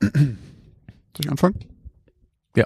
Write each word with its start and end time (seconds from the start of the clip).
Soll 0.00 0.36
ich 1.20 1.30
anfangen? 1.30 1.58
Ja. 2.56 2.64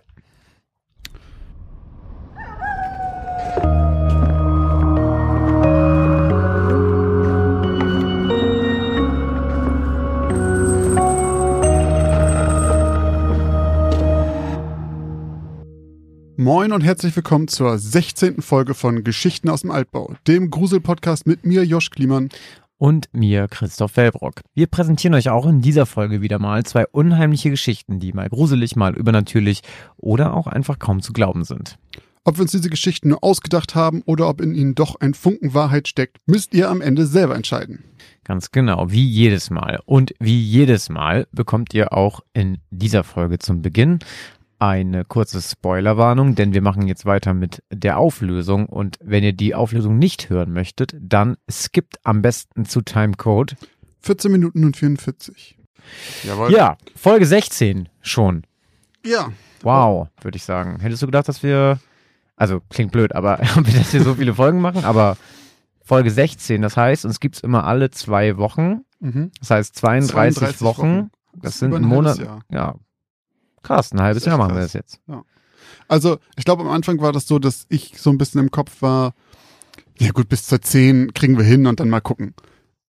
Moin 16.37 16.73
und 16.73 16.83
herzlich 16.83 17.16
willkommen 17.16 17.48
zur 17.48 17.78
16. 17.78 18.42
Folge 18.42 18.74
von 18.74 19.05
Geschichten 19.05 19.48
aus 19.48 19.62
dem 19.62 19.70
Altbau, 19.70 20.14
dem 20.27 20.51
Grusel-Podcast 20.51 21.27
mit 21.27 21.46
mir, 21.46 21.64
Josch 21.64 21.91
Kliemann. 21.91 22.28
Und 22.83 23.09
mir, 23.12 23.46
Christoph 23.46 23.96
Wellbrock. 23.96 24.41
Wir 24.55 24.66
präsentieren 24.66 25.15
euch 25.15 25.30
auch 25.30 25.46
in 25.46 25.60
dieser 25.60 25.87
Folge 25.87 26.20
wieder 26.20 26.41
mal 26.41 26.65
zwei 26.65 26.84
unheimliche 26.88 27.48
Geschichten, 27.48 28.01
die 28.01 28.12
mal 28.12 28.29
gruselig, 28.29 28.74
mal 28.74 28.97
übernatürlich 28.97 29.61
oder 29.98 30.34
auch 30.34 30.48
einfach 30.48 30.80
kaum 30.80 31.01
zu 31.01 31.12
glauben 31.12 31.45
sind. 31.45 31.79
Ob 32.24 32.38
wir 32.38 32.43
uns 32.43 32.51
diese 32.51 32.71
Geschichten 32.71 33.10
nur 33.10 33.23
ausgedacht 33.23 33.77
haben 33.77 34.02
oder 34.05 34.29
ob 34.29 34.41
in 34.41 34.57
ihnen 34.57 34.74
doch 34.74 34.97
ein 34.98 35.15
Funken 35.15 35.55
Wahrheit 35.55 35.87
steckt, 35.87 36.16
müsst 36.27 36.55
ihr 36.55 36.69
am 36.69 36.80
Ende 36.80 37.07
selber 37.07 37.37
entscheiden. 37.37 37.84
Ganz 38.24 38.51
genau, 38.51 38.91
wie 38.91 39.07
jedes 39.07 39.51
Mal. 39.51 39.79
Und 39.87 40.12
wie 40.19 40.41
jedes 40.41 40.88
Mal 40.88 41.29
bekommt 41.30 41.74
ihr 41.74 41.93
auch 41.93 42.19
in 42.33 42.59
dieser 42.73 43.05
Folge 43.05 43.38
zum 43.38 43.62
Beginn 43.62 44.01
eine 44.62 45.05
kurze 45.05 45.43
Spoilerwarnung, 45.43 46.37
denn 46.37 46.55
wir 46.55 46.62
machen 46.62 46.87
jetzt 46.87 47.05
weiter 47.05 47.34
mit 47.34 47.65
der 47.73 47.98
Auflösung 47.98 48.66
und 48.66 48.97
wenn 49.02 49.25
ihr 49.25 49.33
die 49.33 49.57
Auflösung 49.57 49.98
nicht 49.98 50.30
hören 50.30 50.52
möchtet, 50.52 50.95
dann 51.01 51.37
skippt 51.51 51.97
am 52.05 52.23
besten 52.23 52.65
zu 52.65 52.80
Timecode. 52.80 53.57
14 54.02 54.30
Minuten 54.30 54.65
und 54.65 54.77
44. 54.77 55.59
Jawohl. 56.23 56.52
Ja, 56.52 56.77
Folge 56.95 57.27
16 57.27 57.88
schon. 58.02 58.45
Ja. 59.05 59.33
Wow, 59.63 60.07
würde 60.21 60.37
ich 60.37 60.45
sagen. 60.45 60.79
Hättest 60.79 61.02
du 61.02 61.07
gedacht, 61.07 61.27
dass 61.27 61.43
wir, 61.43 61.80
also 62.37 62.60
klingt 62.71 62.93
blöd, 62.93 63.16
aber 63.16 63.38
dass 63.57 63.93
wir 63.93 64.02
so 64.05 64.14
viele 64.14 64.33
Folgen 64.33 64.60
machen, 64.60 64.84
aber 64.84 65.16
Folge 65.83 66.12
16, 66.12 66.62
das 66.62 66.77
heißt, 66.77 67.05
uns 67.05 67.18
gibt's 67.18 67.40
immer 67.40 67.64
alle 67.64 67.90
zwei 67.90 68.36
Wochen. 68.36 68.83
Mhm. 69.00 69.33
Das 69.40 69.50
heißt 69.50 69.74
32, 69.74 70.12
32 70.12 70.60
Wochen. 70.62 70.83
Wochen. 70.83 71.10
Das 71.34 71.55
ist 71.55 71.58
sind 71.58 71.70
über 71.70 71.78
ein 71.78 71.83
ein 71.83 71.88
Monat. 71.88 72.18
halbes 72.18 72.27
Jahr. 72.27 72.42
Ja. 72.52 72.74
Krass, 73.62 73.92
ein 73.92 74.00
halbes 74.00 74.24
Jahr 74.24 74.38
machen 74.38 74.55
wir 74.55 74.60
krass. 74.60 74.72
das 74.72 74.74
jetzt. 74.74 75.00
Also, 75.88 76.18
ich 76.36 76.44
glaube, 76.44 76.62
am 76.62 76.68
Anfang 76.70 77.00
war 77.00 77.12
das 77.12 77.27
so, 77.27 77.38
dass 77.38 77.66
ich 77.68 77.94
so 77.98 78.10
ein 78.10 78.18
bisschen 78.18 78.41
im 78.41 78.50
Kopf 78.50 78.82
war, 78.82 79.14
ja 79.98 80.10
gut, 80.10 80.28
bis 80.28 80.46
zur 80.46 80.60
10 80.60 81.12
kriegen 81.14 81.36
wir 81.36 81.44
hin 81.44 81.66
und 81.66 81.80
dann 81.80 81.88
mal 81.90 82.00
gucken. 82.00 82.34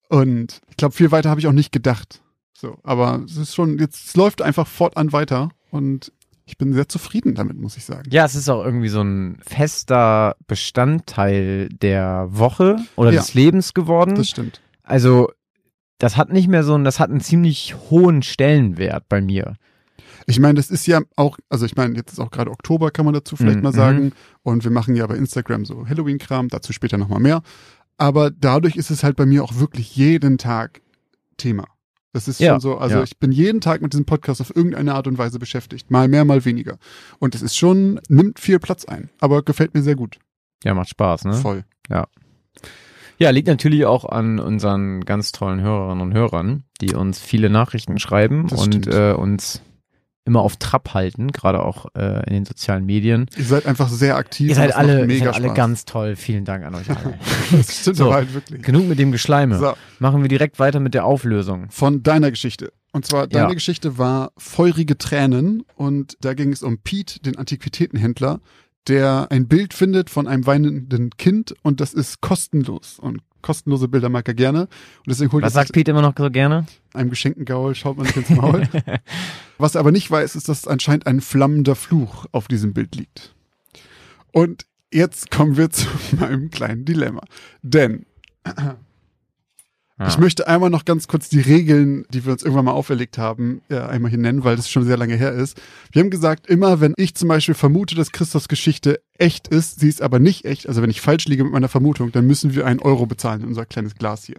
Und 0.10 0.62
ich 0.70 0.78
glaube, 0.78 0.96
viel 0.96 1.12
weiter 1.12 1.30
habe 1.30 1.40
ich 1.40 1.48
auch 1.48 1.52
nicht 1.54 1.72
gedacht. 1.72 2.22
So, 2.54 2.78
aber 2.84 3.22
es 3.26 3.36
ist 3.36 3.54
schon, 3.56 3.78
jetzt 3.80 4.08
es 4.10 4.16
läuft 4.16 4.42
einfach 4.42 4.68
fortan 4.68 5.12
weiter 5.12 5.50
und 5.70 6.12
ich 6.46 6.58
bin 6.58 6.74
sehr 6.74 6.88
zufrieden 6.88 7.36
damit, 7.36 7.58
muss 7.58 7.78
ich 7.78 7.86
sagen. 7.86 8.10
Ja, 8.12 8.26
es 8.26 8.36
ist 8.36 8.50
auch 8.50 8.64
irgendwie 8.64 8.90
so 8.90 9.02
ein 9.02 9.38
fester 9.46 10.36
Bestandteil 10.48 11.70
der 11.70 12.28
Woche 12.30 12.78
oder 12.96 13.12
Ja. 13.12 13.22
des 13.22 13.34
Lebens 13.34 13.74
geworden. 13.74 14.16
Das 14.16 14.30
stimmt. 14.30 14.62
Also, 14.84 15.30
das 16.00 16.18
hat 16.18 16.32
nicht 16.32 16.48
mehr 16.48 16.64
so 16.64 16.76
ein, 16.76 16.84
das 16.84 17.00
hat 17.00 17.10
einen 17.10 17.22
ziemlich 17.22 17.76
hohen 17.90 18.24
Stellenwert 18.24 19.08
bei 19.10 19.22
mir. 19.22 19.56
Ich 20.26 20.40
meine, 20.40 20.56
das 20.56 20.70
ist 20.70 20.86
ja 20.88 21.02
auch, 21.16 21.38
also 21.50 21.66
ich 21.66 21.76
meine, 21.76 21.96
jetzt 21.96 22.14
ist 22.14 22.20
auch 22.20 22.32
gerade 22.32 22.52
Oktober, 22.52 22.92
kann 22.92 23.06
man 23.06 23.14
dazu 23.14 23.36
vielleicht 23.36 23.58
Mhm. 23.58 23.64
mal 23.64 23.74
sagen. 23.74 24.12
Und 24.42 24.64
wir 24.64 24.72
machen 24.72 24.96
ja 24.96 25.06
bei 25.08 25.16
Instagram 25.16 25.66
so 25.66 25.88
Halloween-Kram, 25.88 26.48
dazu 26.50 26.74
später 26.74 26.98
nochmal 26.98 27.20
mehr. 27.20 27.42
Aber 27.98 28.32
dadurch 28.32 28.76
ist 28.76 28.90
es 28.92 29.04
halt 29.04 29.16
bei 29.16 29.26
mir 29.26 29.44
auch 29.44 29.56
wirklich 29.60 29.96
jeden 29.96 30.38
Tag 30.38 30.82
Thema. 31.38 31.66
Das 32.12 32.28
ist 32.28 32.40
Ja, 32.40 32.54
schon 32.54 32.60
so, 32.60 32.78
also 32.78 32.98
ja. 32.98 33.04
ich 33.04 33.18
bin 33.18 33.32
jeden 33.32 33.60
Tag 33.60 33.82
mit 33.82 33.92
diesem 33.94 34.06
Podcast 34.06 34.40
auf 34.40 34.56
irgendeine 34.56 34.94
Art 34.94 35.08
und 35.08 35.18
Weise 35.18 35.40
beschäftigt. 35.40 35.90
Mal 35.90 36.08
mehr, 36.08 36.26
mal 36.26 36.46
weniger. 36.46 36.78
Und 37.20 37.34
es 37.34 37.42
ist 37.42 37.56
schon, 37.58 38.00
nimmt 38.08 38.40
viel 38.40 38.60
Platz 38.60 38.86
ein. 38.86 39.10
Aber 39.20 39.42
gefällt 39.42 39.74
mir 39.74 39.82
sehr 39.82 39.96
gut. 39.96 40.20
Ja, 40.64 40.74
macht 40.76 40.90
Spaß, 40.90 41.26
ne? 41.26 41.34
Voll. 41.34 41.66
Ja, 43.20 43.30
liegt 43.30 43.48
natürlich 43.48 43.86
auch 43.86 44.06
an 44.06 44.40
unseren 44.40 45.02
ganz 45.02 45.32
tollen 45.32 45.62
Hörerinnen 45.62 46.02
und 46.02 46.14
Hörern, 46.14 46.64
die 46.82 46.94
uns 46.94 47.20
viele 47.20 47.50
Nachrichten 47.50 47.98
schreiben 48.00 48.48
Das 48.48 48.62
und 48.62 48.88
äh, 48.88 49.14
uns 49.14 49.62
immer 50.26 50.42
auf 50.42 50.56
Trab 50.58 50.94
halten, 50.94 51.32
gerade 51.32 51.64
auch 51.64 51.88
äh, 51.96 52.26
in 52.28 52.34
den 52.34 52.46
sozialen 52.46 52.86
Medien. 52.86 53.26
Ihr 53.38 53.44
seid 53.44 53.66
einfach 53.66 53.90
sehr 53.90 54.16
aktiv. 54.16 54.50
Ihr 54.50 54.56
seid 54.56 54.76
alle, 54.76 55.02
ihr 55.02 55.06
mega 55.06 55.26
seid 55.26 55.36
alle 55.36 55.46
Spaß. 55.48 55.56
ganz 55.58 55.86
toll. 55.86 56.16
Vielen 56.16 56.46
Dank 56.46 56.64
an 56.66 56.76
euch 56.76 56.90
alle. 56.90 57.20
Das 57.52 57.82
stimmt 57.82 57.98
So. 57.98 58.06
aber 58.06 58.16
halt 58.16 58.34
wirklich. 58.34 58.62
Genug 58.62 58.88
mit 58.88 59.00
dem 59.00 59.12
Geschleime. 59.12 59.58
So. 59.60 59.74
Machen 60.00 60.22
wir 60.22 60.30
direkt 60.30 60.60
weiter 60.60 60.80
mit 60.80 60.94
der 60.94 61.06
Auflösung. 61.06 61.68
von 61.70 62.04
deiner 62.04 62.32
Geschichte. 62.32 62.72
Und 62.94 63.06
zwar, 63.06 63.28
deine 63.28 63.48
Ja. 63.50 63.54
Geschichte 63.54 63.98
war 63.98 64.32
Feurige 64.38 64.98
Tränen 64.98 65.64
und 65.76 66.16
da 66.22 66.34
ging 66.36 66.54
es 66.54 66.62
um 66.64 66.78
Pete, 66.78 67.20
den 67.22 67.38
Antiquitätenhändler, 67.38 68.40
der 68.88 69.28
ein 69.30 69.48
Bild 69.48 69.74
findet 69.74 70.10
von 70.10 70.28
einem 70.28 70.46
weinenden 70.46 71.10
Kind 71.18 71.56
und 71.64 71.80
das 71.82 71.94
ist 71.94 72.22
kostenlos. 72.22 73.00
Und 73.00 73.22
kostenlose 73.44 73.88
Bilder 73.88 74.10
mag 74.10 74.28
er 74.28 74.34
gerne. 74.34 74.62
Und 74.62 74.70
deswegen 75.08 75.32
holt 75.32 75.44
Was 75.44 75.54
sagt 75.54 75.68
sich 75.68 75.74
Pete 75.74 75.92
immer 75.92 76.02
noch 76.02 76.16
so 76.18 76.32
gerne? 76.32 76.66
einem 76.94 77.10
geschenkten 77.10 77.46
Gaul, 77.46 77.76
schaut 77.76 77.98
man 77.98 78.06
nicht 78.08 78.18
ins 78.18 78.30
Maul. 78.30 78.68
Was 79.58 79.76
er 79.76 79.80
aber 79.80 79.92
nicht 79.92 80.10
weiß, 80.10 80.36
ist, 80.36 80.50
dass 80.50 80.68
anscheinend 80.68 81.08
ein 81.08 81.22
flammender 81.22 81.76
Fluch 81.76 82.26
auf 82.32 82.48
diesem 82.48 82.74
Bild 82.74 82.96
liegt. 82.96 83.36
Und 84.32 84.66
jetzt 84.92 85.32
kommen 85.32 85.58
wir 85.58 85.70
zu 85.72 85.88
meinem 86.20 86.50
kleinen 86.50 86.86
Dilemma. 86.86 87.22
Denn 87.62 88.06
Ah. 89.98 90.08
ich 90.08 90.18
möchte 90.18 90.48
einmal 90.48 90.72
noch 90.72 90.86
ganz 90.86 91.08
kurz 91.08 91.30
die 91.30 91.40
Regeln, 91.40 92.06
die 92.10 92.26
wir 92.26 92.32
uns 92.32 92.42
irgendwann 92.42 92.66
mal 92.66 92.72
auferlegt 92.72 93.18
haben, 93.18 93.62
einmal 93.70 94.10
hier 94.10 94.20
nennen, 94.20 94.44
weil 94.44 94.56
das 94.56 94.70
schon 94.70 94.86
sehr 94.86 94.98
lange 94.98 95.16
her 95.16 95.34
ist. 95.34 95.62
Wir 95.92 96.02
haben 96.02 96.10
gesagt, 96.10 96.48
immer 96.48 96.82
wenn 96.82 96.94
ich 96.98 97.14
zum 97.14 97.28
Beispiel 97.28 97.54
vermute, 97.54 97.94
dass 97.94 98.12
Christophs 98.12 98.48
Geschichte 98.48 99.02
echt 99.18 99.48
ist, 99.48 99.80
sie 99.80 99.90
ist 99.90 100.02
aber 100.02 100.18
nicht 100.18 100.46
echt, 100.46 100.68
also 100.68 100.82
wenn 100.82 100.90
ich 100.90 101.02
falsch 101.02 101.26
liege 101.26 101.44
mit 101.44 101.54
meiner 101.54 101.70
Vermutung, 101.70 102.12
dann 102.12 102.26
müssen 102.26 102.56
wir 102.56 102.66
einen 102.66 102.80
Euro 102.80 103.06
bezahlen 103.06 103.42
in 103.42 103.48
unser 103.48 103.66
kleines 103.66 103.96
Glas 103.96 104.24
hier. 104.24 104.38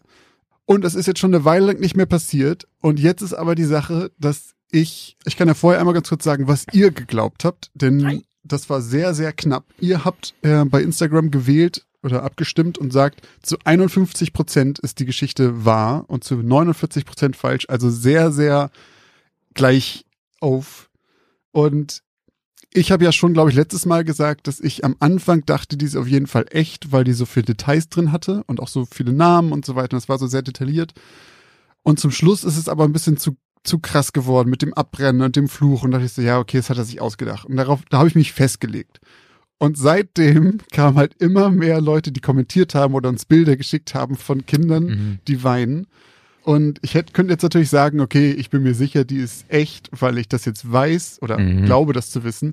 Und 0.66 0.82
das 0.82 0.94
ist 0.94 1.06
jetzt 1.06 1.20
schon 1.20 1.34
eine 1.34 1.44
Weile 1.44 1.66
lang 1.66 1.80
nicht 1.80 1.96
mehr 1.96 2.06
passiert. 2.06 2.66
Und 2.80 2.98
jetzt 2.98 3.22
ist 3.22 3.34
aber 3.34 3.54
die 3.54 3.64
Sache, 3.64 4.10
dass 4.18 4.54
ich, 4.70 5.16
ich 5.24 5.36
kann 5.36 5.48
ja 5.48 5.54
vorher 5.54 5.78
einmal 5.78 5.94
ganz 5.94 6.08
kurz 6.08 6.24
sagen, 6.24 6.48
was 6.48 6.66
ihr 6.72 6.90
geglaubt 6.90 7.44
habt, 7.44 7.70
denn 7.74 8.22
das 8.42 8.68
war 8.68 8.80
sehr, 8.82 9.14
sehr 9.14 9.32
knapp. 9.32 9.66
Ihr 9.80 10.04
habt 10.04 10.34
äh, 10.42 10.64
bei 10.64 10.82
Instagram 10.82 11.30
gewählt 11.30 11.86
oder 12.04 12.22
abgestimmt 12.22 12.78
und 12.78 12.92
sagt, 12.92 13.26
zu 13.42 13.56
51 13.64 14.32
Prozent 14.32 14.78
ist 14.78 14.98
die 15.00 15.06
Geschichte 15.06 15.64
wahr 15.64 16.04
und 16.08 16.22
zu 16.22 16.36
49 16.36 17.04
Prozent 17.04 17.36
falsch. 17.36 17.66
Also 17.68 17.90
sehr, 17.90 18.30
sehr 18.30 18.70
gleich 19.54 20.04
auf. 20.40 20.90
Und 21.52 22.02
ich 22.72 22.90
habe 22.90 23.04
ja 23.04 23.12
schon, 23.12 23.32
glaube 23.32 23.50
ich, 23.50 23.56
letztes 23.56 23.86
Mal 23.86 24.04
gesagt, 24.04 24.48
dass 24.48 24.60
ich 24.60 24.84
am 24.84 24.96
Anfang 24.98 25.46
dachte, 25.46 25.76
die 25.76 25.84
ist 25.84 25.96
auf 25.96 26.08
jeden 26.08 26.26
Fall 26.26 26.46
echt, 26.50 26.92
weil 26.92 27.04
die 27.04 27.12
so 27.12 27.24
viele 27.24 27.46
Details 27.46 27.88
drin 27.88 28.10
hatte 28.12 28.42
und 28.48 28.60
auch 28.60 28.68
so 28.68 28.84
viele 28.84 29.12
Namen 29.12 29.52
und 29.52 29.64
so 29.64 29.76
weiter. 29.76 29.94
Und 29.94 30.02
das 30.02 30.08
war 30.08 30.18
so 30.18 30.26
sehr 30.26 30.42
detailliert. 30.42 30.92
Und 31.82 32.00
zum 32.00 32.10
Schluss 32.10 32.42
ist 32.42 32.56
es 32.56 32.68
aber 32.68 32.84
ein 32.84 32.92
bisschen 32.92 33.16
zu, 33.16 33.36
zu 33.62 33.78
krass 33.78 34.12
geworden 34.12 34.50
mit 34.50 34.60
dem 34.60 34.74
Abbrennen 34.74 35.22
und 35.22 35.36
dem 35.36 35.48
Fluch. 35.48 35.84
Und 35.84 35.92
da 35.92 35.98
dachte 35.98 36.06
ich 36.06 36.12
so, 36.12 36.22
ja, 36.22 36.38
okay, 36.38 36.56
das 36.56 36.68
hat 36.68 36.78
er 36.78 36.84
sich 36.84 37.00
ausgedacht. 37.00 37.46
Und 37.46 37.56
darauf, 37.56 37.80
da 37.90 37.98
habe 37.98 38.08
ich 38.08 38.16
mich 38.16 38.32
festgelegt. 38.32 39.00
Und 39.58 39.78
seitdem 39.78 40.58
kamen 40.72 40.96
halt 40.96 41.14
immer 41.20 41.50
mehr 41.50 41.80
Leute, 41.80 42.12
die 42.12 42.20
kommentiert 42.20 42.74
haben 42.74 42.94
oder 42.94 43.08
uns 43.08 43.24
Bilder 43.24 43.56
geschickt 43.56 43.94
haben 43.94 44.16
von 44.16 44.44
Kindern, 44.46 44.84
Mhm. 44.84 45.18
die 45.28 45.42
weinen. 45.44 45.86
Und 46.42 46.78
ich 46.82 46.94
hätte, 46.94 47.12
könnte 47.12 47.32
jetzt 47.32 47.42
natürlich 47.42 47.70
sagen, 47.70 48.00
okay, 48.00 48.30
ich 48.32 48.50
bin 48.50 48.62
mir 48.62 48.74
sicher, 48.74 49.04
die 49.04 49.16
ist 49.18 49.46
echt, 49.48 49.88
weil 49.98 50.18
ich 50.18 50.28
das 50.28 50.44
jetzt 50.44 50.70
weiß 50.70 51.20
oder 51.22 51.38
Mhm. 51.38 51.64
glaube, 51.64 51.92
das 51.94 52.10
zu 52.10 52.24
wissen. 52.24 52.52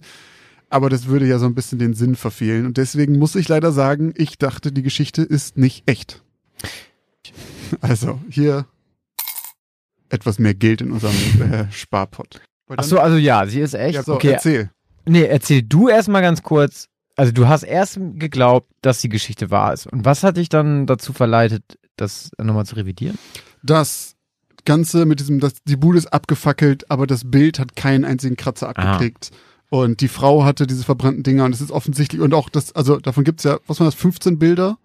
Aber 0.69 0.89
das 0.89 1.07
würde 1.07 1.28
ja 1.28 1.38
so 1.39 1.45
ein 1.47 1.56
bisschen 1.56 1.79
den 1.79 1.94
Sinn 1.95 2.16
verfehlen. 2.16 2.66
Und 2.66 2.78
deswegen 2.78 3.19
muss 3.19 3.35
ich 3.35 3.50
leider 3.50 3.73
sagen, 3.73 4.13
ich 4.16 4.38
dachte, 4.38 4.72
die 4.72 4.83
Geschichte 4.83 5.22
ist 5.23 5.57
nicht 5.57 5.83
echt. 5.88 6.22
Also 7.81 8.22
hier 8.29 8.66
etwas 10.09 10.39
mehr 10.39 10.53
Geld 10.53 10.81
in 10.81 10.91
unserem 10.91 11.16
äh, 11.42 11.65
Sparpot. 11.71 12.42
Ach 12.69 12.83
so, 12.83 13.00
also 13.00 13.18
ja, 13.18 13.45
sie 13.47 13.59
ist 13.59 13.74
echt. 13.74 13.95
ja, 13.95 14.04
so, 14.04 14.13
okay, 14.15 14.31
erzähl. 14.31 14.69
nee, 15.06 15.24
erzähl 15.24 15.62
du 15.62 15.89
erstmal 15.89 16.21
ganz 16.21 16.42
kurz. 16.44 16.88
Also 17.21 17.33
du 17.33 17.47
hast 17.47 17.62
erst 17.62 18.00
geglaubt, 18.15 18.68
dass 18.81 19.00
die 19.00 19.07
Geschichte 19.07 19.51
wahr 19.51 19.73
ist. 19.73 19.85
Und 19.85 20.06
was 20.06 20.23
hat 20.23 20.38
dich 20.38 20.50
dann 20.50 20.88
dazu 20.88 21.13
verleitet, 21.13 21.77
das 21.95 22.31
nochmal 22.39 22.65
zu 22.65 22.75
revidieren? 22.75 23.19
Das 23.62 24.15
Ganze 24.65 25.06
mit 25.06 25.19
diesem, 25.19 25.39
das, 25.39 25.53
die 25.63 25.75
Bude 25.75 26.00
ist 26.00 26.12
abgefackelt, 26.12 26.89
aber 26.89 27.06
das 27.06 27.29
Bild 27.29 27.59
hat 27.59 27.75
keinen 27.75 28.06
einzigen 28.06 28.38
Kratzer 28.38 28.69
abgekriegt. 28.69 29.29
Und 29.69 30.01
die 30.01 30.07
Frau 30.07 30.45
hatte 30.45 30.65
diese 30.65 30.83
verbrannten 30.83 31.21
Dinger 31.21 31.45
und 31.45 31.53
es 31.53 31.62
ist 31.62 31.69
offensichtlich, 31.69 32.21
und 32.21 32.33
auch 32.33 32.50
das, 32.50 32.71
also 32.71 32.97
davon 32.97 33.23
gibt's 33.23 33.44
ja, 33.44 33.59
was 33.68 33.79
waren 33.79 33.85
das, 33.85 33.94
15 33.94 34.39
Bilder? 34.39 34.79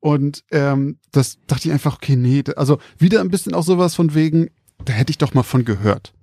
Und 0.00 0.42
ähm, 0.52 0.96
das 1.12 1.36
dachte 1.46 1.68
ich 1.68 1.72
einfach, 1.72 1.96
okay, 1.96 2.16
nee, 2.16 2.42
also 2.56 2.78
wieder 2.96 3.20
ein 3.20 3.30
bisschen 3.30 3.52
auch 3.52 3.62
sowas 3.62 3.94
von 3.94 4.14
wegen, 4.14 4.48
da 4.86 4.94
hätte 4.94 5.10
ich 5.10 5.18
doch 5.18 5.34
mal 5.34 5.42
von 5.42 5.66
gehört. 5.66 6.14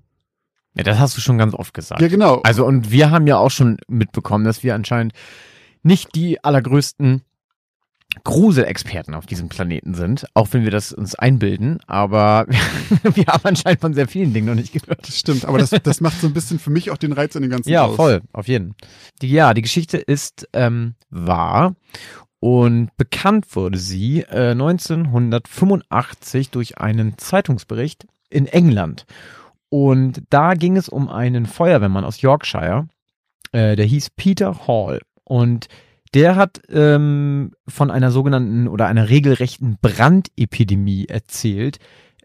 Ja, 0.74 0.84
das 0.84 0.98
hast 0.98 1.18
du 1.18 1.22
schon 1.22 1.38
ganz 1.38 1.54
oft 1.54 1.76
gesagt. 1.76 2.02
Ja, 2.02 2.08
genau. 2.08 2.42
Also 2.44 2.66
und 2.66 2.90
wir 2.90 3.12
haben 3.12 3.28
ja 3.28 3.38
auch 3.38 3.52
schon 3.52 3.78
mitbekommen, 3.88 4.44
dass 4.44 4.64
wir 4.64 4.74
anscheinend 4.74 5.14
nicht 5.84 6.16
die 6.16 6.44
allergrößten 6.44 7.22
Gruselexperten 8.26 9.14
auf 9.16 9.26
diesem 9.26 9.48
Planeten 9.48 9.94
sind, 9.94 10.26
auch 10.34 10.50
wenn 10.52 10.64
wir 10.66 10.72
das 10.72 10.92
uns 10.92 11.16
einbilden, 11.16 11.80
aber 11.88 12.46
wir 13.04 13.26
haben 13.28 13.44
anscheinend 13.46 13.80
von 13.80 13.94
sehr 13.94 14.08
vielen 14.08 14.34
Dingen 14.34 14.48
noch 14.48 14.56
nicht 14.56 14.74
gehört. 14.74 15.08
Das 15.08 15.18
stimmt, 15.18 15.46
aber 15.46 15.58
das, 15.58 15.70
das 15.70 16.02
macht 16.02 16.20
so 16.20 16.28
ein 16.28 16.34
bisschen 16.34 16.60
für 16.60 16.72
mich 16.72 16.92
auch 16.92 16.98
den 16.98 17.14
Reiz 17.14 17.36
an 17.38 17.42
dem 17.42 17.52
Ganzen 17.52 17.70
Ja, 17.70 17.86
aus. 17.86 17.96
voll, 17.96 18.22
auf 18.34 18.50
jeden. 18.50 18.76
Die, 19.22 19.30
ja, 19.30 19.54
die 19.54 19.62
Geschichte 19.62 19.98
ist 19.98 20.48
ähm, 20.52 20.96
wahr 21.10 21.76
und 22.42 22.90
bekannt 22.98 23.56
wurde 23.56 23.78
sie 23.78 24.22
äh, 24.24 24.52
1985 24.52 26.50
durch 26.50 26.80
einen 26.80 27.18
Zeitungsbericht 27.18 28.08
in 28.30 28.46
England. 28.46 29.06
Und 29.70 30.24
da 30.30 30.56
ging 30.56 30.76
es 30.76 30.90
um 30.90 31.08
einen 31.08 31.46
Feuerwehrmann 31.46 32.04
aus 32.04 32.20
Yorkshire, 32.22 32.88
äh, 33.54 33.78
der 33.78 33.86
hieß 33.86 34.10
Peter 34.18 34.68
Hall. 34.68 35.00
Und 35.32 35.70
der 36.14 36.36
hat 36.36 36.62
ähm, 36.68 37.54
von 37.66 37.90
einer 37.90 38.12
sogenannten 38.12 38.68
oder 38.68 38.88
einer 38.88 39.08
regelrechten 39.08 39.78
Brandepidemie 39.82 41.06
erzählt, 41.06 41.78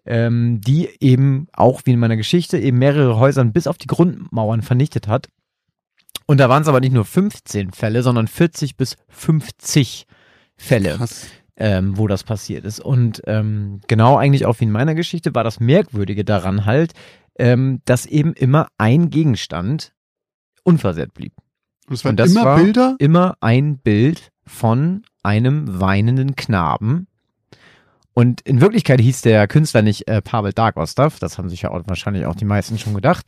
ähm, 0.05 0.61
die 0.61 0.89
eben 0.99 1.47
auch 1.53 1.83
wie 1.85 1.93
in 1.93 2.01
meiner 2.01 2.17
Geschichte 2.17 2.59
eben 2.59 2.81
mehrere 2.81 3.17
Häusern 3.17 3.53
bis 3.53 3.69
auf 3.69 3.79
die 3.79 3.87
Grundmauern 3.87 4.63
vernichtet 4.63 5.07
hat. 5.07 5.29
Und 6.27 6.41
da 6.41 6.49
waren 6.49 6.63
es 6.63 6.69
aber 6.69 6.81
nicht 6.81 6.95
nur 6.95 7.05
15 7.05 7.71
Fälle, 7.71 8.03
sondern 8.03 8.27
40 8.27 8.77
bis 8.77 8.97
50 9.07 10.09
Fälle, 10.57 10.99
ähm, 11.57 11.97
wo 11.97 12.09
das 12.09 12.25
passiert 12.25 12.65
ist. 12.65 12.81
Und 12.81 13.23
ähm, 13.29 13.83
genau 13.87 14.17
eigentlich 14.17 14.47
auch 14.47 14.59
wie 14.59 14.65
in 14.65 14.73
meiner 14.73 14.97
Geschichte 14.97 15.33
war 15.37 15.45
das 15.45 15.61
Merkwürdige 15.61 16.25
daran 16.25 16.67
halt, 16.67 16.93
ähm, 17.39 17.83
dass 17.85 18.05
eben 18.05 18.33
immer 18.33 18.67
ein 18.79 19.11
Gegenstand 19.11 19.93
unversehrt 20.65 21.15
blieb. 21.15 21.35
Und 21.89 21.95
es 21.95 22.05
waren 22.05 22.13
Und 22.13 22.21
das 22.21 22.33
immer 22.33 22.45
war 22.45 22.57
Bilder. 22.59 22.97
immer 22.99 23.37
ein 23.41 23.79
Bild 23.79 24.31
von 24.47 25.03
einem 25.23 25.81
weinenden 25.81 26.37
Knaben. 26.37 27.07
Und 28.15 28.41
in 28.43 28.61
Wirklichkeit 28.63 29.01
hieß 29.01 29.21
der 29.23 29.47
Künstler 29.47 29.83
nicht 29.83 30.09
äh, 30.09 30.23
Pavel 30.23 30.53
Darkostav, 30.53 31.19
das 31.19 31.37
haben 31.37 31.51
sich 31.51 31.63
ja 31.63 31.71
auch 31.71 31.83
wahrscheinlich 31.87 32.25
auch 32.25 32.35
die 32.35 32.47
meisten 32.47 32.79
schon 32.79 32.95
gedacht, 32.95 33.27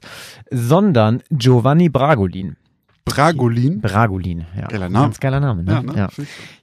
sondern 0.50 1.22
Giovanni 1.30 1.90
Bragolin. 1.90 2.56
Bragolin. 3.04 3.80
Bragolin, 3.80 4.46
ja. 4.56 4.66
Geiler 4.68 4.88
Name. 4.88 5.06
Ganz 5.06 5.20
geiler 5.20 5.40
Name, 5.40 5.62
ne? 5.64 5.72
Ja, 5.72 5.82
ne? 5.82 5.94
Ja. 5.96 6.08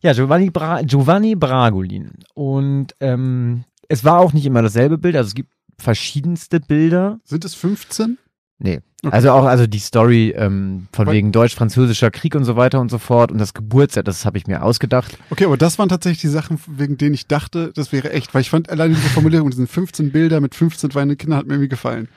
Ja, 0.02 0.14
Giovanni, 0.14 0.50
Bra 0.50 0.82
Giovanni 0.82 1.36
Bragolin. 1.36 2.12
Und 2.34 2.96
ähm, 3.00 3.64
es 3.90 4.04
war 4.04 4.20
auch 4.20 4.34
nicht 4.34 4.46
immer 4.46 4.62
dasselbe 4.62 4.98
Bild, 4.98 5.16
also 5.16 5.28
es 5.28 5.36
gibt 5.36 5.52
verschiedenste 5.78 6.60
Bilder. 6.60 7.20
Sind 7.26 7.46
es 7.46 7.54
15? 7.56 8.18
Nee. 8.58 8.80
Okay. 9.04 9.14
Also 9.14 9.32
auch 9.32 9.44
also 9.44 9.68
die 9.68 9.80
Story 9.80 10.34
ähm, 10.36 10.88
von 10.92 11.08
wegen 11.12 11.32
deutsch-französischer 11.32 12.10
Krieg 12.10 12.36
und 12.36 12.46
so 12.46 12.56
weiter 12.56 12.80
und 12.80 12.90
so 12.90 12.98
fort 12.98 13.32
und 13.32 13.38
das 13.38 13.54
Geburtsjahr, 13.54 14.04
das 14.04 14.26
habe 14.26 14.38
ich 14.38 14.48
mir 14.48 14.64
ausgedacht. 14.64 15.18
Okay, 15.30 15.46
aber 15.46 15.58
das 15.58 15.78
waren 15.78 15.90
tatsächlich 15.90 16.22
die 16.22 16.28
Sachen, 16.30 16.60
wegen 16.68 16.98
denen 16.98 17.14
ich 17.14 17.28
dachte, 17.28 17.72
das 17.76 17.92
wäre 17.92 18.12
echt. 18.12 18.34
Weil 18.34 18.42
ich 18.42 18.50
fand 18.50 18.70
alleine 18.70 18.96
diese 18.96 19.10
Formulierung, 19.10 19.50
diesen 19.50 19.68
15 19.68 20.12
Bilder 20.12 20.42
mit 20.42 20.56
15 20.56 20.96
weinenden 20.96 21.18
Kindern, 21.18 21.40
hat 21.40 21.46
mir 21.48 21.54
irgendwie 21.54 21.70
gefallen. 21.70 22.08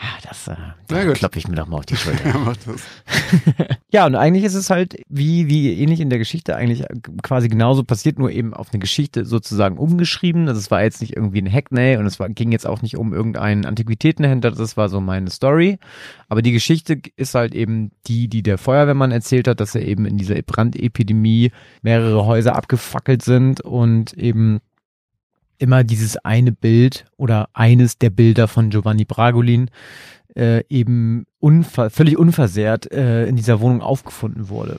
Ah, 0.00 0.18
Das 0.28 0.46
äh, 0.48 0.54
da 0.86 1.12
klopfe 1.12 1.38
ich 1.38 1.48
mir 1.48 1.56
doch 1.56 1.66
mal 1.66 1.78
auf 1.78 1.86
die 1.86 1.96
Schulter. 1.96 2.28
Ja, 2.28 2.38
mach 2.38 2.56
das. 2.56 2.82
Ja, 3.90 4.04
und 4.04 4.14
eigentlich 4.16 4.44
ist 4.44 4.54
es 4.54 4.68
halt 4.68 4.96
wie, 5.08 5.48
wie 5.48 5.72
ähnlich 5.72 6.00
in 6.00 6.10
der 6.10 6.18
Geschichte 6.18 6.54
eigentlich 6.54 6.84
quasi 7.22 7.48
genauso 7.48 7.82
passiert, 7.84 8.18
nur 8.18 8.30
eben 8.30 8.52
auf 8.52 8.68
eine 8.70 8.80
Geschichte 8.80 9.24
sozusagen 9.24 9.78
umgeschrieben. 9.78 10.46
Also 10.46 10.60
es 10.60 10.70
war 10.70 10.82
jetzt 10.82 11.00
nicht 11.00 11.16
irgendwie 11.16 11.40
ein 11.40 11.50
Hackney 11.50 11.96
und 11.96 12.04
es 12.04 12.20
war, 12.20 12.28
ging 12.28 12.52
jetzt 12.52 12.66
auch 12.66 12.82
nicht 12.82 12.98
um 12.98 13.14
irgendeinen 13.14 13.64
Antiquitätenhändler, 13.64 14.50
das 14.50 14.76
war 14.76 14.90
so 14.90 15.00
meine 15.00 15.30
Story. 15.30 15.78
Aber 16.28 16.42
die 16.42 16.52
Geschichte 16.52 17.00
ist 17.16 17.34
halt 17.34 17.54
eben 17.54 17.90
die, 18.06 18.28
die 18.28 18.42
der 18.42 18.58
Feuerwehrmann 18.58 19.10
erzählt 19.10 19.48
hat, 19.48 19.58
dass 19.60 19.74
er 19.74 19.82
eben 19.86 20.04
in 20.04 20.18
dieser 20.18 20.40
Brandepidemie 20.42 21.50
mehrere 21.82 22.26
Häuser 22.26 22.54
abgefackelt 22.54 23.22
sind 23.22 23.62
und 23.62 24.12
eben 24.12 24.60
immer 25.58 25.84
dieses 25.84 26.16
eine 26.18 26.52
Bild 26.52 27.04
oder 27.16 27.48
eines 27.52 27.98
der 27.98 28.10
Bilder 28.10 28.48
von 28.48 28.70
Giovanni 28.70 29.04
Bragolin 29.04 29.70
äh, 30.34 30.62
eben 30.68 31.26
unver 31.40 31.90
völlig 31.90 32.16
unversehrt 32.16 32.90
äh, 32.92 33.26
in 33.26 33.36
dieser 33.36 33.60
Wohnung 33.60 33.82
aufgefunden 33.82 34.48
wurde. 34.48 34.78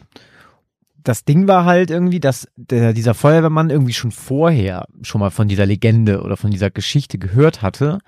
Das 1.04 1.24
Ding 1.26 1.48
war 1.48 1.66
halt 1.66 1.92
irgendwie, 1.92 2.20
dass 2.20 2.48
der, 2.56 2.94
dieser 2.94 3.14
Feuerwehrmann 3.14 3.70
irgendwie 3.70 3.94
schon 3.94 4.12
vorher 4.12 4.86
schon 5.02 5.20
mal 5.20 5.32
von 5.32 5.48
dieser 5.48 5.66
Legende 5.66 6.22
oder 6.22 6.38
von 6.38 6.52
dieser 6.52 6.70
Geschichte 6.70 7.18
gehört 7.18 7.62
hatte 7.62 8.00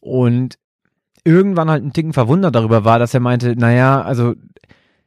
und 0.00 0.58
irgendwann 1.24 1.70
halt 1.70 1.82
ein 1.82 1.92
Ticken 1.92 2.12
verwundert 2.12 2.54
darüber 2.54 2.84
war, 2.84 2.98
dass 2.98 3.14
er 3.14 3.20
meinte, 3.20 3.56
naja, 3.56 4.00
also 4.02 4.34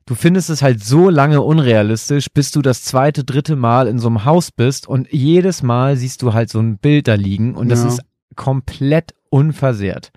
du 0.09 0.15
findest 0.15 0.49
es 0.49 0.63
halt 0.63 0.83
so 0.83 1.09
lange 1.11 1.39
unrealistisch, 1.41 2.31
bis 2.33 2.49
du 2.49 2.63
das 2.63 2.83
zweite, 2.83 3.23
dritte 3.23 3.55
Mal 3.55 3.87
in 3.87 3.99
so 3.99 4.07
einem 4.07 4.25
Haus 4.25 4.51
bist 4.51 4.87
und 4.87 5.07
jedes 5.13 5.61
Mal 5.61 5.97
siehst 5.97 6.23
du 6.23 6.33
halt 6.33 6.49
so 6.49 6.59
ein 6.59 6.79
Bild 6.79 7.07
da 7.07 7.13
liegen 7.13 7.53
und 7.53 7.69
das 7.69 7.83
Ja. 7.83 7.87
ist 7.89 8.01
komplett 8.35 9.13
unversehrt. 9.29 10.11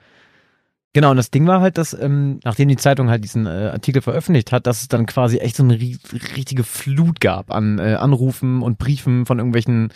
Genau, 0.94 1.10
und 1.10 1.18
das 1.18 1.30
Ding 1.30 1.46
war 1.46 1.60
halt, 1.60 1.76
dass, 1.76 1.92
ähm, 1.92 2.40
nachdem 2.42 2.68
die 2.70 2.76
Zeitung 2.76 3.10
halt 3.10 3.22
diesen 3.22 3.44
äh, 3.46 3.70
Artikel 3.72 4.00
veröffentlicht 4.00 4.50
hat, 4.50 4.66
dass 4.66 4.80
es 4.80 4.88
dann 4.88 5.04
quasi 5.04 5.38
echt 5.38 5.56
so 5.56 5.62
eine 5.62 5.78
ri 5.78 5.98
richtige 6.36 6.64
Flut 6.64 7.20
gab 7.20 7.50
an 7.50 7.78
äh, 7.78 7.94
Anrufen 7.94 8.62
und 8.62 8.78
Briefen 8.78 9.26
von 9.26 9.38
irgendwelchen 9.38 9.90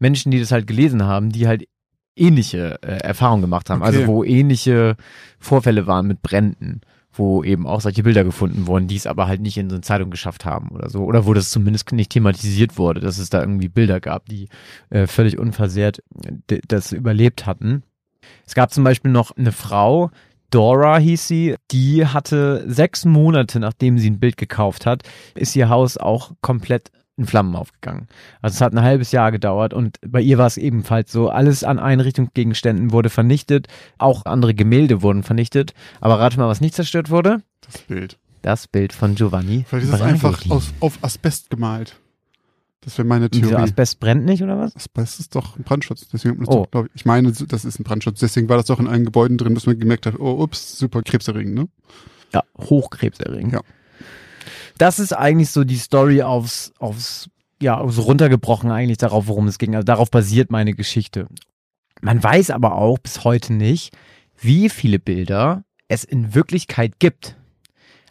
Menschen, 0.00 0.32
die 0.32 0.40
das 0.40 0.50
halt 0.50 0.66
gelesen 0.66 1.04
haben, 1.04 1.30
die 1.30 1.46
halt 1.46 1.68
ähnliche 2.16 2.80
äh, 2.82 2.98
Erfahrungen 2.98 3.42
gemacht 3.42 3.70
haben. 3.70 3.82
Okay. 3.82 3.96
Also 3.96 4.06
wo 4.08 4.24
ähnliche 4.24 4.96
Vorfälle 5.38 5.86
waren 5.86 6.06
mit 6.08 6.22
Bränden, 6.22 6.80
wo 7.18 7.42
eben 7.42 7.66
auch 7.66 7.80
solche 7.80 8.02
Bilder 8.02 8.24
gefunden 8.24 8.66
wurden, 8.66 8.88
die 8.88 8.96
es 8.96 9.06
aber 9.06 9.26
halt 9.26 9.40
nicht 9.40 9.58
in 9.58 9.70
so 9.70 9.76
eine 9.76 9.82
Zeitung 9.82 10.10
geschafft 10.10 10.44
haben 10.44 10.68
oder 10.70 10.90
so. 10.90 11.04
Oder 11.04 11.26
wo 11.26 11.34
das 11.34 11.50
zumindest 11.50 11.90
nicht 11.92 12.10
thematisiert 12.10 12.78
wurde, 12.78 13.00
dass 13.00 13.18
es 13.18 13.30
da 13.30 13.40
irgendwie 13.40 13.68
Bilder 13.68 14.00
gab, 14.00 14.26
die 14.26 14.48
äh, 14.90 15.06
völlig 15.06 15.38
unversehrt 15.38 16.02
das 16.68 16.92
überlebt 16.92 17.46
hatten. 17.46 17.82
Es 18.46 18.54
gab 18.54 18.72
zum 18.72 18.84
Beispiel 18.84 19.10
noch 19.10 19.36
eine 19.36 19.52
Frau, 19.52 20.10
Dora 20.50 20.98
hieß 20.98 21.26
sie, 21.26 21.56
die 21.70 22.06
hatte 22.06 22.64
sechs 22.70 23.04
Monate, 23.04 23.58
nachdem 23.58 23.98
sie 23.98 24.10
ein 24.10 24.20
Bild 24.20 24.36
gekauft 24.36 24.86
hat, 24.86 25.02
ist 25.34 25.56
ihr 25.56 25.68
Haus 25.68 25.96
auch 25.96 26.32
komplett 26.40 26.90
in 27.16 27.26
Flammen 27.26 27.56
aufgegangen. 27.56 28.08
Also 28.42 28.54
es 28.56 28.60
hat 28.60 28.72
ein 28.72 28.82
halbes 28.82 29.12
Jahr 29.12 29.32
gedauert 29.32 29.72
und 29.72 29.98
bei 30.06 30.20
ihr 30.20 30.38
war 30.38 30.46
es 30.46 30.56
ebenfalls 30.56 31.10
so, 31.10 31.28
alles 31.30 31.64
an 31.64 31.78
Einrichtungsgegenständen 31.78 32.92
wurde 32.92 33.08
vernichtet, 33.10 33.68
auch 33.98 34.24
andere 34.26 34.54
Gemälde 34.54 35.02
wurden 35.02 35.22
vernichtet, 35.22 35.72
aber 36.00 36.20
rate 36.20 36.38
mal, 36.38 36.48
was 36.48 36.60
nicht 36.60 36.74
zerstört 36.74 37.10
wurde? 37.10 37.42
Das 37.62 37.78
Bild. 37.82 38.18
Das 38.42 38.68
Bild 38.68 38.92
von 38.92 39.14
Giovanni. 39.14 39.64
Vielleicht 39.68 39.88
ist 39.88 39.94
es 39.94 40.00
einfach 40.00 40.48
aus, 40.50 40.72
auf 40.80 40.98
Asbest 41.02 41.50
gemalt. 41.50 41.96
Das 42.82 42.96
wäre 42.98 43.08
meine 43.08 43.28
Theorie. 43.28 43.54
Asbest 43.56 43.98
brennt 43.98 44.24
nicht 44.24 44.44
oder 44.44 44.58
was? 44.58 44.76
Asbest 44.76 45.18
ist 45.18 45.34
doch 45.34 45.56
ein 45.56 45.64
Brandschutz. 45.64 46.06
Deswegen 46.12 46.44
Oh. 46.46 46.66
doch. 46.70 46.86
Ich 46.94 47.04
meine, 47.04 47.32
das 47.32 47.64
ist 47.64 47.80
ein 47.80 47.82
Brandschutz. 47.82 48.20
Deswegen 48.20 48.48
war 48.48 48.58
das 48.58 48.66
doch 48.66 48.78
in 48.78 48.86
allen 48.86 49.04
Gebäuden 49.04 49.38
drin, 49.38 49.54
bis 49.54 49.66
man 49.66 49.76
gemerkt 49.76 50.06
hat, 50.06 50.20
oh, 50.20 50.40
ups, 50.40 50.78
super 50.78 51.02
krebserregend, 51.02 51.54
ne? 51.54 51.68
Ja, 52.32 52.44
hochkrebserregend. 52.58 53.54
Ja. 53.54 53.60
Das 54.78 54.98
ist 54.98 55.12
eigentlich 55.12 55.50
so 55.50 55.64
die 55.64 55.76
Story 55.76 56.22
aufs, 56.22 56.72
aufs, 56.78 57.28
ja, 57.60 57.82
so 57.88 58.02
runtergebrochen 58.02 58.70
eigentlich 58.70 58.98
darauf, 58.98 59.26
worum 59.26 59.48
es 59.48 59.58
ging. 59.58 59.74
Also 59.74 59.84
darauf 59.84 60.10
basiert 60.10 60.50
meine 60.50 60.74
Geschichte. 60.74 61.28
Man 62.02 62.22
weiß 62.22 62.50
aber 62.50 62.74
auch 62.76 62.98
bis 62.98 63.24
heute 63.24 63.54
nicht, 63.54 63.96
wie 64.38 64.68
viele 64.68 64.98
Bilder 64.98 65.64
es 65.88 66.04
in 66.04 66.34
Wirklichkeit 66.34 66.98
gibt. 66.98 67.36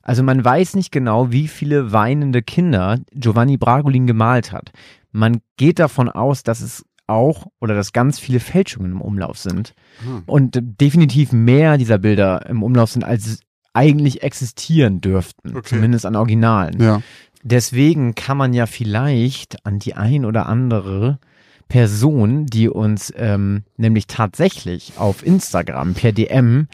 Also 0.02 0.24
man 0.24 0.44
weiß 0.44 0.76
nicht 0.76 0.92
genau, 0.92 1.32
wie 1.32 1.48
viele 1.48 1.92
weinende 1.92 2.42
Kinder 2.42 3.00
Giovanni 3.12 3.58
Bragolin 3.58 4.08
gemalt 4.08 4.52
hat. 4.52 4.72
Man 5.12 5.42
geht 5.58 5.80
davon 5.80 6.10
aus, 6.10 6.44
dass 6.44 6.62
es 6.62 6.84
auch 7.08 7.48
oder 7.60 7.76
dass 7.76 7.94
ganz 7.94 8.20
viele 8.20 8.40
Fälschungen 8.40 8.94
im 8.94 9.02
Umlauf 9.02 9.38
sind 9.38 9.74
Ah. 10.02 10.22
und 10.26 10.60
definitiv 10.62 11.32
mehr 11.32 11.78
dieser 11.78 12.00
Bilder 12.00 12.46
im 12.48 12.64
Umlauf 12.64 12.92
sind, 12.92 13.04
als 13.04 13.40
eigentlich 13.76 14.24
existieren 14.24 15.02
dürften. 15.02 15.56
Okay. 15.56 15.76
Zumindest 15.76 16.06
an 16.06 16.16
Originalen. 16.16 16.82
Ja. 16.82 17.02
Deswegen 17.44 18.16
kann 18.16 18.38
man 18.38 18.54
ja 18.54 18.66
vielleicht 18.66 19.66
an 19.66 19.80
die 19.80 19.94
ein 19.94 20.26
oder 20.26 20.48
andere 20.48 21.20
Person, 21.68 22.46
die 22.46 22.70
uns 22.70 23.14
ähm, 23.16 23.64
nämlich 23.78 24.08
tatsächlich 24.08 24.94
auf 24.98 25.26
Instagram 25.26 25.94
per 25.94 26.12
DM 26.12 26.68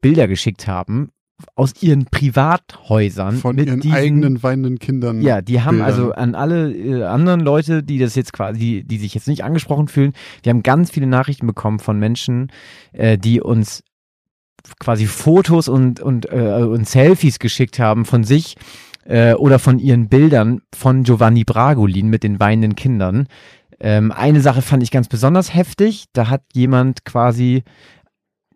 Bilder 0.00 0.28
geschickt 0.28 0.66
haben, 0.66 1.10
aus 1.56 1.72
ihren 1.82 2.06
Privathäusern 2.06 3.36
Von 3.38 3.56
mit 3.56 3.66
ihren 3.66 3.80
diesen, 3.80 3.94
eigenen 3.94 4.42
weinenden 4.42 4.78
Kindern. 4.78 5.20
ja, 5.20 5.42
die 5.42 5.62
haben 5.62 5.78
Bildern. 5.78 5.86
also 5.86 6.12
an 6.12 6.34
alle 6.34 6.72
äh, 6.72 7.02
anderen 7.04 7.40
Leute, 7.40 7.82
die 7.82 7.98
das 7.98 8.14
jetzt 8.14 8.32
quasi, 8.32 8.58
die, 8.58 8.84
die 8.84 8.98
sich 8.98 9.14
jetzt 9.14 9.28
nicht 9.28 9.44
angesprochen 9.44 9.88
fühlen, 9.88 10.12
wir 10.42 10.50
haben 10.50 10.62
ganz 10.62 10.90
viele 10.90 11.06
Nachrichten 11.06 11.46
bekommen 11.46 11.80
von 11.80 11.98
Menschen, 11.98 12.52
äh, 12.92 13.18
die 13.18 13.40
uns 13.40 13.82
quasi 14.80 15.06
Fotos 15.06 15.68
und, 15.68 16.00
und, 16.00 16.30
äh, 16.30 16.62
und 16.62 16.88
Selfies 16.88 17.38
geschickt 17.38 17.78
haben 17.78 18.04
von 18.04 18.24
sich 18.24 18.56
äh, 19.04 19.34
oder 19.34 19.58
von 19.58 19.78
ihren 19.78 20.08
Bildern 20.08 20.62
von 20.74 21.02
Giovanni 21.02 21.44
Bragolin 21.44 22.08
mit 22.08 22.22
den 22.22 22.40
weinenden 22.40 22.74
Kindern. 22.76 23.26
Ähm, 23.80 24.12
eine 24.12 24.40
Sache 24.40 24.62
fand 24.62 24.82
ich 24.82 24.90
ganz 24.90 25.08
besonders 25.08 25.52
heftig. 25.54 26.06
Da 26.12 26.28
hat 26.28 26.42
jemand 26.54 27.04
quasi, 27.04 27.64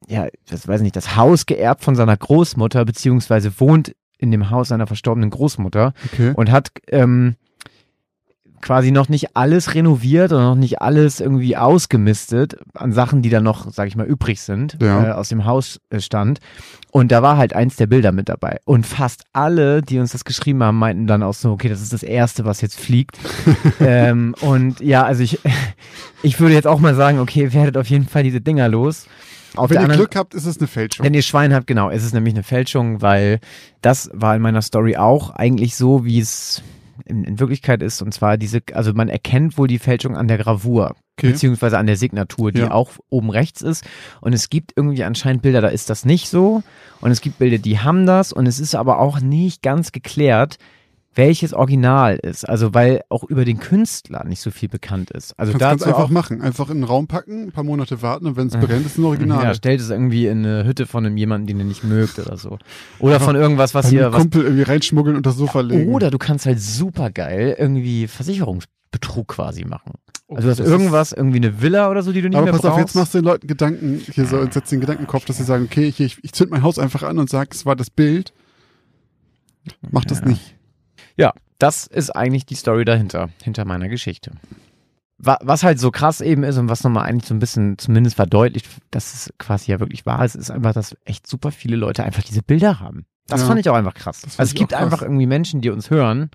ja, 0.09 0.29
das 0.49 0.67
weiß 0.67 0.81
ich 0.81 0.85
nicht, 0.85 0.97
das 0.97 1.17
Haus 1.17 1.47
geerbt 1.47 1.85
von 1.85 1.97
seiner 1.97 2.17
Großmutter, 2.17 2.85
beziehungsweise 2.85 3.53
wohnt 3.61 3.95
in 4.19 4.31
dem 4.31 4.51
Haus 4.51 4.69
seiner 4.69 4.87
verstorbenen 4.87 5.31
Großmutter 5.31 5.93
Okay. 6.13 6.33
und 6.35 6.51
hat 6.51 6.71
ähm, 6.89 7.37
quasi 8.61 8.91
noch 8.91 9.09
nicht 9.09 9.37
alles 9.37 9.75
renoviert 9.75 10.33
und 10.33 10.41
noch 10.41 10.55
nicht 10.55 10.81
alles 10.83 11.21
irgendwie 11.21 11.57
ausgemistet 11.57 12.57
an 12.75 12.93
Sachen, 12.93 13.23
die 13.23 13.31
da 13.31 13.41
noch, 13.41 13.71
sag 13.73 13.89
ich 13.89 13.97
mal, 13.97 14.07
übrig 14.07 14.41
sind, 14.41 14.77
Ja. 14.81 15.05
äh, 15.09 15.11
aus 15.13 15.29
dem 15.29 15.45
Hausstand. 15.45 16.41
Und 16.91 17.13
da 17.13 17.23
war 17.23 17.37
halt 17.37 17.53
eins 17.55 17.77
der 17.77 17.87
Bilder 17.87 18.13
mit 18.13 18.29
dabei. 18.29 18.59
Und 18.65 18.87
fast 18.87 19.25
alle, 19.33 19.83
die 19.83 19.99
uns 19.99 20.13
das 20.13 20.25
geschrieben 20.25 20.63
haben, 20.63 20.79
meinten 20.79 21.07
dann 21.07 21.23
auch 21.23 21.35
so, 21.35 21.51
okay, 21.53 21.69
das 21.69 21.83
ist 21.83 21.93
das 21.93 22.03
Erste, 22.03 22.45
was 22.45 22.61
jetzt 22.61 22.79
fliegt. 22.81 23.19
ähm, 23.81 24.35
und 24.41 24.81
ja, 24.81 25.05
also 25.05 25.23
ich, 25.23 25.39
ich 26.23 26.41
würde 26.41 26.55
jetzt 26.55 26.67
auch 26.67 26.81
mal 26.81 26.95
sagen, 26.95 27.19
okay, 27.21 27.53
werdet 27.53 27.77
auf 27.77 27.89
jeden 27.89 28.07
Fall 28.09 28.23
diese 28.23 28.41
Dinger 28.41 28.69
los. 28.69 29.07
Auf 29.57 29.71
Wenn 29.71 29.77
ihr 29.79 29.81
anderen, 29.83 30.01
Glück 30.01 30.15
habt, 30.15 30.35
ist 30.35 30.45
es 30.47 30.59
eine 30.59 30.67
Fälschung. 30.67 31.05
wenn 31.05 31.15
ihr 31.15 31.23
Schwein 31.23 31.55
habt, 31.55 31.67
genau, 31.67 31.91
es 31.91 32.05
ist 32.05 32.13
nämlich 32.15 32.35
eine 32.35 32.43
Fälschung, 32.43 33.01
weil 33.03 33.41
das 33.83 34.11
war 34.13 34.37
in 34.37 34.43
meiner 34.43 34.63
Story 34.63 34.97
auch 34.97 35.31
eigentlich 35.31 35.75
so, 35.75 36.05
wie 36.05 36.21
es 36.21 36.63
in, 37.05 37.25
in 37.25 37.39
Wirklichkeit 37.41 37.83
ist. 37.83 38.03
Und 38.03 38.13
zwar 38.13 38.37
diese, 38.37 38.61
also 38.73 38.93
man 38.93 39.09
erkennt 39.09 39.59
wohl 39.59 39.69
die 39.69 39.79
Fälschung 39.79 40.17
an 40.17 40.29
der 40.29 40.39
Gravur, 40.39 40.95
Okay. 41.19 41.33
beziehungsweise 41.33 41.79
an 41.79 41.87
der 41.87 41.97
Signatur, 41.97 42.53
die 42.53 42.61
Ja. 42.61 42.71
auch 42.71 42.93
oben 43.11 43.31
rechts 43.31 43.61
ist. 43.61 43.85
Und 44.21 44.33
es 44.35 44.51
gibt 44.51 44.73
irgendwie 44.77 45.03
anscheinend 45.03 45.43
Bilder, 45.43 45.61
da 45.61 45.69
ist 45.69 45.91
das 45.91 46.05
nicht 46.05 46.29
so. 46.29 46.63
Und 47.01 47.11
es 47.11 47.21
gibt 47.21 47.39
Bilder, 47.39 47.59
die 47.59 47.81
haben 47.81 48.07
das. 48.07 48.33
Und 48.33 48.47
es 48.47 48.61
ist 48.61 48.77
aber 48.77 49.01
auch 49.01 49.21
nicht 49.21 49.63
ganz 49.63 49.91
geklärt, 49.91 50.59
welches 51.19 51.53
Original 51.53 52.17
ist. 52.17 52.49
Also 52.49 52.73
weil 52.73 53.03
auch 53.11 53.25
über 53.25 53.45
den 53.45 53.59
Künstler 53.59 54.25
nicht 54.25 54.41
so 54.41 54.51
viel 54.51 54.69
bekannt 54.69 55.11
ist. 55.11 55.39
Also 55.39 55.53
Kannst 55.53 55.61
ganz 55.61 55.83
dazu 55.83 55.91
einfach 55.95 56.05
auch 56.05 56.11
machen. 56.11 56.41
Einfach 56.41 56.71
in 56.71 56.77
den 56.79 56.85
Raum 56.85 57.09
packen, 57.09 57.49
ein 57.49 57.53
paar 57.53 57.65
Monate 57.65 58.01
warten 58.01 58.27
und 58.27 58.37
wenn 58.37 58.47
es 58.47 58.55
brennt, 58.55 58.87
ist 58.87 58.93
es 58.93 58.99
ein 58.99 59.05
Original. 59.05 59.43
Ja, 59.45 59.55
stellt 59.55 59.81
es 59.81 59.91
irgendwie 59.91 60.27
in 60.27 60.47
eine 60.47 60.65
Hütte 60.65 60.87
von 60.87 61.05
einem 61.05 61.17
jemanden, 61.17 61.47
den 61.49 61.59
ihr 61.59 61.65
nicht 61.65 61.85
mögt 61.85 62.19
oder 62.19 62.37
so. 62.39 62.59
Oder 63.01 63.21
von 63.21 63.35
irgendwas, 63.37 63.75
was 63.75 63.93
ihr, 63.93 64.13
was, 64.13 64.21
Kumpel 64.23 64.45
irgendwie 64.45 64.63
reinschmuggeln 64.63 65.17
und 65.17 65.27
das 65.27 65.37
Sofa 65.37 65.61
legen. 65.61 65.93
oder 65.93 66.11
du 66.11 66.19
kannst 66.19 66.47
halt 66.47 66.61
super 66.61 67.11
geil 67.11 67.57
irgendwie 67.59 68.07
Versicherungsbetrug 68.07 69.29
quasi 69.29 69.65
machen. 69.65 69.95
Oh, 70.29 70.37
Also 70.37 70.49
du 70.49 70.53
hast 70.53 70.61
irgendwas, 70.61 71.13
irgendwie 71.13 71.39
eine 71.39 71.61
Villa 71.63 71.91
oder 71.91 72.03
so, 72.03 72.13
die 72.13 72.21
du 72.23 72.29
nicht 72.29 72.37
Aber 72.37 72.45
mehr 72.45 72.53
pass 72.53 72.63
brauchst. 72.63 72.75
auf, 72.75 72.81
jetzt 72.81 72.95
machst 72.95 73.15
du 73.15 73.19
den 73.19 73.25
Leuten 73.25 73.47
Gedanken, 73.47 74.01
hier 74.13 74.27
so, 74.27 74.37
und 74.39 74.53
setzt 74.53 74.71
den 74.71 74.81
Gedankenkopf, 74.81 75.25
dass 75.25 75.39
sie 75.39 75.45
sagen, 75.45 75.65
okay, 75.65 75.91
hier, 75.91 76.07
ich, 76.07 76.19
ich 76.23 76.33
zünd 76.33 76.51
mein 76.51 76.63
Haus 76.63 76.79
einfach 76.79 77.03
an 77.03 77.19
und 77.19 77.29
sag, 77.31 77.53
es 77.55 77.65
war 77.67 77.75
das 77.77 77.91
Bild. 77.91 78.33
Mach 79.91 80.05
das 80.05 80.21
Ja. 80.21 80.27
nicht. 80.29 80.55
Ja, 81.19 81.33
das 81.59 81.87
ist 81.87 82.11
eigentlich 82.11 82.47
die 82.47 82.55
Story 82.55 82.85
dahinter, 82.85 83.31
hinter 83.43 83.65
meiner 83.65 83.89
Geschichte. 83.89 84.33
Wa- 85.19 85.39
Was 85.43 85.65
halt 85.65 85.81
so 85.81 85.91
krass 85.91 86.21
eben 86.21 86.45
ist 86.45 86.59
und 86.59 86.69
was 86.69 86.85
nochmal 86.85 87.07
eigentlich 87.07 87.27
so 87.29 87.35
ein 87.35 87.41
bisschen 87.41 87.77
zumindest 87.77 88.15
verdeutlicht, 88.17 88.69
dass 88.93 89.15
es 89.15 89.33
quasi 89.39 89.73
ja 89.73 89.81
wirklich 89.81 90.07
wahr 90.07 90.25
ist, 90.25 90.37
ist 90.37 90.51
einfach, 90.51 90.73
dass 90.73 90.97
echt 91.05 91.27
super 91.27 91.51
viele 91.51 91.77
Leute 91.77 92.05
einfach 92.05 92.23
diese 92.23 92.43
Bilder 92.43 92.79
haben. 92.79 93.05
Das 93.27 93.41
Ja. 93.41 93.49
fand 93.49 93.61
ich 93.61 93.69
auch 93.69 93.75
einfach 93.75 93.95
krass. 93.95 94.23
Also 94.25 94.43
es 94.43 94.55
gibt 94.55 94.71
krass. 94.71 94.81
einfach 94.83 95.03
irgendwie 95.03 95.27
Menschen, 95.27 95.61
die 95.61 95.71
uns 95.71 95.91
hören, 95.91 96.31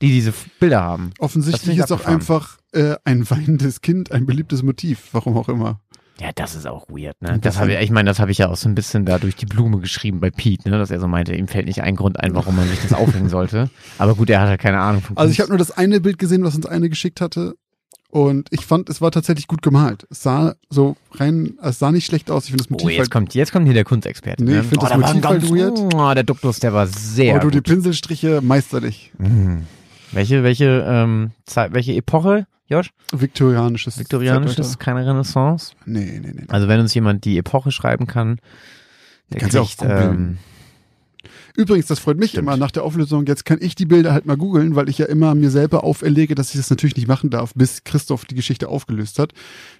die 0.00 0.08
diese 0.10 0.32
Bilder 0.60 0.80
haben. 0.84 1.10
Offensichtlich 1.18 1.76
ist 1.78 1.90
auch 1.90 2.04
einfach 2.04 2.58
äh, 2.72 2.94
ein 3.04 3.28
weinendes 3.28 3.80
Kind 3.80 4.12
ein 4.12 4.26
beliebtes 4.26 4.62
Motiv, 4.62 5.08
warum 5.10 5.36
auch 5.36 5.48
immer. 5.48 5.80
Ja, 6.20 6.30
das 6.34 6.54
ist 6.56 6.66
auch 6.66 6.88
weird, 6.88 7.20
ne? 7.22 7.32
Das 7.34 7.40
das 7.40 7.58
habe 7.60 7.72
ich, 7.74 7.80
ich 7.80 7.90
meine, 7.90 8.10
das 8.10 8.18
habe 8.18 8.30
ich 8.32 8.38
ja 8.38 8.48
auch 8.48 8.56
so 8.56 8.68
ein 8.68 8.74
bisschen 8.74 9.04
da 9.04 9.18
durch 9.18 9.36
die 9.36 9.46
Blume 9.46 9.78
geschrieben 9.78 10.20
bei 10.20 10.30
Pete, 10.30 10.68
ne? 10.68 10.78
Dass 10.78 10.90
er 10.90 10.98
so 10.98 11.06
meinte, 11.06 11.34
ihm 11.34 11.46
fällt 11.46 11.66
nicht 11.66 11.82
ein 11.82 11.94
Grund 11.96 12.18
ein, 12.20 12.34
warum 12.34 12.56
man 12.56 12.68
sich 12.68 12.80
das 12.82 12.92
aufhängen 12.92 13.28
sollte. 13.28 13.70
Aber 13.98 14.14
gut, 14.14 14.28
er 14.30 14.40
hat 14.40 14.48
halt 14.48 14.60
keine 14.60 14.80
Ahnung 14.80 15.02
von 15.02 15.16
Also 15.16 15.30
ich 15.30 15.38
habe 15.38 15.48
Kunst. 15.48 15.58
nur 15.58 15.58
das 15.58 15.70
eine 15.78 16.00
Bild 16.00 16.18
gesehen, 16.18 16.42
was 16.42 16.54
uns 16.56 16.66
eine 16.66 16.88
geschickt 16.88 17.20
hatte. 17.20 17.54
Und 18.10 18.48
ich 18.52 18.64
fand, 18.64 18.88
es 18.88 19.02
war 19.02 19.10
tatsächlich 19.10 19.46
gut 19.48 19.60
gemalt. 19.60 20.06
Es 20.10 20.22
sah 20.22 20.54
so 20.70 20.96
rein, 21.12 21.58
es 21.62 21.78
sah 21.78 21.92
nicht 21.92 22.06
schlecht 22.06 22.30
aus. 22.30 22.44
Ich 22.44 22.50
finde 22.50 22.64
das 22.64 22.70
Motiv 22.70 22.86
Oh, 22.86 22.90
jetzt 22.90 23.00
halt, 23.00 23.10
kommt, 23.10 23.34
jetzt 23.34 23.52
kommt 23.52 23.66
hier 23.66 23.74
der 23.74 23.84
Kunstexperte. 23.84 24.42
Nee, 24.42 24.52
ne? 24.52 24.60
ich 24.60 24.66
find 24.66 24.82
oh, 24.82 24.86
das 24.86 24.96
Motiv 24.96 25.24
halt 25.24 25.42
ganz, 25.42 25.50
weird. 25.50 25.78
Oh, 25.94 26.14
der 26.14 26.22
Duktus, 26.24 26.58
der 26.58 26.72
war 26.72 26.86
sehr 26.86 27.34
aber 27.34 27.42
du 27.44 27.50
die 27.50 27.58
gut. 27.58 27.66
Pinselstriche 27.66 28.40
meisterlich. 28.42 29.12
Mhm. 29.18 29.66
Welche, 30.12 30.42
welche, 30.42 30.86
ähm, 30.88 31.32
Zeit, 31.44 31.74
welche 31.74 31.92
Epoche, 31.92 32.46
Josh? 32.68 32.90
Viktorianisches. 33.12 33.98
Viktorianisches, 33.98 34.78
keine 34.78 35.06
Renaissance? 35.06 35.72
Nee, 35.86 36.20
nee, 36.22 36.32
nee. 36.34 36.44
Also 36.48 36.68
wenn 36.68 36.80
uns 36.80 36.92
jemand 36.94 37.24
die 37.24 37.38
Epoche 37.38 37.70
schreiben 37.72 38.06
kann, 38.06 38.38
der 39.30 39.40
Kannst 39.40 39.56
auch 39.56 39.66
kriegt, 39.68 39.78
googeln. 39.80 40.14
ähm, 40.14 40.38
Übrigens, 41.56 41.86
das 41.86 41.98
freut 41.98 42.18
mich 42.18 42.30
Stimmt. 42.30 42.44
immer 42.46 42.56
nach 42.56 42.70
der 42.70 42.84
Auflösung. 42.84 43.26
Jetzt 43.26 43.44
kann 43.44 43.58
ich 43.60 43.74
die 43.74 43.84
Bilder 43.86 44.12
halt 44.12 44.26
mal 44.26 44.36
googeln, 44.36 44.76
weil 44.76 44.88
ich 44.88 44.98
ja 44.98 45.06
immer 45.06 45.34
mir 45.34 45.50
selber 45.50 45.82
auferlege, 45.82 46.36
dass 46.36 46.50
ich 46.50 46.56
das 46.60 46.70
natürlich 46.70 46.94
nicht 46.96 47.08
machen 47.08 47.30
darf, 47.30 47.52
bis 47.54 47.82
Christoph 47.82 48.24
die 48.26 48.36
Geschichte 48.36 48.68
aufgelöst 48.68 49.18
hat. 49.18 49.32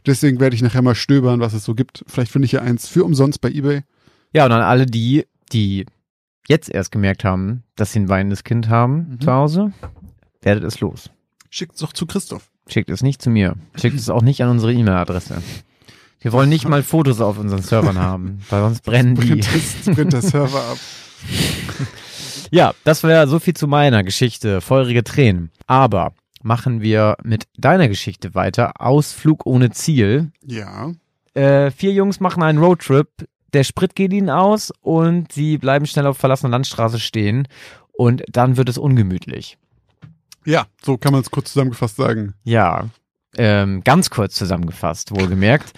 Deswegen 0.05 0.41
werde 0.41 0.57
ich 0.57 0.63
nachher 0.63 0.83
mal 0.83 0.97
stöbern, 0.97 1.39
was 1.39 1.53
es 1.53 1.63
so 1.65 1.75
gibt. 1.77 2.05
Vielleicht 2.09 2.33
finde 2.33 2.47
ich 2.47 2.53
ja 2.53 2.63
eins 2.63 2.89
für 2.89 3.05
umsonst 3.05 3.41
bei 3.41 3.51
eBay. 3.51 3.83
Ja, 4.33 4.45
und 4.47 4.53
an 4.53 4.63
alle 4.63 4.87
die, 4.87 5.27
die 5.53 5.87
jetzt 6.49 6.69
erst 6.69 6.91
gemerkt 6.91 7.23
haben, 7.25 7.63
dass 7.77 7.93
sie 7.93 8.01
ein 8.01 8.09
weinendes 8.09 8.43
Kind 8.43 8.69
haben 8.69 9.11
Mhm. 9.13 9.21
zu 9.21 9.33
Hause, 9.33 9.73
werdet 10.43 10.65
es 10.65 10.81
los. 10.81 11.11
Schickt's 11.49 11.79
doch 11.81 11.93
zu 11.93 12.07
Christoph. 12.07 12.51
Schickt 12.69 12.91
es 12.91 13.03
nicht 13.03 13.21
zu 13.23 13.31
mir. 13.31 13.55
Schickt 13.75 13.99
es 13.99 14.11
auch 14.11 14.23
nicht 14.23 14.43
an 14.43 14.51
unsere 14.51 14.73
E-Mail-Adresse. 14.73 15.43
Wir 16.21 16.33
wollen 16.33 16.49
nicht 16.49 16.69
mal 16.69 16.83
Fotos 16.83 17.21
auf 17.21 17.39
unseren 17.39 17.63
Servern 17.63 17.99
haben, 17.99 18.41
weil 18.51 18.63
sonst 18.63 18.83
brennen 18.83 19.15
die. 19.15 19.41
Das, 19.41 19.95
brennt 19.95 20.13
der 20.13 20.23
Server 20.23 20.59
ab. 20.59 20.79
Ja, 22.51 22.73
das 22.85 23.03
wäre 23.03 23.29
so 23.29 23.39
viel 23.39 23.55
zu 23.55 23.67
meiner 23.67 24.03
Geschichte, 24.03 24.63
feurige 24.63 25.05
Tränen. 25.05 25.51
Aber 25.67 26.15
machen 26.43 26.81
wir 26.81 27.17
mit 27.23 27.45
deiner 27.59 27.89
Geschichte 27.89 28.35
weiter. 28.35 28.81
Ausflug 28.81 29.45
ohne 29.45 29.71
Ziel. 29.71 30.33
Ja. 30.47 30.93
Äh, 31.35 31.71
vier 31.71 31.93
Jungs 31.93 32.21
machen 32.21 32.43
einen 32.43 32.59
Roadtrip. 32.59 33.09
Der 33.53 33.65
Sprit 33.65 33.95
geht 33.95 34.13
ihnen 34.13 34.31
aus 34.31 34.73
und 34.81 35.33
sie 35.33 35.59
bleiben 35.59 35.87
schnell 35.87 36.07
auf 36.07 36.19
verlassener 36.19 36.51
Landstraße 36.51 36.99
stehen. 36.99 37.49
Und 37.93 38.23
dann 38.31 38.57
wird 38.57 38.69
es 38.69 38.79
ungemütlich. 38.79 39.59
Ja, 40.45 40.67
so 40.83 40.97
kann 40.97 41.13
man 41.13 41.23
es 41.23 41.31
kurz 41.31 41.53
zusammengefasst 41.53 41.97
sagen. 41.97 42.35
Ja, 42.45 42.89
ähm, 43.37 43.83
ganz 43.85 44.11
kurz 44.11 44.35
zusammengefasst, 44.35 45.11
wohlgemerkt. 45.11 45.73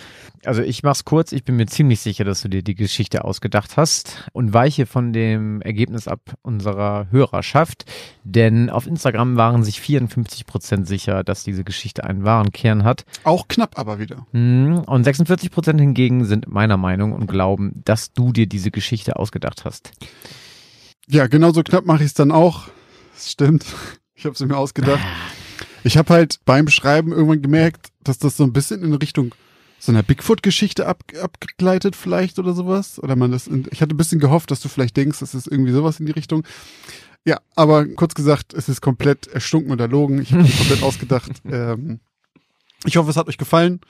Also 0.45 0.62
ich 0.62 0.83
mach's 0.83 1.05
kurz, 1.05 1.33
ich 1.33 1.45
bin 1.45 1.57
mir 1.57 1.67
ziemlich 1.67 2.00
sicher, 2.00 2.25
dass 2.25 2.40
du 2.40 2.49
dir 2.49 2.62
die 2.62 2.75
Geschichte 2.75 3.25
ausgedacht 3.25 3.76
hast 3.76 4.31
und 4.33 4.55
weiche 4.55 4.87
von 4.87 5.12
dem 5.12 5.61
Ergebnis 5.61 6.09
ab 6.09 6.21
unserer 6.40 7.09
Hörerschaft, 7.11 7.85
denn 8.25 8.71
auf 8.71 8.87
Instagram 8.87 9.37
waren 9.37 9.64
sich 9.64 9.81
54 9.81 10.47
Prozent 10.47 10.87
sicher, 10.87 11.25
dass 11.25 11.45
diese 11.45 11.64
Geschichte 11.64 12.05
einen 12.05 12.25
wahren 12.25 12.52
Kern 12.52 12.85
hat 12.85 13.05
Auch 13.25 13.49
knapp 13.49 13.79
aber 13.79 13.99
wieder. 13.99 14.26
Hm, 14.33 14.79
und 14.87 15.05
46 15.05 15.50
Prozent 15.50 15.81
hingegen 15.81 16.25
sind 16.25 16.49
meiner 16.49 16.79
Meinung 16.79 17.12
und 17.12 17.26
glauben, 17.26 17.83
dass 17.85 18.12
du 18.12 18.33
dir 18.33 18.47
diese 18.47 18.71
Geschichte 18.71 19.17
ausgedacht 19.17 19.67
hast. 19.67 19.93
Ja, 21.07 21.26
genauso 21.26 21.62
knapp 21.62 21.85
mache 21.85 22.05
ich 22.05 22.11
es 22.11 22.14
dann 22.14 22.31
auch. 22.31 22.69
Das 23.12 23.31
stimmt. 23.31 23.67
Ich 24.20 24.26
habe 24.26 24.34
es 24.34 24.40
mir 24.40 24.54
ausgedacht. 24.54 25.00
Ich 25.82 25.96
habe 25.96 26.12
halt 26.12 26.40
beim 26.44 26.68
Schreiben 26.68 27.10
irgendwann 27.10 27.40
gemerkt, 27.40 27.86
dass 28.04 28.18
das 28.18 28.36
so 28.36 28.44
ein 28.44 28.52
bisschen 28.52 28.82
in 28.82 28.92
Richtung 28.92 29.34
so 29.78 29.92
einer 29.92 30.02
Bigfoot-Geschichte 30.02 30.86
ab, 30.86 31.04
abgegleitet 31.22 31.96
vielleicht 31.96 32.38
oder 32.38 32.52
sowas. 32.52 33.02
Oder 33.02 33.16
man 33.16 33.32
das, 33.32 33.46
in, 33.46 33.66
ich 33.70 33.80
hatte 33.80 33.94
ein 33.94 33.96
bisschen 33.96 34.20
gehofft, 34.20 34.50
dass 34.50 34.60
du 34.60 34.68
vielleicht 34.68 34.98
denkst, 34.98 35.20
das 35.20 35.34
ist 35.34 35.46
irgendwie 35.46 35.72
sowas 35.72 36.00
in 36.00 36.04
die 36.04 36.12
Richtung. 36.12 36.44
Ja, 37.24 37.38
aber 37.56 37.86
kurz 37.86 38.14
gesagt, 38.14 38.52
es 38.52 38.68
ist 38.68 38.82
komplett 38.82 39.26
erstunken 39.28 39.72
und 39.72 39.80
erlogen. 39.80 40.20
Ich 40.20 40.32
habe 40.34 40.42
mir 40.42 40.50
komplett 40.50 40.82
ausgedacht. 40.82 41.30
Ähm, 41.50 42.00
ich 42.84 42.98
hoffe, 42.98 43.08
es 43.08 43.16
hat 43.16 43.26
euch 43.26 43.38
gefallen 43.38 43.80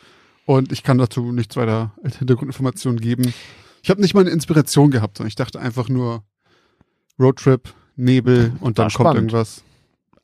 und 0.47 0.71
ich 0.71 0.85
kann 0.85 0.99
dazu 0.99 1.33
nichts 1.33 1.57
weiter 1.57 1.93
als 2.05 2.19
Hintergrundinformationen 2.19 3.01
geben. 3.01 3.35
Ich 3.83 3.91
habe 3.91 4.01
nicht 4.01 4.15
mal 4.15 4.21
eine 4.21 4.31
Inspiration 4.31 4.93
gehabt, 4.93 5.17
sondern 5.19 5.29
ich 5.29 5.35
dachte 5.35 5.59
einfach 5.59 5.89
nur 5.89 6.23
Roadtrip, 7.19 7.75
Nebel 7.97 8.53
und 8.61 8.79
dann 8.79 8.85
War 8.85 8.93
kommt 8.93 8.93
spannend. 8.93 9.33
irgendwas. 9.33 9.65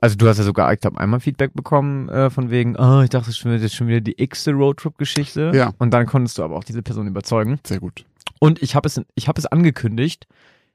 Also 0.01 0.17
du 0.17 0.29
hast 0.29 0.39
ja 0.39 0.45
sogar, 0.45 0.73
ich 0.73 0.81
glaube, 0.81 1.01
einmal 1.01 1.21
Feedback 1.21 1.55
bekommen 1.55 2.09
äh, 2.09 2.29
von 2.29 2.51
wegen, 2.51 2.77
oh, 2.77 3.01
ich 3.01 3.11
dachte, 3.11 3.27
das 3.27 3.29
ist 3.29 3.39
schon 3.39 3.53
wieder, 3.53 3.69
schon 3.69 3.89
wieder 3.89 4.01
die 4.01 4.21
x-te 4.23 4.53
Roadtrip-Geschichte. 4.53 5.53
Ja. 5.55 5.73
Und 5.79 5.93
dann 5.93 6.07
konntest 6.07 6.39
du 6.39 6.43
aber 6.43 6.57
auch 6.57 6.65
diese 6.65 6.83
Person 6.83 7.07
überzeugen. 7.07 7.59
Sehr 7.67 7.81
gut. 7.81 8.05
Und 8.39 8.63
ich 8.63 8.75
habe 8.75 8.87
es, 8.87 9.01
ich 9.15 9.29
habe 9.29 9.39
es 9.39 9.47
angekündigt. 9.47 10.27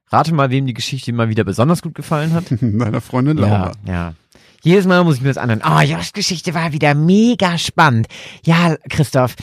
Rate 0.10 0.34
mal, 0.34 0.50
wem 0.50 0.66
die 0.66 0.74
Geschichte 0.74 1.13
mal 1.13 1.30
wieder 1.30 1.44
besonders 1.44 1.82
gut 1.82 1.96
gefallen 1.96 2.34
hat. 2.34 2.46
Deiner 2.62 3.01
Freundin 3.01 3.38
Laura. 3.38 3.72
Ja, 3.86 3.94
ja. 3.94 4.13
Jedes 4.63 4.86
Mal 4.86 5.04
muss 5.04 5.16
ich 5.16 5.22
mir 5.22 5.30
das 5.30 5.38
anhören. 5.38 5.62
Oh, 5.66 5.82
Josh 5.82 6.13
Geschichte 6.13 6.54
war 6.54 6.72
wieder 6.72 6.94
mega 6.94 7.58
spannend. 7.58 8.08
Ja, 8.46 8.75
Christoph, 8.90 9.36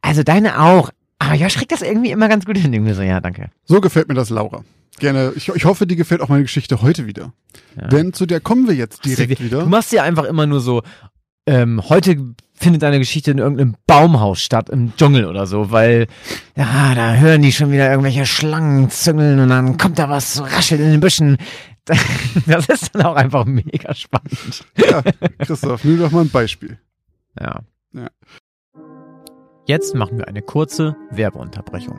also 0.00 0.22
deine 0.22 0.60
auch. 0.60 0.90
Aber 1.18 1.34
Josh 1.34 1.56
kriegt 1.56 1.72
das 1.72 1.82
irgendwie 1.82 2.10
immer 2.10 2.28
ganz 2.28 2.46
gut 2.46 2.56
hin. 2.56 2.72
Irgendwie 2.72 2.92
so, 2.92 3.02
ja, 3.02 3.20
danke. 3.20 3.50
So 3.64 3.80
gefällt 3.80 4.08
mir 4.08 4.14
das 4.14 4.30
Laura. 4.30 4.64
Gerne. 4.98 5.32
Ich, 5.36 5.48
ich 5.48 5.64
hoffe, 5.64 5.86
dir 5.86 5.96
gefällt 5.96 6.20
auch 6.20 6.28
meine 6.28 6.42
Geschichte 6.42 6.80
heute 6.82 7.06
wieder. 7.06 7.32
Ja. 7.80 7.88
Denn 7.88 8.12
zu 8.12 8.26
der 8.26 8.40
kommen 8.40 8.66
wir 8.68 8.74
jetzt 8.74 9.04
direkt 9.04 9.40
Du 9.40 9.44
wieder. 9.44 9.66
machst 9.66 9.92
ja 9.92 10.02
einfach 10.02 10.24
immer 10.24 10.46
nur 10.46 10.60
so, 10.60 10.82
ähm, 11.46 11.82
heute 11.88 12.34
findet 12.54 12.82
deine 12.82 12.98
Geschichte 12.98 13.30
in 13.32 13.38
irgendeinem 13.38 13.74
Baumhaus 13.86 14.40
statt, 14.40 14.70
im 14.70 14.94
Dschungel 14.96 15.26
oder 15.26 15.46
so, 15.46 15.70
weil, 15.70 16.06
ja, 16.56 16.94
da 16.94 17.14
hören 17.14 17.42
die 17.42 17.52
schon 17.52 17.72
wieder 17.72 17.90
irgendwelche 17.90 18.24
Schlangen 18.26 18.88
züngeln 18.90 19.40
und 19.40 19.48
dann 19.48 19.76
kommt 19.76 19.98
da 19.98 20.08
was, 20.08 20.40
raschelt 20.40 20.80
in 20.80 20.90
den 20.92 21.00
Büschen. 21.00 21.36
Das 22.46 22.66
ist 22.70 22.94
dann 22.94 23.02
auch 23.02 23.14
einfach 23.14 23.44
mega 23.44 23.94
spannend. 23.94 24.64
Ja, 24.78 25.02
Christoph, 25.38 25.84
nimm 25.84 25.98
doch 25.98 26.10
mal 26.12 26.22
ein 26.22 26.30
Beispiel. 26.30 26.78
Ja. 27.38 27.60
Ja. 27.92 28.08
Jetzt 29.66 29.94
machen 29.94 30.16
wir 30.16 30.26
eine 30.26 30.40
kurze 30.40 30.96
Werbeunterbrechung. 31.10 31.98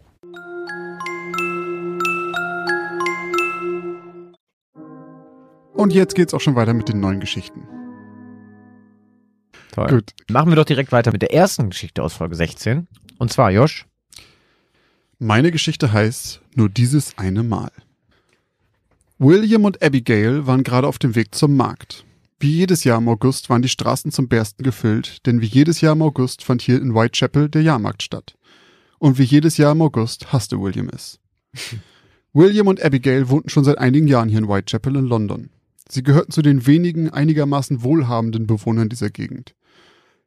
Und 5.81 5.93
jetzt 5.93 6.13
geht's 6.13 6.35
auch 6.35 6.39
schon 6.39 6.53
weiter 6.53 6.75
mit 6.75 6.89
den 6.89 6.99
neuen 6.99 7.19
Geschichten. 7.19 7.67
Toll. 9.71 9.87
Gut. 9.87 10.11
Machen 10.29 10.51
wir 10.51 10.55
doch 10.55 10.65
direkt 10.65 10.91
weiter 10.91 11.11
mit 11.11 11.23
der 11.23 11.33
ersten 11.33 11.71
Geschichte 11.71 12.03
aus 12.03 12.13
Folge 12.13 12.35
16. 12.35 12.87
Und 13.17 13.33
zwar, 13.33 13.49
Josh. 13.49 13.87
Meine 15.17 15.51
Geschichte 15.51 15.91
heißt 15.91 16.39
nur 16.53 16.69
dieses 16.69 17.17
eine 17.17 17.41
Mal. 17.41 17.71
William 19.17 19.65
und 19.65 19.81
Abigail 19.81 20.45
waren 20.45 20.61
gerade 20.61 20.87
auf 20.87 20.99
dem 20.99 21.15
Weg 21.15 21.33
zum 21.33 21.55
Markt. 21.55 22.05
Wie 22.39 22.51
jedes 22.51 22.83
Jahr 22.83 22.99
im 22.99 23.09
August 23.09 23.49
waren 23.49 23.63
die 23.63 23.67
Straßen 23.67 24.11
zum 24.11 24.27
Bersten 24.27 24.61
gefüllt, 24.61 25.25
denn 25.25 25.41
wie 25.41 25.47
jedes 25.47 25.81
Jahr 25.81 25.93
im 25.93 26.03
August 26.03 26.43
fand 26.43 26.61
hier 26.61 26.79
in 26.79 26.93
Whitechapel 26.93 27.49
der 27.49 27.63
Jahrmarkt 27.63 28.03
statt. 28.03 28.35
Und 28.99 29.17
wie 29.17 29.23
jedes 29.23 29.57
Jahr 29.57 29.71
im 29.71 29.81
August 29.81 30.31
hasste 30.31 30.61
William 30.61 30.89
es. 30.89 31.19
William 32.33 32.67
und 32.67 32.83
Abigail 32.83 33.29
wohnten 33.29 33.49
schon 33.49 33.63
seit 33.63 33.79
einigen 33.79 34.07
Jahren 34.07 34.29
hier 34.29 34.37
in 34.37 34.47
Whitechapel 34.47 34.95
in 34.95 35.05
London. 35.05 35.49
Sie 35.91 36.03
gehörten 36.03 36.31
zu 36.31 36.41
den 36.41 36.65
wenigen 36.67 37.09
einigermaßen 37.09 37.83
wohlhabenden 37.83 38.47
Bewohnern 38.47 38.87
dieser 38.87 39.09
Gegend. 39.09 39.55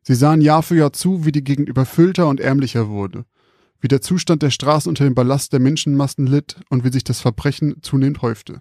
Sie 0.03 0.15
sahen 0.15 0.43
Jahr 0.43 0.63
für 0.63 0.77
Jahr 0.77 0.93
zu, 0.93 1.25
wie 1.25 1.33
die 1.33 1.43
Gegend 1.43 1.71
überfüllter 1.71 2.29
und 2.29 2.39
ärmlicher 2.39 2.91
wurde, 2.91 3.25
wie 3.81 3.89
der 3.89 4.03
Zustand 4.03 4.43
der 4.43 4.51
Straßen 4.51 4.91
unter 4.91 5.05
dem 5.05 5.15
Ballast 5.15 5.55
der 5.55 5.61
Menschenmassen 5.61 6.27
litt 6.27 6.57
und 6.69 6.85
wie 6.85 6.93
sich 6.93 7.03
das 7.03 7.23
Verbrechen 7.23 7.77
zunehmend 7.81 8.21
häufte. 8.21 8.61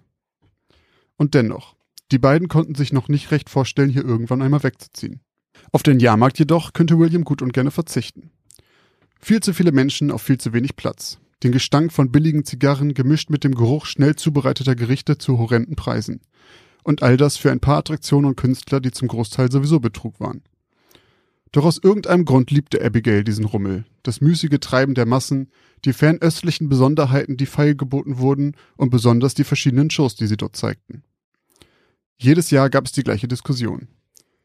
Und 1.16 1.34
dennoch, 1.34 1.76
die 2.10 2.18
beiden 2.18 2.48
konnten 2.48 2.74
sich 2.74 2.90
noch 2.90 3.08
nicht 3.08 3.30
recht 3.32 3.50
vorstellen, 3.50 3.90
hier 3.90 4.04
irgendwann 4.04 4.40
einmal 4.40 4.62
wegzuziehen. 4.62 5.20
Auf 5.72 5.82
den 5.82 6.00
Jahrmarkt 6.00 6.38
jedoch 6.38 6.72
könnte 6.72 6.98
William 6.98 7.24
gut 7.24 7.42
und 7.42 7.52
gerne 7.52 7.70
verzichten. 7.70 8.30
Viel 9.20 9.40
zu 9.40 9.52
viele 9.52 9.72
Menschen 9.72 10.10
auf 10.10 10.22
viel 10.22 10.38
zu 10.38 10.54
wenig 10.54 10.74
Platz. 10.74 11.18
Den 11.42 11.52
Gestank 11.52 11.92
von 11.92 12.10
billigen 12.10 12.46
Zigarren 12.46 12.94
gemischt 12.94 13.28
mit 13.28 13.44
dem 13.44 13.54
Geruch 13.54 13.84
schnell 13.84 14.16
zubereiteter 14.16 14.74
Gerichte 14.74 15.18
zu 15.18 15.36
horrenden 15.36 15.76
Preisen. 15.76 16.22
Und 16.84 17.02
all 17.02 17.16
das 17.16 17.36
für 17.36 17.50
ein 17.50 17.60
paar 17.60 17.78
Attraktionen 17.78 18.26
und 18.26 18.36
Künstler, 18.36 18.78
die 18.78 18.92
zum 18.92 19.08
Großteil 19.08 19.50
sowieso 19.50 19.80
Betrug 19.80 20.20
waren. 20.20 20.42
Doch 21.50 21.64
aus 21.64 21.78
irgendeinem 21.82 22.24
Grund 22.24 22.50
liebte 22.50 22.84
Abigail 22.84 23.24
diesen 23.24 23.44
Rummel, 23.44 23.84
das 24.02 24.20
müßige 24.20 24.58
Treiben 24.60 24.94
der 24.94 25.06
Massen, 25.06 25.50
die 25.84 25.92
fernöstlichen 25.92 26.68
Besonderheiten, 26.68 27.36
die 27.36 27.46
feilgeboten 27.46 28.18
wurden 28.18 28.56
und 28.76 28.90
besonders 28.90 29.34
die 29.34 29.44
verschiedenen 29.44 29.88
Shows, 29.88 30.14
die 30.16 30.26
sie 30.26 30.36
dort 30.36 30.56
zeigten. 30.56 31.04
Jedes 32.18 32.50
Jahr 32.50 32.70
gab 32.70 32.84
es 32.84 32.92
die 32.92 33.02
gleiche 33.02 33.28
Diskussion. 33.28 33.88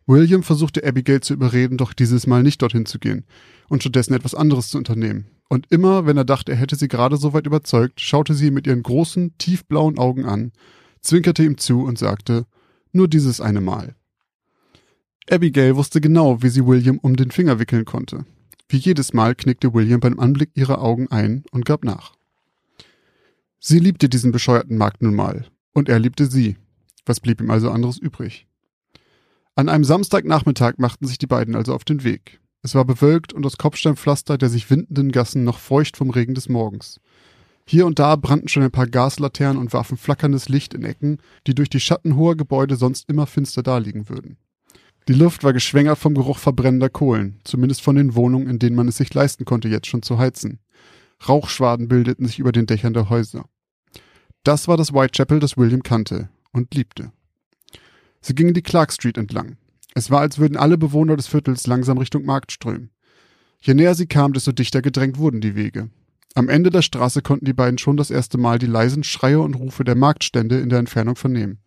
William 0.05 0.43
versuchte 0.43 0.83
Abigail 0.85 1.21
zu 1.21 1.33
überreden, 1.33 1.77
doch 1.77 1.93
dieses 1.93 2.25
Mal 2.25 2.41
nicht 2.41 2.61
dorthin 2.61 2.85
zu 2.85 2.99
gehen 2.99 3.25
und 3.67 3.81
stattdessen 3.81 4.13
etwas 4.13 4.33
anderes 4.33 4.69
zu 4.69 4.77
unternehmen. 4.77 5.27
Und 5.49 5.65
immer, 5.71 6.05
wenn 6.05 6.17
er 6.17 6.25
dachte, 6.25 6.51
er 6.51 6.57
hätte 6.57 6.75
sie 6.75 6.87
gerade 6.87 7.17
so 7.17 7.33
weit 7.33 7.47
überzeugt, 7.47 8.01
schaute 8.01 8.33
sie 8.33 8.51
mit 8.51 8.67
ihren 8.67 8.83
großen, 8.83 9.35
tiefblauen 9.37 9.97
Augen 9.97 10.25
an 10.25 10.51
zwinkerte 11.01 11.43
ihm 11.43 11.57
zu 11.57 11.83
und 11.83 11.97
sagte, 11.97 12.45
nur 12.91 13.07
dieses 13.07 13.41
eine 13.41 13.61
Mal. 13.61 13.95
Abigail 15.29 15.75
wusste 15.75 16.01
genau, 16.01 16.41
wie 16.41 16.49
sie 16.49 16.65
William 16.65 16.97
um 16.97 17.15
den 17.15 17.31
Finger 17.31 17.59
wickeln 17.59 17.85
konnte. 17.85 18.25
Wie 18.67 18.77
jedes 18.77 19.13
Mal 19.13 19.35
knickte 19.35 19.73
William 19.73 19.99
beim 19.99 20.19
Anblick 20.19 20.51
ihrer 20.55 20.81
Augen 20.81 21.07
ein 21.09 21.43
und 21.51 21.65
gab 21.65 21.83
nach. 21.83 22.13
Sie 23.59 23.79
liebte 23.79 24.09
diesen 24.09 24.31
bescheuerten 24.31 24.77
Markt 24.77 25.01
nun 25.01 25.15
mal, 25.15 25.45
und 25.73 25.89
er 25.89 25.99
liebte 25.99 26.25
sie. 26.27 26.57
Was 27.05 27.19
blieb 27.19 27.41
ihm 27.41 27.51
also 27.51 27.71
anderes 27.71 27.97
übrig? 27.97 28.47
An 29.55 29.69
einem 29.69 29.83
Samstagnachmittag 29.83 30.75
machten 30.77 31.05
sich 31.05 31.17
die 31.17 31.27
beiden 31.27 31.55
also 31.55 31.73
auf 31.73 31.83
den 31.83 32.03
Weg. 32.03 32.39
Es 32.61 32.75
war 32.75 32.85
bewölkt 32.85 33.33
und 33.33 33.43
das 33.43 33.57
Kopfsteinpflaster 33.57 34.37
der 34.37 34.49
sich 34.49 34.69
windenden 34.69 35.11
Gassen 35.11 35.43
noch 35.43 35.59
feucht 35.59 35.97
vom 35.97 36.09
Regen 36.09 36.33
des 36.33 36.49
Morgens. 36.49 36.99
Hier 37.71 37.85
und 37.85 37.99
da 37.99 38.15
brannten 38.15 38.47
schon 38.47 38.63
ein 38.63 38.71
paar 38.71 38.87
Gaslaternen 38.87 39.61
und 39.61 39.73
warfen 39.73 39.95
flackerndes 39.95 40.49
Licht 40.49 40.73
in 40.73 40.83
Ecken, 40.83 41.19
die 41.45 41.53
durch 41.53 41.69
die 41.69 41.79
Schatten 41.79 42.15
hoher 42.15 42.35
Gebäude 42.35 42.75
sonst 42.75 43.07
immer 43.07 43.27
finster 43.27 43.61
daliegen 43.61 44.09
würden. 44.09 44.37
Die 45.07 45.13
Luft 45.13 45.43
war 45.43 45.53
geschwängert 45.53 45.99
vom 45.99 46.15
Geruch 46.15 46.39
verbrennender 46.39 46.89
Kohlen, 46.89 47.39
zumindest 47.43 47.83
von 47.83 47.95
den 47.95 48.15
Wohnungen, 48.15 48.47
in 48.47 48.57
denen 48.57 48.75
man 48.75 48.87
es 48.87 48.97
sich 48.97 49.13
leisten 49.13 49.45
konnte, 49.45 49.67
jetzt 49.67 49.85
schon 49.85 50.01
zu 50.01 50.17
heizen. 50.17 50.57
Rauchschwaden 51.27 51.87
bildeten 51.87 52.25
sich 52.25 52.39
über 52.39 52.51
den 52.51 52.65
Dächern 52.65 52.95
der 52.95 53.11
Häuser. 53.11 53.45
Das 54.43 54.67
war 54.67 54.75
das 54.75 54.91
Whitechapel, 54.91 55.39
das 55.39 55.55
William 55.55 55.83
kannte 55.83 56.29
und 56.51 56.73
liebte. 56.73 57.11
Sie 58.19 58.33
gingen 58.33 58.55
die 58.55 58.63
Clark 58.63 58.91
Street 58.91 59.19
entlang. 59.19 59.57
Es 59.93 60.09
war, 60.09 60.21
als 60.21 60.39
würden 60.39 60.57
alle 60.57 60.79
Bewohner 60.79 61.17
des 61.17 61.27
Viertels 61.27 61.67
langsam 61.67 61.99
Richtung 61.99 62.25
Markt 62.25 62.51
strömen. 62.51 62.89
Je 63.61 63.75
näher 63.75 63.93
sie 63.93 64.07
kamen, 64.07 64.33
desto 64.33 64.53
dichter 64.53 64.81
gedrängt 64.81 65.19
wurden 65.19 65.39
die 65.39 65.53
Wege. 65.53 65.91
Am 66.35 66.49
Ende 66.49 66.69
der 66.69 66.81
Straße 66.81 67.21
konnten 67.21 67.45
die 67.45 67.53
beiden 67.53 67.77
schon 67.77 67.97
das 67.97 68.11
erste 68.11 68.37
Mal 68.37 68.59
die 68.59 68.67
leisen 68.67 69.03
Schreie 69.03 69.39
und 69.39 69.55
Rufe 69.55 69.83
der 69.83 69.95
Marktstände 69.95 70.59
in 70.59 70.69
der 70.69 70.79
Entfernung 70.79 71.15
vernehmen. 71.15 71.59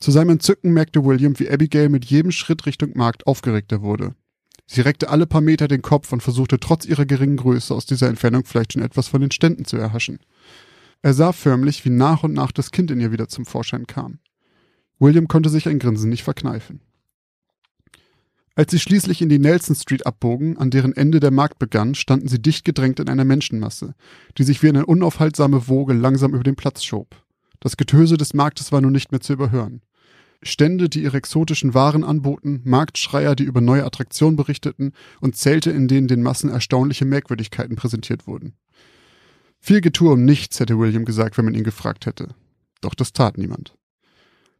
Zu 0.00 0.10
seinem 0.10 0.30
Entzücken 0.30 0.72
merkte 0.72 1.04
William, 1.04 1.38
wie 1.38 1.50
Abigail 1.50 1.88
mit 1.88 2.04
jedem 2.04 2.30
Schritt 2.30 2.66
Richtung 2.66 2.92
Markt 2.94 3.26
aufgeregter 3.26 3.82
wurde. 3.82 4.14
Sie 4.66 4.80
reckte 4.80 5.10
alle 5.10 5.26
paar 5.26 5.40
Meter 5.40 5.68
den 5.68 5.82
Kopf 5.82 6.12
und 6.12 6.22
versuchte 6.22 6.58
trotz 6.58 6.86
ihrer 6.86 7.06
geringen 7.06 7.36
Größe 7.36 7.74
aus 7.74 7.86
dieser 7.86 8.08
Entfernung 8.08 8.44
vielleicht 8.44 8.72
schon 8.72 8.82
etwas 8.82 9.08
von 9.08 9.20
den 9.20 9.30
Ständen 9.30 9.64
zu 9.64 9.76
erhaschen. 9.76 10.18
Er 11.02 11.14
sah 11.14 11.32
förmlich, 11.32 11.84
wie 11.84 11.90
nach 11.90 12.24
und 12.24 12.32
nach 12.32 12.52
das 12.52 12.72
Kind 12.72 12.90
in 12.90 13.00
ihr 13.00 13.12
wieder 13.12 13.28
zum 13.28 13.46
Vorschein 13.46 13.86
kam. 13.86 14.18
William 14.98 15.28
konnte 15.28 15.50
sich 15.50 15.68
ein 15.68 15.78
Grinsen 15.78 16.10
nicht 16.10 16.24
verkneifen. 16.24 16.80
Als 18.58 18.70
sie 18.70 18.78
schließlich 18.78 19.20
in 19.20 19.28
die 19.28 19.38
Nelson 19.38 19.76
Street 19.76 20.06
abbogen, 20.06 20.56
an 20.56 20.70
deren 20.70 20.94
Ende 20.94 21.20
der 21.20 21.30
Markt 21.30 21.58
begann, 21.58 21.94
standen 21.94 22.26
sie 22.26 22.40
dicht 22.40 22.64
gedrängt 22.64 22.98
in 22.98 23.08
einer 23.10 23.26
Menschenmasse, 23.26 23.94
die 24.38 24.44
sich 24.44 24.62
wie 24.62 24.70
eine 24.70 24.86
unaufhaltsame 24.86 25.68
Woge 25.68 25.92
langsam 25.92 26.32
über 26.32 26.42
den 26.42 26.56
Platz 26.56 26.82
schob. 26.82 27.22
Das 27.60 27.76
Getöse 27.76 28.16
des 28.16 28.32
Marktes 28.32 28.72
war 28.72 28.80
nun 28.80 28.92
nicht 28.92 29.12
mehr 29.12 29.20
zu 29.20 29.34
überhören. 29.34 29.82
Stände, 30.42 30.88
die 30.88 31.02
ihre 31.02 31.18
exotischen 31.18 31.74
Waren 31.74 32.02
anboten, 32.02 32.62
Marktschreier, 32.64 33.36
die 33.36 33.44
über 33.44 33.60
neue 33.60 33.84
Attraktionen 33.84 34.36
berichteten 34.36 34.92
und 35.20 35.36
Zelte, 35.36 35.70
in 35.70 35.86
denen 35.86 36.08
den 36.08 36.22
Massen 36.22 36.48
erstaunliche 36.48 37.04
Merkwürdigkeiten 37.04 37.76
präsentiert 37.76 38.26
wurden. 38.26 38.54
Viel 39.58 39.82
Getue 39.82 40.12
um 40.12 40.24
nichts, 40.24 40.60
hätte 40.60 40.78
William 40.78 41.04
gesagt, 41.04 41.36
wenn 41.36 41.44
man 41.44 41.54
ihn 41.54 41.64
gefragt 41.64 42.06
hätte. 42.06 42.28
Doch 42.80 42.94
das 42.94 43.12
tat 43.12 43.36
niemand. 43.36 43.74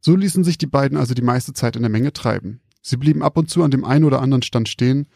So 0.00 0.16
ließen 0.16 0.44
sich 0.44 0.58
die 0.58 0.66
beiden 0.66 0.98
also 0.98 1.14
die 1.14 1.22
meiste 1.22 1.54
Zeit 1.54 1.76
in 1.76 1.82
der 1.82 1.90
Menge 1.90 2.12
treiben. 2.12 2.60
Sie 2.88 2.96
blieben 2.96 3.24
ab 3.24 3.36
und 3.36 3.50
zu 3.50 3.64
an 3.64 3.72
dem 3.72 3.84
einen 3.84 4.04
oder 4.04 4.22
anderen 4.22 4.42
Stand 4.42 4.68
stehen, 4.68 5.08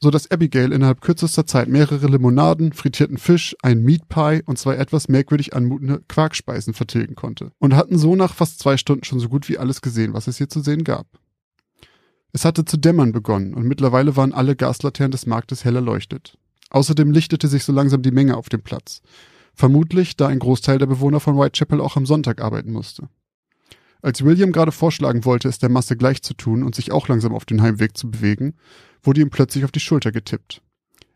so 0.00 0.10
dass 0.10 0.28
Abigail 0.32 0.72
innerhalb 0.72 1.00
kürzester 1.00 1.46
Zeit 1.46 1.68
mehrere 1.68 2.08
Limonaden, 2.08 2.72
frittierten 2.72 3.16
Fisch, 3.16 3.54
ein 3.62 3.84
Meat 3.84 4.08
Pie 4.08 4.42
und 4.44 4.58
zwei 4.58 4.74
etwas 4.74 5.06
merkwürdig 5.06 5.54
anmutende 5.54 6.02
Quarkspeisen 6.08 6.74
vertilgen 6.74 7.14
konnte 7.14 7.52
und 7.60 7.76
hatten 7.76 7.96
so 7.96 8.16
nach 8.16 8.34
fast 8.34 8.58
zwei 8.58 8.76
Stunden 8.76 9.04
schon 9.04 9.20
so 9.20 9.28
gut 9.28 9.48
wie 9.48 9.56
alles 9.56 9.82
gesehen, 9.82 10.14
was 10.14 10.26
es 10.26 10.38
hier 10.38 10.48
zu 10.48 10.62
sehen 10.62 10.82
gab. 10.82 11.06
Es 12.32 12.44
hatte 12.44 12.64
zu 12.64 12.76
dämmern 12.76 13.12
begonnen 13.12 13.54
und 13.54 13.68
mittlerweile 13.68 14.16
waren 14.16 14.32
alle 14.32 14.56
Gaslaternen 14.56 15.12
des 15.12 15.26
Marktes 15.26 15.64
hell 15.64 15.76
erleuchtet. 15.76 16.36
Außerdem 16.70 17.12
lichtete 17.12 17.46
sich 17.46 17.62
so 17.62 17.72
langsam 17.72 18.02
die 18.02 18.10
Menge 18.10 18.36
auf 18.36 18.48
dem 18.48 18.62
Platz. 18.62 19.00
Vermutlich, 19.54 20.16
da 20.16 20.26
ein 20.26 20.40
Großteil 20.40 20.78
der 20.78 20.86
Bewohner 20.86 21.20
von 21.20 21.36
Whitechapel 21.36 21.80
auch 21.80 21.94
am 21.96 22.06
Sonntag 22.06 22.40
arbeiten 22.40 22.72
musste. 22.72 23.08
Als 24.02 24.24
William 24.24 24.50
gerade 24.50 24.72
vorschlagen 24.72 25.24
wollte, 25.24 25.48
es 25.48 25.58
der 25.58 25.68
Masse 25.68 25.96
gleich 25.96 26.22
zu 26.22 26.34
tun 26.34 26.64
und 26.64 26.74
sich 26.74 26.90
auch 26.90 27.06
langsam 27.06 27.32
auf 27.34 27.44
den 27.44 27.62
Heimweg 27.62 27.96
zu 27.96 28.10
bewegen, 28.10 28.54
wurde 29.02 29.20
ihm 29.20 29.30
plötzlich 29.30 29.64
auf 29.64 29.70
die 29.70 29.80
Schulter 29.80 30.10
getippt. 30.10 30.60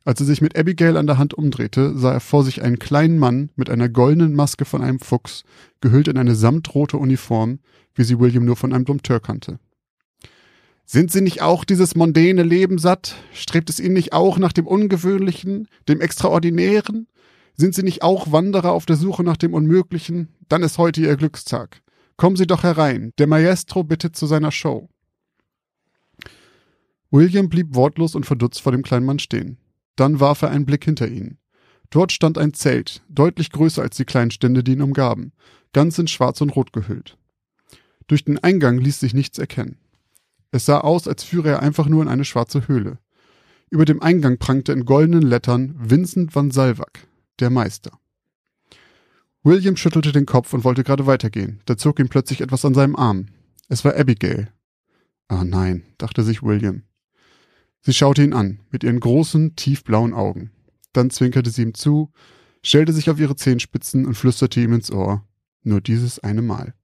Als 0.04 0.20
er 0.20 0.26
sich 0.26 0.40
mit 0.40 0.56
Abigail 0.56 0.96
an 0.96 1.08
der 1.08 1.18
Hand 1.18 1.34
umdrehte, 1.34 1.98
sah 1.98 2.12
er 2.12 2.20
vor 2.20 2.44
sich 2.44 2.62
einen 2.62 2.78
kleinen 2.78 3.18
Mann 3.18 3.50
mit 3.56 3.70
einer 3.70 3.88
goldenen 3.88 4.34
Maske 4.34 4.64
von 4.64 4.82
einem 4.82 5.00
Fuchs, 5.00 5.42
gehüllt 5.80 6.06
in 6.06 6.16
eine 6.16 6.36
samtrote 6.36 6.96
Uniform, 6.96 7.58
wie 7.96 8.04
sie 8.04 8.20
William 8.20 8.44
nur 8.44 8.54
von 8.54 8.72
einem 8.72 8.84
Dompteur 8.84 9.18
kannte. 9.18 9.58
Sind 10.88 11.10
Sie 11.10 11.20
nicht 11.20 11.42
auch 11.42 11.64
dieses 11.64 11.96
mondäne 11.96 12.44
Leben 12.44 12.78
satt? 12.78 13.16
Strebt 13.32 13.68
es 13.68 13.80
Ihnen 13.80 13.94
nicht 13.94 14.12
auch 14.12 14.38
nach 14.38 14.52
dem 14.52 14.68
Ungewöhnlichen, 14.68 15.66
dem 15.88 16.00
Extraordinären? 16.00 17.08
Sind 17.56 17.74
Sie 17.74 17.82
nicht 17.82 18.02
auch 18.02 18.30
Wanderer 18.30 18.70
auf 18.70 18.86
der 18.86 18.94
Suche 18.94 19.24
nach 19.24 19.36
dem 19.36 19.52
Unmöglichen? 19.52 20.28
Dann 20.48 20.62
ist 20.62 20.78
heute 20.78 21.00
Ihr 21.00 21.16
Glückstag. 21.16 21.82
Kommen 22.16 22.36
Sie 22.36 22.46
doch 22.46 22.62
herein. 22.62 23.12
Der 23.18 23.26
Maestro 23.26 23.84
bittet 23.84 24.16
zu 24.16 24.26
seiner 24.26 24.50
Show. 24.50 24.88
William 27.10 27.48
blieb 27.48 27.74
wortlos 27.74 28.14
und 28.14 28.26
verdutzt 28.26 28.60
vor 28.60 28.72
dem 28.72 28.82
kleinen 28.82 29.06
Mann 29.06 29.18
stehen. 29.18 29.58
Dann 29.96 30.20
warf 30.20 30.42
er 30.42 30.50
einen 30.50 30.66
Blick 30.66 30.84
hinter 30.84 31.08
ihn. 31.08 31.38
Dort 31.90 32.12
stand 32.12 32.36
ein 32.36 32.52
Zelt, 32.52 33.02
deutlich 33.08 33.52
größer 33.52 33.82
als 33.82 33.96
die 33.96 34.04
kleinen 34.04 34.30
Stände, 34.30 34.64
die 34.64 34.72
ihn 34.72 34.82
umgaben, 34.82 35.32
ganz 35.72 35.98
in 35.98 36.08
Schwarz 36.08 36.40
und 36.40 36.50
Rot 36.50 36.72
gehüllt. 36.72 37.16
Durch 38.06 38.24
den 38.24 38.38
Eingang 38.38 38.78
ließ 38.78 39.00
sich 39.00 39.14
nichts 39.14 39.38
erkennen. 39.38 39.78
Es 40.50 40.66
sah 40.66 40.80
aus, 40.80 41.06
als 41.06 41.22
führe 41.22 41.50
er 41.50 41.62
einfach 41.62 41.86
nur 41.86 42.02
in 42.02 42.08
eine 42.08 42.24
schwarze 42.24 42.66
Höhle. 42.66 42.98
Über 43.70 43.84
dem 43.84 44.02
Eingang 44.02 44.38
prangte 44.38 44.72
in 44.72 44.84
goldenen 44.84 45.22
Lettern 45.22 45.74
Vincent 45.78 46.34
van 46.34 46.50
Salvac, 46.50 47.06
der 47.40 47.50
Meister. 47.50 47.98
William 49.46 49.76
schüttelte 49.76 50.10
den 50.10 50.26
Kopf 50.26 50.52
und 50.54 50.64
wollte 50.64 50.82
gerade 50.82 51.06
weitergehen. 51.06 51.60
Da 51.66 51.76
zog 51.76 52.00
ihm 52.00 52.08
plötzlich 52.08 52.40
etwas 52.40 52.64
an 52.64 52.74
seinem 52.74 52.96
Arm. 52.96 53.26
Es 53.68 53.84
war 53.84 53.96
Abigail. 53.96 54.48
Ah 55.28 55.44
nein, 55.44 55.84
dachte 55.98 56.24
sich 56.24 56.42
William. 56.42 56.82
Sie 57.80 57.94
schaute 57.94 58.24
ihn 58.24 58.32
an, 58.32 58.58
mit 58.72 58.82
ihren 58.82 58.98
großen, 58.98 59.54
tiefblauen 59.54 60.14
Augen. 60.14 60.50
Dann 60.92 61.10
zwinkerte 61.10 61.50
sie 61.50 61.62
ihm 61.62 61.74
zu, 61.74 62.10
stellte 62.60 62.92
sich 62.92 63.08
auf 63.08 63.20
ihre 63.20 63.36
Zehenspitzen 63.36 64.04
und 64.04 64.16
flüsterte 64.16 64.60
ihm 64.60 64.72
ins 64.72 64.90
Ohr. 64.90 65.24
Nur 65.62 65.80
dieses 65.80 66.18
eine 66.18 66.42
Mal. 66.42 66.74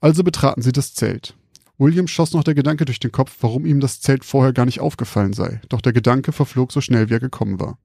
Also 0.00 0.24
betraten 0.24 0.62
sie 0.62 0.72
das 0.72 0.94
Zelt. 0.94 1.36
William 1.78 2.08
schoss 2.08 2.32
noch 2.32 2.42
der 2.42 2.56
Gedanke 2.56 2.86
durch 2.86 2.98
den 2.98 3.12
Kopf, 3.12 3.36
warum 3.40 3.66
ihm 3.66 3.78
das 3.78 4.00
Zelt 4.00 4.24
vorher 4.24 4.52
gar 4.52 4.66
nicht 4.66 4.80
aufgefallen 4.80 5.32
sei, 5.32 5.60
doch 5.68 5.80
der 5.80 5.92
Gedanke 5.92 6.32
verflog 6.32 6.72
so 6.72 6.80
schnell, 6.80 7.08
wie 7.08 7.14
er 7.14 7.20
gekommen 7.20 7.60
war. 7.60 7.78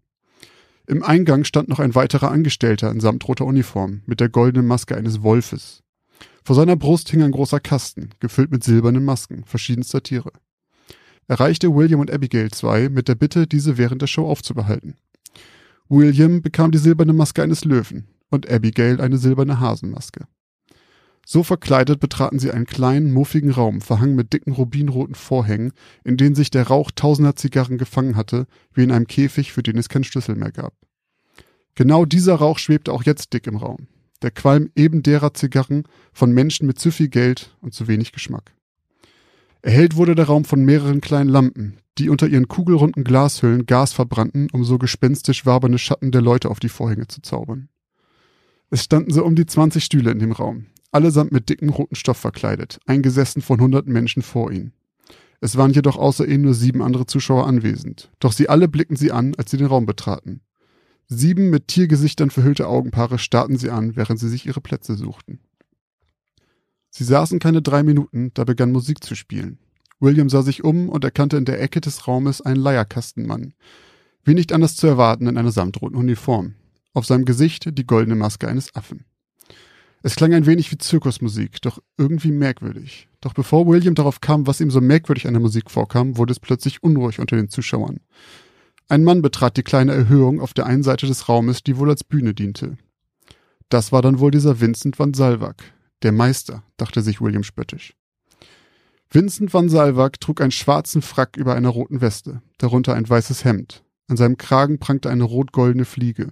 Im 0.88 1.02
Eingang 1.02 1.46
stand 1.46 1.68
noch 1.68 1.80
ein 1.80 1.96
weiterer 1.96 2.32
Angestellter 2.32 2.92
in 2.92 3.00
samtroter 3.00 3.46
Uniform 3.46 4.02
mit 4.06 4.20
der 4.20 4.30
goldenen 4.30 4.68
Maske 4.68 4.96
eines 4.96 5.24
Wolfes. 5.24 5.82
Vor 6.44 6.56
seiner 6.56 6.76
Brust 6.76 7.10
hing 7.10 7.24
ein 7.24 7.32
großer 7.32 7.60
Kasten, 7.60 8.12
gefüllt 8.20 8.52
mit 8.52 8.64
silbernen 8.64 9.04
Masken 9.04 9.44
verschiedenster 9.46 10.04
Tiere. 10.04 10.32
Er 11.28 11.40
reichte 11.40 11.74
William 11.74 12.02
und 12.02 12.12
Abigail 12.12 12.52
zwei 12.52 12.88
mit 12.90 13.08
der 13.08 13.16
Bitte, 13.16 13.48
diese 13.48 13.80
während 13.80 14.04
der 14.04 14.08
Show 14.08 14.28
aufzubehalten. 14.28 14.96
William 15.90 16.44
bekam 16.44 16.72
die 16.72 16.78
silberne 16.78 17.14
Maske 17.14 17.42
eines 17.42 17.66
Löwen 17.66 18.08
und 18.30 18.50
Abigail 18.50 19.02
eine 19.02 19.18
silberne 19.18 19.60
Hasenmaske. 19.60 20.28
So 21.28 21.42
verkleidet 21.42 22.00
betraten 22.00 22.38
sie 22.38 22.52
einen 22.52 22.68
kleinen, 22.68 23.12
muffigen 23.12 23.50
Raum, 23.50 23.82
verhangen 23.82 24.16
mit 24.16 24.32
dicken 24.32 24.52
rubinroten 24.54 25.16
Vorhängen, 25.16 25.74
in 26.04 26.18
denen 26.18 26.36
sich 26.36 26.52
der 26.52 26.68
Rauch 26.68 26.92
tausender 26.92 27.36
Zigarren 27.36 27.80
gefangen 27.80 28.16
hatte, 28.16 28.46
wie 28.74 28.84
in 28.84 28.92
einem 28.92 29.08
Käfig, 29.08 29.52
für 29.52 29.64
den 29.64 29.78
es 29.80 29.90
keinen 29.90 30.04
Schlüssel 30.04 30.36
mehr 30.36 30.52
gab. 30.52 30.76
Genau 31.74 32.06
dieser 32.06 32.36
Rauch 32.36 32.60
schwebte 32.60 32.94
auch 32.94 33.04
jetzt 33.04 33.34
dick 33.34 33.48
im 33.48 33.58
Raum. 33.58 33.88
Der 34.22 34.30
Qualm 34.30 34.70
eben 34.76 35.02
derer 35.02 35.34
Zigarren 35.34 35.84
von 36.14 36.32
Menschen 36.32 36.68
mit 36.68 36.78
zu 36.78 36.92
viel 36.92 37.10
Geld 37.10 37.58
und 37.60 37.74
zu 37.74 37.88
wenig 37.88 38.12
Geschmack. 38.12 38.54
Erhellt 39.64 39.96
wurde 39.96 40.14
der 40.14 40.26
Raum 40.26 40.46
von 40.46 40.64
mehreren 40.64 41.02
kleinen 41.02 41.30
Lampen, 41.30 41.78
die 41.98 42.10
unter 42.10 42.28
ihren 42.28 42.48
kugelrunden 42.48 43.04
Glashüllen 43.04 43.66
Gas 43.66 43.94
verbrannten, 43.94 44.48
um 44.54 44.64
so 44.64 44.78
gespenstisch 44.78 45.48
wabernde 45.48 45.80
Schatten 45.80 46.12
der 46.12 46.22
Leute 46.22 46.52
auf 46.52 46.60
die 46.60 46.70
Vorhänge 46.70 47.08
zu 47.08 47.22
zaubern. 47.22 47.68
Es 48.70 48.84
standen 48.84 49.12
so 49.12 49.26
um 49.26 49.36
die 49.36 49.48
20 49.48 49.84
Stühle 49.84 50.12
in 50.12 50.20
dem 50.20 50.32
Raum, 50.32 50.68
allesamt 50.96 51.32
mit 51.32 51.50
dicken 51.50 51.70
roten 51.70 51.96
Stoff 51.96 52.18
verkleidet, 52.18 52.80
eingesessen 52.86 53.42
von 53.42 53.60
hunderten 53.60 53.94
Menschen 53.94 54.24
vor 54.24 54.52
ihnen. 54.52 54.74
Es 55.42 55.58
waren 55.58 55.74
jedoch 55.74 55.98
außer 55.98 56.26
ihnen 56.26 56.44
nur 56.44 56.54
sieben 56.54 56.82
andere 56.82 57.06
Zuschauer 57.06 57.46
anwesend, 57.46 58.10
doch 58.20 58.32
sie 58.32 58.50
alle 58.50 58.68
blickten 58.68 58.96
sie 58.96 59.12
an, 59.12 59.36
als 59.36 59.52
sie 59.52 59.58
den 59.58 59.68
Raum 59.68 59.86
betraten. 59.86 60.42
Sieben 61.08 61.50
mit 61.50 61.68
Tiergesichtern 61.68 62.32
verhüllte 62.32 62.68
Augenpaare 62.68 63.20
starrten 63.20 63.58
sie 63.58 63.70
an, 63.70 63.96
während 63.96 64.20
sie 64.20 64.30
sich 64.30 64.48
ihre 64.48 64.62
Plätze 64.62 64.96
suchten. 64.96 65.40
Sie 66.90 67.04
saßen 67.04 67.40
keine 67.40 67.62
drei 67.62 67.84
Minuten, 67.84 68.32
da 68.34 68.46
begann 68.46 68.72
Musik 68.72 69.04
zu 69.04 69.16
spielen. 69.16 69.60
William 70.00 70.30
sah 70.30 70.42
sich 70.42 70.64
um 70.64 70.90
und 70.90 71.04
erkannte 71.04 71.38
in 71.38 71.46
der 71.46 71.62
Ecke 71.62 71.82
des 71.82 72.08
Raumes 72.08 72.42
einen 72.42 72.62
Leierkastenmann. 72.62 73.54
Wie 74.24 74.34
nicht 74.34 74.54
anders 74.54 74.78
zu 74.78 74.88
erwarten 74.88 75.28
in 75.28 75.38
einer 75.38 75.52
samtroten 75.52 75.98
Uniform. 75.98 76.56
Auf 76.94 77.06
seinem 77.06 77.26
Gesicht 77.26 77.78
die 77.78 77.86
goldene 77.86 78.16
Maske 78.16 78.48
eines 78.48 78.74
Affen. 78.76 79.06
Es 80.06 80.16
klang 80.16 80.36
ein 80.36 80.46
wenig 80.46 80.72
wie 80.72 80.78
Zirkusmusik, 80.78 81.64
doch 81.64 81.80
irgendwie 81.98 82.30
merkwürdig. 82.30 83.10
Doch 83.22 83.34
bevor 83.34 83.66
William 83.66 83.96
darauf 83.96 84.22
kam, 84.22 84.46
was 84.46 84.62
ihm 84.62 84.70
so 84.70 84.80
merkwürdig 84.80 85.26
an 85.26 85.34
der 85.34 85.42
Musik 85.42 85.72
vorkam, 85.72 86.16
wurde 86.16 86.32
es 86.32 86.40
plötzlich 86.40 86.84
unruhig 86.84 87.20
unter 87.20 87.36
den 87.36 87.50
Zuschauern. 87.50 88.00
Ein 88.88 89.04
Mann 89.04 89.24
betrat 89.24 89.58
die 89.58 89.64
kleine 89.64 89.94
Erhöhung 89.94 90.42
auf 90.42 90.54
der 90.54 90.68
einen 90.68 90.84
Seite 90.84 91.08
des 91.08 91.28
Raumes, 91.28 91.64
die 91.64 91.78
wohl 91.78 91.90
als 91.90 92.04
Bühne 92.04 92.36
diente. 92.36 92.78
Das 93.70 93.92
war 93.92 94.04
dann 94.04 94.20
wohl 94.20 94.30
dieser 94.30 94.62
Vincent 94.62 95.00
van 95.00 95.16
Salvac. 95.16 95.74
Der 96.04 96.12
Meister, 96.12 96.62
dachte 96.78 97.02
sich 97.02 97.20
William 97.20 97.42
spöttisch. 97.42 97.96
Vincent 99.10 99.56
van 99.56 99.70
Salvac 99.70 100.20
trug 100.20 100.40
einen 100.40 100.52
schwarzen 100.52 101.02
Frack 101.02 101.36
über 101.36 101.56
einer 101.56 101.70
roten 101.70 102.02
Weste, 102.02 102.44
darunter 102.60 102.94
ein 102.94 103.10
weißes 103.10 103.44
Hemd. 103.44 103.84
An 104.08 104.18
seinem 104.18 104.38
Kragen 104.38 104.78
prangte 104.78 105.10
eine 105.10 105.24
rot-goldene 105.24 105.86
Fliege. 105.86 106.32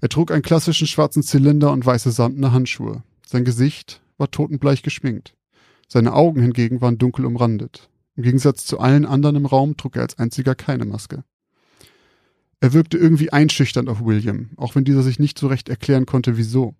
Er 0.00 0.08
trug 0.08 0.30
einen 0.30 0.42
klassischen 0.42 0.86
schwarzen 0.86 1.22
Zylinder 1.22 1.72
und 1.72 1.84
weiße 1.84 2.10
samtene 2.10 2.52
Handschuhe. 2.52 3.02
Sein 3.26 3.44
Gesicht 3.44 4.02
war 4.18 4.30
totenbleich 4.30 4.82
geschminkt. 4.82 5.34
Seine 5.88 6.12
Augen 6.12 6.42
hingegen 6.42 6.80
waren 6.80 6.98
dunkel 6.98 7.24
umrandet. 7.24 7.88
Im 8.16 8.22
Gegensatz 8.22 8.64
zu 8.64 8.80
allen 8.80 9.04
anderen 9.04 9.36
im 9.36 9.46
Raum 9.46 9.76
trug 9.76 9.96
er 9.96 10.02
als 10.02 10.18
einziger 10.18 10.54
keine 10.54 10.84
Maske. 10.84 11.24
Er 12.60 12.72
wirkte 12.72 12.96
irgendwie 12.96 13.32
einschüchternd 13.32 13.88
auf 13.88 14.04
William, 14.04 14.50
auch 14.56 14.74
wenn 14.74 14.84
dieser 14.84 15.02
sich 15.02 15.18
nicht 15.18 15.38
so 15.38 15.46
recht 15.46 15.68
erklären 15.68 16.06
konnte, 16.06 16.36
wieso. 16.36 16.74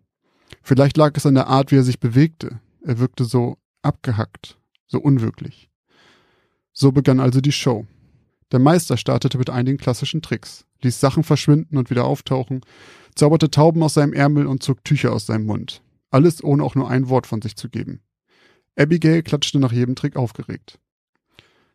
Vielleicht 0.63 0.97
lag 0.97 1.13
es 1.17 1.27
an 1.27 1.35
der 1.35 1.49
Art, 1.49 1.71
wie 1.71 1.77
er 1.77 1.83
sich 1.83 2.01
bewegte. 2.01 2.61
Er 2.83 2.99
wirkte 2.99 3.25
so 3.25 3.59
abgehackt, 3.83 4.59
so 4.87 4.99
unwirklich. 4.99 5.69
So 6.73 6.93
begann 6.93 7.21
also 7.21 7.41
die 7.41 7.53
Show. 7.53 7.87
Der 8.53 8.61
Meister 8.61 8.97
startete 8.97 9.39
mit 9.39 9.51
einigen 9.51 9.79
klassischen 9.79 10.23
Tricks, 10.23 10.65
ließ 10.83 11.01
Sachen 11.01 11.25
verschwinden 11.25 11.79
und 11.79 11.91
wieder 11.91 12.05
auftauchen, 12.05 12.61
zauberte 13.15 13.51
Tauben 13.51 13.83
aus 13.83 13.95
seinem 13.95 14.13
Ärmel 14.13 14.47
und 14.47 14.63
zog 14.63 14.85
Tücher 14.85 15.13
aus 15.13 15.27
seinem 15.27 15.47
Mund. 15.47 15.83
Alles 16.11 16.45
ohne 16.45 16.63
auch 16.63 16.75
nur 16.77 16.89
ein 16.89 17.09
Wort 17.09 17.27
von 17.27 17.43
sich 17.43 17.57
zu 17.57 17.69
geben. 17.69 18.01
Abigail 18.79 19.23
klatschte 19.23 19.59
nach 19.59 19.73
jedem 19.73 19.97
Trick 19.97 20.17
aufgeregt. 20.17 20.79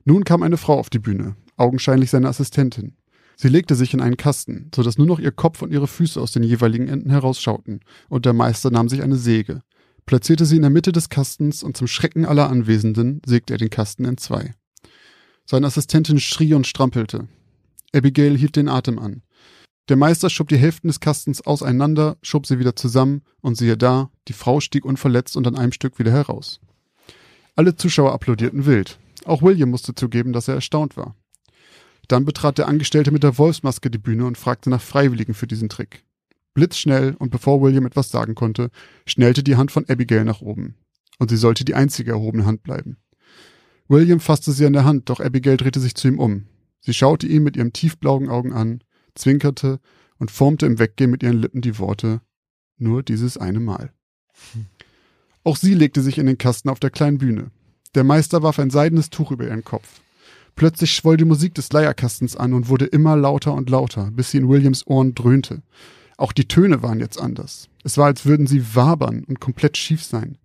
Nun 0.06 0.24
kam 0.24 0.44
eine 0.44 0.58
Frau 0.58 0.80
auf 0.80 0.90
die 0.90 1.00
Bühne, 1.00 1.36
augenscheinlich 1.58 2.10
seine 2.10 2.30
Assistentin. 2.30 2.96
Sie 3.36 3.50
legte 3.50 3.76
sich 3.76 3.94
in 3.94 4.02
einen 4.02 4.18
Kasten, 4.18 4.70
so 4.74 4.84
dass 4.84 4.98
nur 4.98 5.08
noch 5.08 5.20
ihr 5.20 5.32
Kopf 5.32 5.62
und 5.62 5.74
ihre 5.74 5.88
Füße 5.88 6.22
aus 6.22 6.32
den 6.32 6.44
jeweiligen 6.44 6.88
Enden 6.88 7.10
herausschauten, 7.10 7.82
und 8.08 8.26
der 8.26 8.34
Meister 8.34 8.72
nahm 8.72 8.88
sich 8.88 9.02
eine 9.02 9.16
Säge, 9.16 9.62
platzierte 10.06 10.46
sie 10.46 10.58
in 10.58 10.62
der 10.62 10.72
Mitte 10.72 10.92
des 10.92 11.10
Kastens 11.10 11.64
und 11.64 11.76
zum 11.76 11.88
Schrecken 11.88 12.26
aller 12.26 12.50
Anwesenden 12.50 13.22
sägte 13.26 13.56
er 13.56 13.58
den 13.58 13.70
Kasten 13.70 14.06
in 14.06 14.18
zwei. 14.18 14.54
Seine 15.52 15.68
Assistentin 15.68 16.18
schrie 16.22 16.54
und 16.54 16.66
strampelte. 16.66 17.28
Abigail 17.94 18.38
hielt 18.38 18.56
den 18.56 18.70
Atem 18.70 18.98
an. 18.98 19.22
Der 19.90 19.98
Meister 19.98 20.30
schob 20.30 20.48
die 20.48 20.56
Hälften 20.56 20.88
des 20.88 21.02
Kastens 21.02 21.42
auseinander, 21.42 22.16
schob 22.22 22.46
sie 22.46 22.58
wieder 22.58 22.78
zusammen 22.78 23.24
und 23.42 23.58
siehe 23.58 23.76
da, 23.76 24.10
die 24.30 24.34
Frau 24.34 24.62
stieg 24.62 24.86
unverletzt 24.86 25.36
und 25.36 25.46
an 25.46 25.58
einem 25.58 25.74
Stück 25.74 26.00
wieder 26.00 26.14
heraus. 26.14 26.62
Alle 27.58 27.76
Zuschauer 27.76 28.14
applaudierten 28.14 28.66
wild. 28.66 28.98
Auch 29.26 29.42
William 29.42 29.70
musste 29.70 29.94
zugeben, 29.94 30.32
dass 30.32 30.48
er 30.48 30.56
erstaunt 30.56 30.96
war. 30.96 31.18
Dann 32.08 32.24
betrat 32.24 32.58
der 32.58 32.70
Angestellte 32.70 33.12
mit 33.12 33.24
der 33.24 33.38
Wolfsmaske 33.38 33.92
die 33.92 33.98
Bühne 33.98 34.28
und 34.28 34.38
fragte 34.38 34.70
nach 34.70 34.82
Freiwilligen 34.82 35.34
für 35.34 35.48
diesen 35.48 35.68
Trick. 35.68 36.06
Blitzschnell 36.54 37.18
und 37.20 37.30
bevor 37.30 37.62
William 37.62 37.86
etwas 37.86 38.08
sagen 38.08 38.36
konnte, 38.36 38.70
schnellte 39.06 39.44
die 39.44 39.58
Hand 39.58 39.74
von 39.74 39.84
Abigail 39.90 40.24
nach 40.24 40.40
oben. 40.40 40.76
Und 41.20 41.30
sie 41.30 41.36
sollte 41.36 41.66
die 41.66 41.76
einzige 41.76 42.12
erhobene 42.12 42.46
Hand 42.46 42.64
bleiben. 42.64 42.96
William 43.92 44.22
fasste 44.22 44.54
sie 44.54 44.66
an 44.66 44.72
der 44.72 44.86
Hand, 44.86 45.10
doch 45.10 45.20
Abigail 45.20 45.58
drehte 45.58 45.82
sich 45.82 45.96
zu 45.96 46.08
ihm 46.08 46.18
um. 46.18 46.46
Sie 46.80 46.94
schaute 46.94 47.28
ihn 47.28 47.44
mit 47.44 47.58
ihren 47.58 47.74
tiefblauen 47.74 48.30
Augen 48.30 48.54
an, 48.54 48.82
zwinkerte 49.16 49.82
und 50.18 50.32
formte 50.32 50.66
im 50.66 50.80
Weggehen 50.80 51.12
mit 51.12 51.24
ihren 51.24 51.42
Lippen 51.42 51.60
die 51.60 51.78
Worte 51.78 52.22
nur 52.78 53.04
dieses 53.04 53.38
eine 53.38 53.60
Mal. 53.60 53.92
Auch 55.44 55.58
sie 55.58 55.74
legte 55.74 56.02
sich 56.02 56.18
in 56.20 56.26
den 56.26 56.38
Kasten 56.38 56.70
auf 56.70 56.80
der 56.80 56.90
kleinen 56.90 57.18
Bühne. 57.18 57.52
Der 57.94 58.06
Meister 58.06 58.42
warf 58.42 58.60
ein 58.60 58.70
seidenes 58.70 59.10
Tuch 59.10 59.30
über 59.30 59.46
ihren 59.46 59.66
Kopf. 59.66 60.00
Plötzlich 60.56 60.94
schwoll 60.94 61.18
die 61.18 61.26
Musik 61.26 61.54
des 61.56 61.74
Leierkastens 61.74 62.38
an 62.38 62.54
und 62.54 62.70
wurde 62.70 62.86
immer 62.86 63.18
lauter 63.18 63.54
und 63.54 63.70
lauter, 63.70 64.10
bis 64.12 64.32
sie 64.32 64.38
in 64.38 64.48
Williams 64.48 64.88
Ohren 64.88 65.16
dröhnte. 65.16 65.64
Auch 66.16 66.32
die 66.32 66.48
Töne 66.48 66.82
waren 66.82 67.02
jetzt 67.02 67.20
anders. 67.20 67.68
Es 67.84 67.98
war, 67.98 68.06
als 68.06 68.26
würden 68.26 68.48
sie 68.48 68.74
wabern 68.74 69.26
und 69.26 69.42
komplett 69.42 69.76
schief 69.76 70.02
sein. 70.02 70.38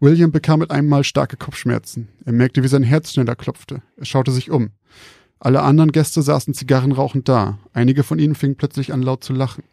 William 0.00 0.32
bekam 0.32 0.60
mit 0.60 0.70
einem 0.70 0.88
Mal 0.88 1.04
starke 1.04 1.36
Kopfschmerzen. 1.36 2.08
Er 2.24 2.32
merkte, 2.32 2.62
wie 2.62 2.68
sein 2.68 2.82
Herz 2.82 3.12
schneller 3.12 3.36
klopfte. 3.36 3.82
Er 3.96 4.04
schaute 4.04 4.32
sich 4.32 4.50
um. 4.50 4.70
Alle 5.38 5.62
anderen 5.62 5.92
Gäste 5.92 6.22
saßen 6.22 6.54
zigarrenrauchend 6.54 7.28
da. 7.28 7.58
Einige 7.72 8.02
von 8.02 8.18
ihnen 8.18 8.34
fingen 8.34 8.56
plötzlich 8.56 8.92
an 8.92 9.02
laut 9.02 9.24
zu 9.24 9.32
lachen. 9.32 9.64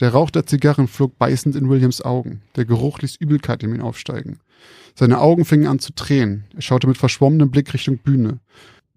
Der 0.00 0.10
Rauch 0.10 0.30
der 0.30 0.46
Zigarren 0.46 0.88
flog 0.88 1.18
beißend 1.18 1.54
in 1.54 1.68
Williams 1.68 2.02
Augen. 2.02 2.42
Der 2.56 2.64
Geruch 2.64 3.00
ließ 3.00 3.16
Übelkeit 3.16 3.62
in 3.62 3.74
ihn 3.74 3.82
aufsteigen. 3.82 4.38
Seine 4.94 5.20
Augen 5.20 5.44
fingen 5.44 5.66
an 5.66 5.78
zu 5.78 5.94
tränen. 5.94 6.44
Er 6.54 6.62
schaute 6.62 6.86
mit 6.86 6.98
verschwommenem 6.98 7.50
Blick 7.50 7.72
Richtung 7.72 7.98
Bühne. 7.98 8.40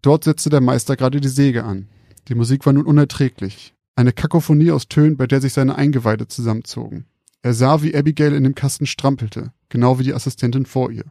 Dort 0.02 0.24
setzte 0.24 0.50
der 0.50 0.62
Meister 0.62 0.96
gerade 0.96 1.22
die 1.22 1.28
Säge 1.28 1.64
an. 1.64 1.88
Die 2.28 2.36
Musik 2.36 2.66
war 2.66 2.74
nun 2.74 2.86
unerträglich. 2.86 3.74
Eine 3.96 4.14
Kakophonie 4.14 4.72
aus 4.72 4.88
Tönen, 4.88 5.18
bei 5.18 5.28
der 5.28 5.42
sich 5.42 5.54
seine 5.54 5.76
Eingeweide 5.76 6.28
zusammenzogen. 6.28 7.06
Er 7.46 7.54
sah, 7.54 7.84
wie 7.84 7.96
Abigail 7.96 8.34
in 8.34 8.44
dem 8.44 8.56
Kasten 8.56 8.88
strampelte, 8.88 9.52
genau 9.70 10.00
wie 10.00 10.04
die 10.04 10.16
Assistentin 10.16 10.66
vor 10.66 10.90
ihr. 10.90 11.04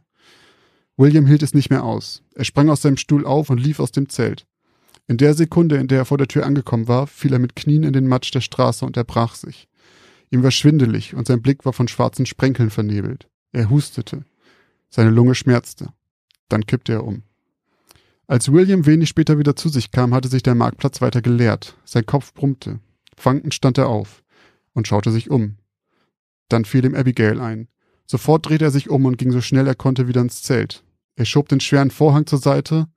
William 0.97 1.25
hielt 1.27 1.41
es 1.43 1.53
nicht 1.53 1.69
mehr 1.69 1.85
aus. 1.85 2.23
Er 2.35 2.43
sprang 2.43 2.67
aus 2.67 2.81
seinem 2.81 2.97
Stuhl 2.97 3.25
auf 3.25 3.49
und 3.49 3.57
lief 3.57 3.79
aus 3.79 3.93
dem 3.93 4.09
Zelt. 4.09 4.45
In 5.07 5.15
der 5.15 5.33
Sekunde, 5.33 5.77
in 5.77 5.87
der 5.87 5.99
er 5.99 6.05
vor 6.05 6.17
der 6.17 6.27
Tür 6.27 6.45
angekommen 6.45 6.89
war, 6.89 7.07
fiel 7.07 7.31
er 7.31 7.39
mit 7.39 7.55
Knien 7.55 7.83
in 7.83 7.93
den 7.93 8.05
Matsch 8.05 8.31
der 8.31 8.41
Straße 8.41 8.85
und 8.85 8.97
erbrach 8.97 9.33
sich. 9.33 9.69
Ihm 10.29 10.43
war 10.43 10.51
schwindelig 10.51 11.15
und 11.15 11.25
sein 11.25 11.41
Blick 11.41 11.63
war 11.63 11.71
von 11.71 11.87
schwarzen 11.87 12.25
Sprenkeln 12.25 12.69
vernebelt. 12.69 13.29
Er 13.53 13.69
hustete. 13.69 14.25
Seine 14.89 15.11
Lunge 15.11 15.35
schmerzte. 15.35 15.93
Dann 16.49 16.65
kippte 16.65 16.91
er 16.91 17.05
um. 17.05 17.23
Als 18.27 18.51
William 18.51 18.85
wenig 18.85 19.07
später 19.07 19.39
wieder 19.39 19.55
zu 19.55 19.69
sich 19.69 19.89
kam, 19.89 20.13
hatte 20.13 20.27
sich 20.27 20.43
der 20.43 20.55
Marktplatz 20.55 20.99
weiter 20.99 21.21
geleert. 21.21 21.77
Sein 21.85 22.05
Kopf 22.05 22.33
brummte. 22.33 22.81
Wankend 23.23 23.53
stand 23.53 23.77
er 23.77 23.87
auf 23.87 24.21
und 24.73 24.85
schaute 24.85 25.11
sich 25.11 25.31
um. 25.31 25.55
Dann 26.49 26.65
fiel 26.65 26.85
ihm 26.85 26.95
Abigail 26.95 27.39
ein. 27.39 27.67
Sofort 28.05 28.47
drehte 28.47 28.65
er 28.65 28.71
sich 28.71 28.89
um 28.89 29.05
und 29.05 29.17
ging 29.17 29.31
so 29.31 29.41
schnell 29.41 29.67
er 29.67 29.75
konnte 29.75 30.07
wieder 30.07 30.21
ins 30.21 30.43
Zelt. 30.43 30.83
Er 31.15 31.25
schob 31.25 31.49
den 31.49 31.59
schweren 31.59 31.91
Vorhang 31.91 32.25
zur 32.27 32.39
Seite, 32.39 32.87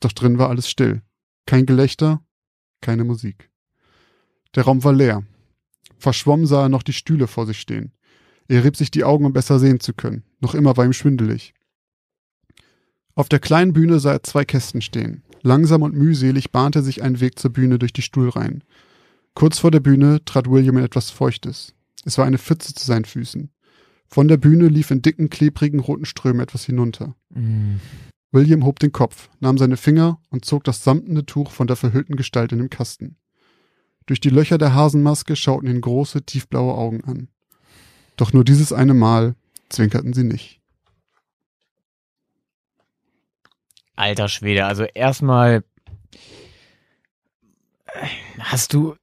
doch 0.00 0.12
drin 0.12 0.38
war 0.38 0.48
alles 0.48 0.68
still. 0.68 1.02
Kein 1.46 1.66
Gelächter, 1.66 2.22
keine 2.80 3.04
Musik. 3.04 3.50
Der 4.54 4.64
Raum 4.64 4.82
war 4.84 4.92
leer. 4.92 5.22
Verschwommen 5.98 6.46
sah 6.46 6.64
er 6.64 6.68
noch 6.68 6.82
die 6.82 6.92
Stühle 6.92 7.26
vor 7.26 7.46
sich 7.46 7.60
stehen. 7.60 7.92
Er 8.48 8.64
rieb 8.64 8.76
sich 8.76 8.90
die 8.90 9.04
Augen, 9.04 9.24
um 9.24 9.32
besser 9.32 9.58
sehen 9.58 9.80
zu 9.80 9.94
können. 9.94 10.24
Noch 10.40 10.54
immer 10.54 10.76
war 10.76 10.84
ihm 10.84 10.92
schwindelig. 10.92 11.54
Auf 13.14 13.28
der 13.28 13.38
kleinen 13.38 13.72
Bühne 13.72 14.00
sah 14.00 14.12
er 14.12 14.22
zwei 14.22 14.44
Kästen 14.44 14.82
stehen. 14.82 15.22
Langsam 15.42 15.82
und 15.82 15.94
mühselig 15.94 16.50
bahnte 16.50 16.82
sich 16.82 17.02
ein 17.02 17.20
Weg 17.20 17.38
zur 17.38 17.52
Bühne 17.52 17.78
durch 17.78 17.92
die 17.92 18.02
Stuhlreihen. 18.02 18.64
Kurz 19.34 19.58
vor 19.58 19.70
der 19.70 19.80
Bühne 19.80 20.24
trat 20.24 20.50
William 20.50 20.78
in 20.78 20.84
etwas 20.84 21.10
Feuchtes. 21.10 21.74
Es 22.04 22.18
war 22.18 22.26
eine 22.26 22.38
Pfütze 22.38 22.74
zu 22.74 22.84
seinen 22.84 23.04
Füßen. 23.04 23.50
Von 24.06 24.28
der 24.28 24.36
Bühne 24.36 24.68
lief 24.68 24.90
in 24.90 25.02
dicken, 25.02 25.30
klebrigen 25.30 25.80
roten 25.80 26.04
Strömen 26.04 26.40
etwas 26.40 26.64
hinunter. 26.64 27.16
Mm. 27.30 27.76
William 28.30 28.64
hob 28.64 28.78
den 28.78 28.92
Kopf, 28.92 29.30
nahm 29.40 29.58
seine 29.58 29.76
Finger 29.76 30.20
und 30.30 30.44
zog 30.44 30.64
das 30.64 30.84
samtene 30.84 31.24
Tuch 31.24 31.50
von 31.50 31.66
der 31.66 31.76
verhüllten 31.76 32.16
Gestalt 32.16 32.52
in 32.52 32.58
dem 32.58 32.70
Kasten. 32.70 33.16
Durch 34.06 34.20
die 34.20 34.30
Löcher 34.30 34.58
der 34.58 34.74
Hasenmaske 34.74 35.36
schauten 35.36 35.68
ihn 35.68 35.80
große, 35.80 36.24
tiefblaue 36.24 36.74
Augen 36.74 37.04
an. 37.04 37.28
Doch 38.16 38.32
nur 38.32 38.44
dieses 38.44 38.72
eine 38.72 38.94
Mal 38.94 39.34
zwinkerten 39.68 40.12
sie 40.12 40.24
nicht. 40.24 40.60
Alter 43.96 44.28
Schwede, 44.28 44.66
also 44.66 44.82
erstmal 44.82 45.64
hast 48.40 48.72
du 48.72 48.96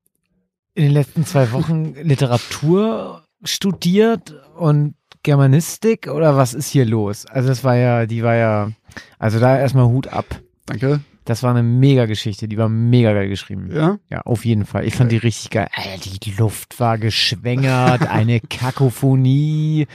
in 0.74 0.84
den 0.84 0.94
letzten 0.94 1.26
zwei 1.26 1.52
Wochen 1.52 1.94
Literatur 1.96 3.24
studiert 3.44 4.36
und 4.58 4.96
Germanistik 5.24 6.08
oder 6.08 6.38
was 6.38 6.54
ist 6.54 6.70
hier 6.70 6.86
los? 6.86 7.26
Also 7.26 7.50
das 7.50 7.64
war 7.64 7.76
ja, 7.76 8.06
die 8.06 8.24
war 8.24 8.36
ja, 8.36 8.72
also 9.20 9.40
da 9.40 9.58
erstmal 9.58 9.86
Hut 9.86 10.08
ab. 10.08 10.26
Danke. 10.66 11.02
Das 11.26 11.44
war 11.44 11.52
eine 11.52 11.62
mega 11.62 12.08
Geschichte, 12.08 12.48
die 12.48 12.58
war 12.58 12.68
mega 12.68 13.14
geil 13.14 13.30
geschrieben. 13.30 13.70
Ja? 13.72 14.00
Ja, 14.10 14.22
auf 14.22 14.44
jeden 14.44 14.66
Fall. 14.66 14.86
Ich 14.86 14.96
fand 14.96 15.12
die 15.12 15.18
richtig 15.18 15.52
geil. 15.52 15.68
Alter, 15.76 16.10
die 16.20 16.32
Luft 16.32 16.80
war 16.80 16.98
geschwängert, 16.98 18.08
eine 18.10 18.40
Kakophonie. 18.40 19.88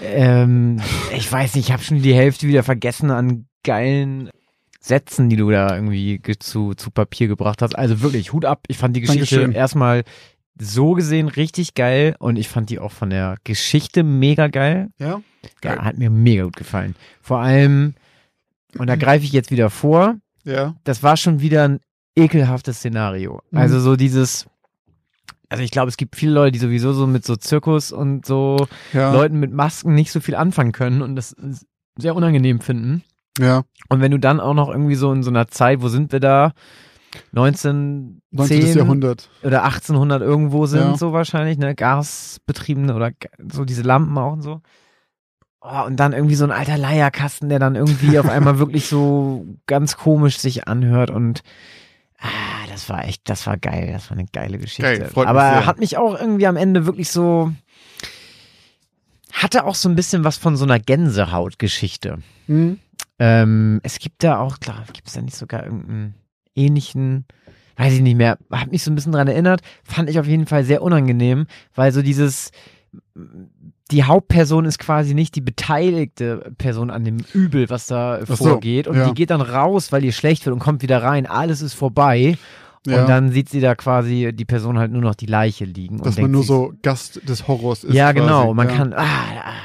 Ähm, 0.00 0.80
ich 1.16 1.30
weiß 1.30 1.56
nicht, 1.56 1.66
ich 1.66 1.72
habe 1.72 1.82
schon 1.82 2.00
die 2.00 2.14
Hälfte 2.14 2.46
wieder 2.46 2.62
vergessen 2.62 3.10
an 3.10 3.46
geilen 3.64 4.30
Sätzen, 4.84 5.28
die 5.30 5.36
du 5.36 5.48
da 5.50 5.74
irgendwie 5.76 6.18
ge- 6.18 6.38
zu, 6.38 6.74
zu 6.74 6.90
Papier 6.90 7.28
gebracht 7.28 7.62
hast. 7.62 7.78
Also 7.78 8.00
wirklich, 8.02 8.32
Hut 8.32 8.44
ab. 8.44 8.64
Ich 8.66 8.78
fand 8.78 8.96
die 8.96 9.00
Geschichte 9.00 9.36
Dankeschön. 9.36 9.52
erstmal 9.52 10.02
so 10.60 10.92
gesehen 10.94 11.28
richtig 11.28 11.74
geil 11.74 12.16
und 12.18 12.36
ich 12.36 12.48
fand 12.48 12.68
die 12.68 12.78
auch 12.80 12.90
von 12.92 13.08
der 13.10 13.36
Geschichte 13.44 14.02
mega 14.02 14.48
geil. 14.48 14.88
Ja? 14.98 15.22
Geil. 15.60 15.76
Ja, 15.76 15.84
hat 15.84 15.98
mir 15.98 16.10
mega 16.10 16.42
gut 16.44 16.56
gefallen. 16.56 16.94
Vor 17.20 17.38
allem, 17.38 17.94
und 18.76 18.88
da 18.88 18.96
greife 18.96 19.24
ich 19.24 19.32
jetzt 19.32 19.50
wieder 19.52 19.70
vor, 19.70 20.16
Ja. 20.44 20.74
das 20.84 21.02
war 21.04 21.16
schon 21.16 21.40
wieder 21.40 21.64
ein 21.68 21.80
ekelhaftes 22.16 22.78
Szenario. 22.78 23.40
Mhm. 23.50 23.58
Also 23.58 23.78
so 23.80 23.94
dieses, 23.96 24.46
also 25.48 25.62
ich 25.62 25.70
glaube, 25.70 25.88
es 25.90 25.96
gibt 25.96 26.16
viele 26.16 26.32
Leute, 26.32 26.52
die 26.52 26.58
sowieso 26.58 26.92
so 26.92 27.06
mit 27.06 27.24
so 27.24 27.36
Zirkus 27.36 27.92
und 27.92 28.26
so 28.26 28.66
Ja. 28.92 29.12
Leuten 29.12 29.38
mit 29.38 29.52
Masken 29.52 29.94
nicht 29.94 30.10
so 30.10 30.18
viel 30.20 30.34
anfangen 30.34 30.72
können 30.72 31.02
und 31.02 31.14
das 31.16 31.36
sehr 31.96 32.16
unangenehm 32.16 32.60
finden. 32.60 33.02
Ja. 33.38 33.62
Und 33.88 34.00
wenn 34.00 34.10
du 34.12 34.18
dann 34.18 34.40
auch 34.40 34.54
noch 34.54 34.68
irgendwie 34.68 34.94
so 34.94 35.12
in 35.12 35.22
so 35.22 35.30
einer 35.30 35.48
Zeit, 35.48 35.82
wo 35.82 35.88
sind 35.88 36.12
wir 36.12 36.20
da? 36.20 36.52
1910 37.36 38.22
19. 38.30 38.76
Jahrhundert. 38.78 39.28
oder 39.42 39.64
1800 39.64 40.22
irgendwo 40.22 40.66
sind 40.66 40.80
Ja. 40.80 40.96
so 40.96 41.12
wahrscheinlich, 41.12 41.58
ne, 41.58 41.74
Gasbetriebene 41.74 42.94
oder 42.94 43.10
so 43.52 43.64
diese 43.64 43.82
Lampen 43.82 44.16
auch 44.16 44.32
und 44.32 44.42
so. 44.42 44.60
Oh, 45.60 45.84
und 45.86 45.96
dann 45.96 46.12
irgendwie 46.12 46.34
so 46.34 46.44
ein 46.44 46.50
alter 46.50 46.76
Leierkasten, 46.76 47.48
der 47.48 47.58
dann 47.58 47.76
irgendwie 47.76 48.18
auf 48.18 48.28
einmal 48.28 48.58
wirklich 48.58 48.88
so 48.88 49.46
ganz 49.66 49.96
komisch 49.96 50.38
sich 50.38 50.66
anhört 50.66 51.10
und 51.10 51.42
ah, 52.18 52.66
das 52.70 52.88
war 52.88 53.04
echt, 53.06 53.28
das 53.28 53.46
war 53.46 53.58
geil, 53.58 53.90
das 53.92 54.10
war 54.10 54.16
eine 54.16 54.26
geile 54.26 54.58
Geschichte. 54.58 54.82
Geil, 54.82 55.10
mich 55.14 55.16
Aber 55.26 55.40
sehr. 55.40 55.66
hat 55.66 55.78
mich 55.78 55.98
auch 55.98 56.18
irgendwie 56.18 56.46
am 56.46 56.56
Ende 56.56 56.86
wirklich 56.86 57.10
so 57.10 57.52
hatte 59.32 59.64
auch 59.64 59.74
so 59.74 59.88
ein 59.88 59.96
bisschen 59.96 60.24
was 60.24 60.36
von 60.36 60.56
so 60.56 60.64
einer 60.64 60.78
Gänsehautgeschichte. 60.78 62.18
Hm? 62.46 62.78
Ähm, 63.24 63.78
es 63.84 64.00
gibt 64.00 64.24
da 64.24 64.40
auch, 64.40 64.58
klar, 64.58 64.82
gibt 64.92 65.06
es 65.06 65.14
da 65.14 65.22
nicht 65.22 65.36
sogar 65.36 65.62
irgendeinen 65.62 66.14
ähnlichen, 66.56 67.24
weiß 67.76 67.92
ich 67.92 68.00
nicht 68.00 68.16
mehr, 68.16 68.36
hat 68.50 68.72
mich 68.72 68.82
so 68.82 68.90
ein 68.90 68.96
bisschen 68.96 69.12
dran 69.12 69.28
erinnert, 69.28 69.60
fand 69.84 70.10
ich 70.10 70.18
auf 70.18 70.26
jeden 70.26 70.46
Fall 70.46 70.64
sehr 70.64 70.82
unangenehm, 70.82 71.46
weil 71.72 71.92
so 71.92 72.02
dieses, 72.02 72.50
die 73.92 74.02
Hauptperson 74.02 74.64
ist 74.64 74.80
quasi 74.80 75.14
nicht 75.14 75.36
die 75.36 75.40
beteiligte 75.40 76.52
Person 76.58 76.90
an 76.90 77.04
dem 77.04 77.18
Übel, 77.32 77.70
was 77.70 77.86
da 77.86 78.26
so, 78.26 78.34
vorgeht 78.34 78.88
und 78.88 78.96
ja. 78.96 79.06
die 79.06 79.14
geht 79.14 79.30
dann 79.30 79.40
raus, 79.40 79.92
weil 79.92 80.02
ihr 80.04 80.12
schlecht 80.12 80.44
wird 80.44 80.52
und 80.52 80.58
kommt 80.58 80.82
wieder 80.82 81.00
rein, 81.04 81.26
alles 81.26 81.62
ist 81.62 81.74
vorbei 81.74 82.36
Ja. 82.84 83.02
und 83.02 83.08
dann 83.08 83.30
sieht 83.30 83.50
sie 83.50 83.60
da 83.60 83.76
quasi 83.76 84.32
die 84.34 84.44
Person 84.44 84.78
halt 84.78 84.90
nur 84.90 85.02
noch 85.02 85.14
die 85.14 85.26
Leiche 85.26 85.64
liegen. 85.64 85.98
Dass 85.98 86.16
und 86.16 86.22
man 86.22 86.32
denkt 86.32 86.32
nur 86.32 86.42
so 86.42 86.72
Gast 86.82 87.20
des 87.28 87.46
Horrors 87.46 87.84
ist. 87.84 87.94
Ja, 87.94 88.12
quasi. 88.12 88.26
genau, 88.26 88.52
man 88.52 88.68
ja. 88.68 88.74
kann, 88.74 88.92
ah, 88.94 89.06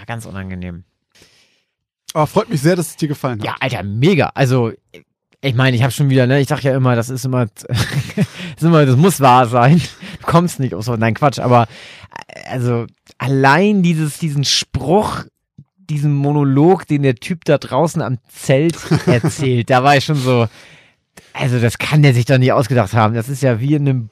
ganz 0.06 0.28
unangenehm. 0.28 0.84
Aber 2.18 2.26
freut 2.26 2.50
mich 2.50 2.62
sehr, 2.62 2.76
dass 2.76 2.88
es 2.88 2.96
dir 2.96 3.08
gefallen 3.08 3.38
hat. 3.40 3.46
Ja, 3.46 3.56
Alter, 3.60 3.84
mega. 3.84 4.32
Also, 4.34 4.72
ich 5.40 5.54
meine, 5.54 5.78
ich 5.78 5.84
habe 5.84 5.92
schon 5.92 6.10
wieder, 6.10 6.26
ne, 6.26 6.40
ich 6.40 6.48
sag 6.48 6.64
ja 6.64 6.76
immer, 6.76 6.96
das 6.96 7.12
ist 7.12 7.26
immer, 7.26 7.46
das 7.68 7.78
ist 8.58 8.64
immer, 8.64 8.88
das 8.88 8.96
muss 8.96 9.20
wahr 9.20 9.46
sein. 9.46 9.80
Du 10.22 10.26
kommst 10.26 10.60
nicht 10.60 10.74
aus, 10.74 10.88
nein, 10.88 11.14
Quatsch, 11.14 11.38
aber 11.38 11.68
äh, 12.28 12.50
also 12.50 12.88
allein 13.20 13.84
dieses, 13.84 14.18
diesen 14.18 14.46
Spruch, 14.46 15.26
diesen 15.78 16.16
Monolog, 16.16 16.88
den 16.88 17.04
der 17.04 17.14
Typ 17.14 17.46
da 17.46 17.60
draußen 17.60 18.02
am 18.02 18.18
Zelt 18.30 18.80
erzählt, 19.06 19.70
da 19.70 19.84
war 19.84 19.96
ich 19.96 20.06
schon 20.06 20.16
so, 20.16 20.48
also 21.34 21.60
das 21.60 21.78
kann 21.78 22.02
der 22.02 22.16
sich 22.16 22.26
doch 22.26 22.40
nicht 22.40 22.52
ausgedacht 22.52 22.94
haben. 22.94 23.14
Das 23.14 23.30
ist 23.30 23.44
ja 23.44 23.60
wie 23.60 23.76
in 23.76 23.88
einem 23.88 24.10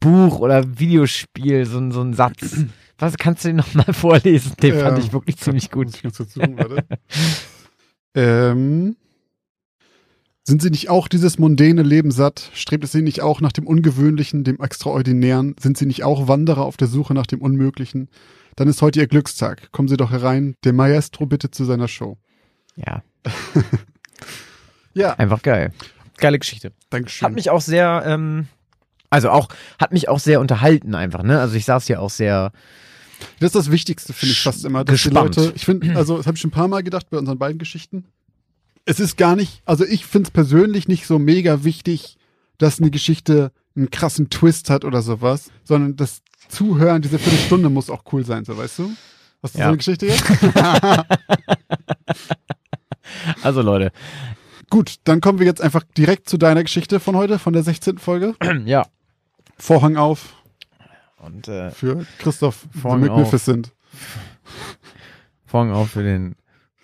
Buch 0.00 0.40
oder 0.40 0.64
Videospiel, 0.80 1.66
so, 1.66 1.92
so 1.92 2.02
ein 2.02 2.14
Satz. 2.14 2.64
Was 3.04 3.18
kannst 3.18 3.44
du 3.44 3.48
den 3.48 3.56
nochmal 3.56 3.84
vorlesen? 3.92 4.52
Den 4.62 4.78
fand 4.80 4.98
Ja. 4.98 5.04
ich 5.04 5.12
wirklich 5.12 5.36
ziemlich 5.38 5.70
gut. 5.70 5.86
Muss 5.86 5.96
ich 5.96 6.02
kurz 6.02 6.16
suchen, 6.32 6.56
warte. 6.58 6.84
ähm, 8.14 8.96
sind 10.46 10.62
Sie 10.62 10.70
nicht 10.70 10.90
auch 10.90 11.08
dieses 11.08 11.38
mondäne 11.38 11.82
Leben 11.82 12.10
satt? 12.10 12.50
Strebt 12.54 12.84
es 12.84 12.92
Sie 12.92 13.02
nicht 13.02 13.22
auch 13.22 13.40
nach 13.40 13.52
dem 13.52 13.66
Ungewöhnlichen, 13.66 14.44
dem 14.44 14.60
Extraordinären? 14.60 15.54
Sind 15.58 15.78
Sie 15.78 15.86
nicht 15.86 16.04
auch 16.04 16.28
Wanderer 16.28 16.64
auf 16.64 16.76
der 16.76 16.88
Suche 16.88 17.14
nach 17.14 17.26
dem 17.26 17.40
Unmöglichen? 17.40 18.08
Dann 18.56 18.68
ist 18.68 18.82
heute 18.82 19.00
Ihr 19.00 19.06
Glückstag. 19.06 19.70
Kommen 19.72 19.88
Sie 19.88 19.96
doch 19.96 20.10
herein. 20.10 20.54
Der 20.64 20.72
Maestro 20.72 21.26
bittet 21.26 21.54
zu 21.54 21.64
seiner 21.64 21.88
Show. 21.88 22.18
Ja, 22.76 23.02
Ja, 24.94 25.14
einfach 25.14 25.42
geil. 25.42 25.72
geile 26.18 26.38
Geschichte. 26.38 26.72
Dankeschön. 26.90 27.26
Hat 27.26 27.34
mich 27.34 27.50
auch 27.50 27.60
sehr, 27.60 28.02
ähm, 28.06 28.46
also 29.10 29.30
auch, 29.30 29.48
hat 29.80 29.92
mich 29.92 30.08
auch 30.08 30.20
sehr 30.20 30.40
unterhalten 30.40 30.94
einfach, 30.94 31.22
ne? 31.22 31.40
Also 31.40 31.56
ich 31.56 31.64
saß 31.64 31.88
ja 31.88 31.98
auch 31.98 32.10
sehr, 32.10 32.52
das 33.40 33.48
ist 33.48 33.54
das 33.56 33.70
Wichtigste, 33.70 34.12
finde 34.12 34.32
ich 34.32 34.40
fast 34.42 34.64
immer. 34.64 34.84
Dass 34.84 35.02
Gespannt. 35.02 35.36
die 35.36 35.40
Leute, 35.40 35.52
ich 35.56 35.64
finde, 35.64 35.96
also 35.96 36.16
das 36.16 36.26
habe 36.26 36.36
ich 36.36 36.40
schon 36.40 36.48
ein 36.48 36.52
paar 36.54 36.68
Mal 36.68 36.82
gedacht 36.82 37.08
bei 37.10 37.18
unseren 37.18 37.38
beiden 37.38 37.58
Geschichten. 37.58 38.04
Es 38.84 39.00
ist 39.00 39.16
gar 39.16 39.34
nicht, 39.36 39.62
also 39.64 39.84
ich 39.84 40.04
finde 40.06 40.28
es 40.28 40.30
persönlich 40.30 40.88
nicht 40.88 41.06
so 41.06 41.18
mega 41.18 41.64
wichtig, 41.64 42.16
dass 42.58 42.80
eine 42.80 42.90
Geschichte 42.90 43.50
einen 43.76 43.90
krassen 43.90 44.30
Twist 44.30 44.70
hat 44.70 44.84
oder 44.84 45.02
sowas, 45.02 45.50
sondern 45.64 45.96
das 45.96 46.22
Zuhören, 46.48 47.02
diese 47.02 47.18
Viertelstunde 47.18 47.70
muss 47.70 47.90
auch 47.90 48.04
cool 48.12 48.24
sein, 48.24 48.44
so 48.44 48.56
weißt 48.56 48.78
du? 48.80 48.90
Hast 49.42 49.54
du 49.54 49.58
Ja. 49.58 49.64
so 49.64 49.68
eine 49.68 49.76
Geschichte 49.78 50.06
jetzt? 50.06 50.24
also 53.42 53.62
Leute, 53.62 53.90
Gut, 54.70 54.96
dann 55.04 55.20
kommen 55.20 55.38
wir 55.38 55.46
jetzt 55.46 55.60
einfach 55.62 55.84
direkt 55.96 56.28
zu 56.28 56.36
deiner 56.36 56.62
Geschichte 56.64 56.98
von 56.98 57.14
heute, 57.16 57.38
von 57.38 57.52
der 57.52 57.62
16. 57.62 57.98
Folge. 57.98 58.34
ja. 58.64 58.86
Vorhang 59.56 59.96
auf 59.96 60.34
Und 61.24 61.48
äh, 61.48 61.70
für 61.70 62.04
Christoph 62.18 62.66
the 62.74 62.80
Vorhang 62.80 63.08
auf. 63.08 63.16
Magnificent. 63.16 63.72
Vorhang 65.46 65.72
auf 65.72 65.92
für 65.92 66.02
den 66.02 66.36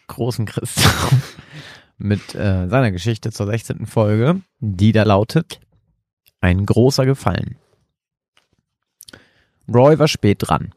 großen 0.07 0.47
Christoph 0.47 1.37
mit 1.99 2.35
äh, 2.35 2.67
seiner 2.69 2.91
Geschichte 2.91 3.33
zur 3.33 3.47
16. 3.47 3.85
Folge, 3.85 4.41
die 4.59 4.93
da 4.93 5.03
lautet 5.03 5.61
Ein 6.41 6.65
großer 6.65 7.05
Gefallen. 7.05 7.57
Roy 9.69 9.99
war 9.99 10.09
spät 10.09 10.39
dran. 10.41 10.73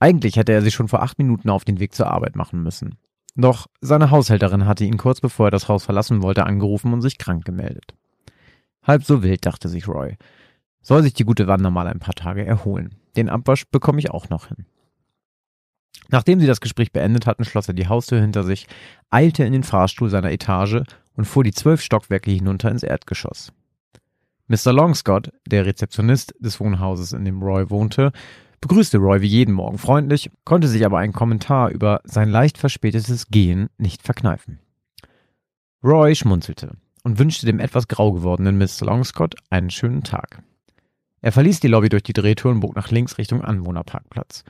Eigentlich 0.00 0.36
hätte 0.36 0.52
er 0.52 0.62
sich 0.62 0.74
schon 0.74 0.88
vor 0.88 1.02
acht 1.02 1.18
Minuten 1.18 1.50
auf 1.50 1.64
den 1.64 1.80
Weg 1.80 1.94
zur 1.94 2.06
Arbeit 2.10 2.36
machen 2.36 2.62
müssen. 2.62 2.96
Doch 3.36 3.66
seine 3.82 4.10
Haushälterin 4.10 4.64
hatte 4.64 4.84
ihn 4.84 4.96
kurz 4.96 5.20
bevor 5.20 5.48
er 5.48 5.50
das 5.52 5.68
Haus 5.68 5.84
verlassen 5.84 6.22
wollte 6.22 6.46
angerufen 6.46 6.94
und 6.94 7.02
sich 7.02 7.18
krank 7.18 7.44
gemeldet. 7.44 7.94
Halb 8.82 9.04
so 9.04 9.22
wild, 9.22 9.44
dachte 9.44 9.68
sich 9.68 9.86
Roy. 9.86 10.16
Soll 10.88 11.02
sich 11.02 11.12
die 11.12 11.24
gute 11.24 11.46
Wanda 11.46 11.68
mal 11.68 11.86
ein 11.86 11.98
paar 11.98 12.14
Tage 12.14 12.46
erholen. 12.46 12.94
Den 13.14 13.28
Abwasch 13.28 13.66
bekomme 13.66 13.98
ich 13.98 14.10
auch 14.10 14.30
noch 14.30 14.46
hin. 14.46 14.64
Nachdem 16.08 16.40
sie 16.40 16.46
das 16.46 16.62
Gespräch 16.62 16.92
beendet 16.92 17.26
hatten, 17.26 17.44
schloss 17.44 17.68
er 17.68 17.74
die 17.74 17.88
Haustür 17.88 18.22
hinter 18.22 18.42
sich, 18.42 18.66
eilte 19.10 19.44
in 19.44 19.52
den 19.52 19.64
Fahrstuhl 19.64 20.08
seiner 20.08 20.32
Etage 20.32 20.80
und 21.14 21.26
fuhr 21.26 21.44
die 21.44 21.52
zwölf 21.52 21.82
Stockwerke 21.82 22.30
hinunter 22.30 22.70
ins 22.70 22.84
Erdgeschoss. 22.84 23.52
Mr. 24.46 24.72
Longscott, 24.72 25.30
der 25.46 25.66
Rezeptionist 25.66 26.34
des 26.38 26.58
Wohnhauses, 26.58 27.12
in 27.12 27.26
dem 27.26 27.42
Roy 27.42 27.68
wohnte, 27.68 28.10
begrüßte 28.62 28.96
Roy 28.96 29.20
wie 29.20 29.26
jeden 29.26 29.52
Morgen 29.52 29.76
freundlich, 29.76 30.30
konnte 30.46 30.68
sich 30.68 30.86
aber 30.86 31.00
einen 31.00 31.12
Kommentar 31.12 31.68
über 31.68 32.00
sein 32.04 32.30
leicht 32.30 32.56
verspätetes 32.56 33.28
Gehen 33.28 33.68
nicht 33.76 34.02
verkneifen. 34.02 34.58
Roy 35.84 36.14
schmunzelte 36.14 36.78
und 37.04 37.18
wünschte 37.18 37.44
dem 37.44 37.60
etwas 37.60 37.88
grau 37.88 38.12
gewordenen 38.12 38.56
Mr. 38.56 38.86
Longscott 38.86 39.34
einen 39.50 39.68
schönen 39.68 40.02
Tag. 40.02 40.42
Er 41.20 41.32
verließ 41.32 41.60
die 41.60 41.68
Lobby 41.68 41.88
durch 41.88 42.02
die 42.02 42.12
Drehtür 42.12 42.50
und 42.50 42.60
bog 42.60 42.76
nach 42.76 42.90
links 42.90 43.18
Richtung 43.18 43.42
Anwohnerparkplatz. 43.42 44.44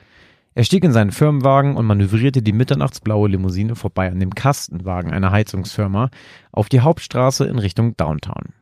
Er 0.55 0.63
stieg 0.63 0.83
in 0.83 0.91
seinen 0.91 1.11
Firmenwagen 1.11 1.77
und 1.77 1.85
manövrierte 1.85 2.41
die 2.41 2.53
mitternachtsblaue 2.53 3.29
Limousine 3.29 3.75
vorbei 3.75 4.11
an 4.11 4.19
dem 4.19 4.35
Kastenwagen 4.35 5.11
einer 5.11 5.31
Heizungsfirma 5.31 6.09
auf 6.51 6.69
die 6.69 6.81
Hauptstraße 6.81 7.45
in 7.45 7.59
Richtung 7.59 7.95
Downtown. 7.95 8.53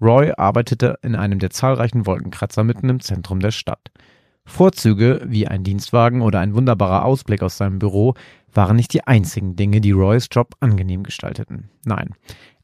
Roy 0.00 0.32
arbeitete 0.36 0.98
in 1.02 1.14
einem 1.14 1.38
der 1.38 1.50
zahlreichen 1.50 2.06
Wolkenkratzer 2.06 2.64
mitten 2.64 2.88
im 2.88 3.00
Zentrum 3.00 3.40
der 3.40 3.50
Stadt. 3.50 3.90
Vorzüge 4.46 5.20
wie 5.26 5.46
ein 5.46 5.62
Dienstwagen 5.62 6.22
oder 6.22 6.40
ein 6.40 6.54
wunderbarer 6.54 7.04
Ausblick 7.04 7.42
aus 7.42 7.58
seinem 7.58 7.78
Büro 7.78 8.14
waren 8.52 8.76
nicht 8.76 8.92
die 8.94 9.06
einzigen 9.06 9.54
Dinge, 9.54 9.80
die 9.80 9.92
Roys 9.92 10.28
Job 10.32 10.54
angenehm 10.60 11.02
gestalteten. 11.02 11.68
Nein, 11.84 12.14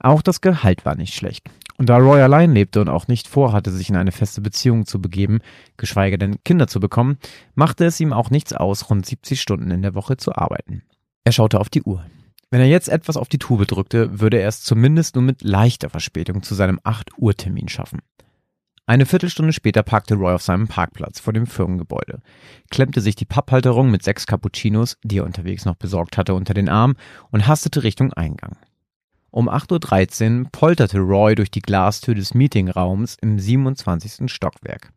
auch 0.00 0.22
das 0.22 0.40
Gehalt 0.40 0.84
war 0.84 0.96
nicht 0.96 1.14
schlecht. 1.14 1.48
Und 1.78 1.88
da 1.88 1.98
Roy 1.98 2.22
allein 2.22 2.52
lebte 2.52 2.80
und 2.80 2.88
auch 2.88 3.06
nicht 3.06 3.28
vorhatte, 3.28 3.70
sich 3.70 3.90
in 3.90 3.96
eine 3.96 4.12
feste 4.12 4.40
Beziehung 4.40 4.86
zu 4.86 5.00
begeben, 5.00 5.40
geschweige 5.76 6.16
denn 6.16 6.42
Kinder 6.44 6.68
zu 6.68 6.80
bekommen, 6.80 7.18
machte 7.54 7.84
es 7.84 8.00
ihm 8.00 8.12
auch 8.12 8.30
nichts 8.30 8.52
aus, 8.52 8.88
rund 8.88 9.04
70 9.04 9.40
Stunden 9.40 9.70
in 9.70 9.82
der 9.82 9.94
Woche 9.94 10.16
zu 10.16 10.34
arbeiten. 10.34 10.82
Er 11.24 11.32
schaute 11.32 11.60
auf 11.60 11.68
die 11.68 11.82
Uhr. 11.82 12.04
Wenn 12.50 12.60
er 12.60 12.68
jetzt 12.68 12.88
etwas 12.88 13.16
auf 13.16 13.28
die 13.28 13.38
Tube 13.38 13.66
drückte, 13.66 14.20
würde 14.20 14.38
er 14.38 14.48
es 14.48 14.62
zumindest 14.62 15.16
nur 15.16 15.24
mit 15.24 15.42
leichter 15.42 15.90
Verspätung 15.90 16.42
zu 16.42 16.54
seinem 16.54 16.80
8 16.84 17.18
Uhr 17.18 17.34
Termin 17.34 17.68
schaffen. 17.68 18.00
Eine 18.88 19.04
Viertelstunde 19.04 19.52
später 19.52 19.82
parkte 19.82 20.14
Roy 20.14 20.32
auf 20.32 20.42
seinem 20.42 20.68
Parkplatz 20.68 21.18
vor 21.18 21.32
dem 21.32 21.48
Firmengebäude, 21.48 22.22
klemmte 22.70 23.00
sich 23.00 23.16
die 23.16 23.24
Papphalterung 23.24 23.90
mit 23.90 24.04
sechs 24.04 24.26
Cappuccinos, 24.26 24.96
die 25.02 25.18
er 25.18 25.24
unterwegs 25.24 25.64
noch 25.64 25.74
besorgt 25.74 26.16
hatte, 26.16 26.34
unter 26.34 26.54
den 26.54 26.68
Arm 26.68 26.94
und 27.32 27.48
hastete 27.48 27.82
Richtung 27.82 28.12
Eingang. 28.12 28.56
Um 29.36 29.50
8.13 29.50 30.44
Uhr 30.44 30.48
polterte 30.50 30.98
Roy 30.98 31.34
durch 31.34 31.50
die 31.50 31.60
Glastür 31.60 32.14
des 32.14 32.32
Meetingraums 32.32 33.18
im 33.20 33.38
27. 33.38 34.32
Stockwerk. 34.32 34.94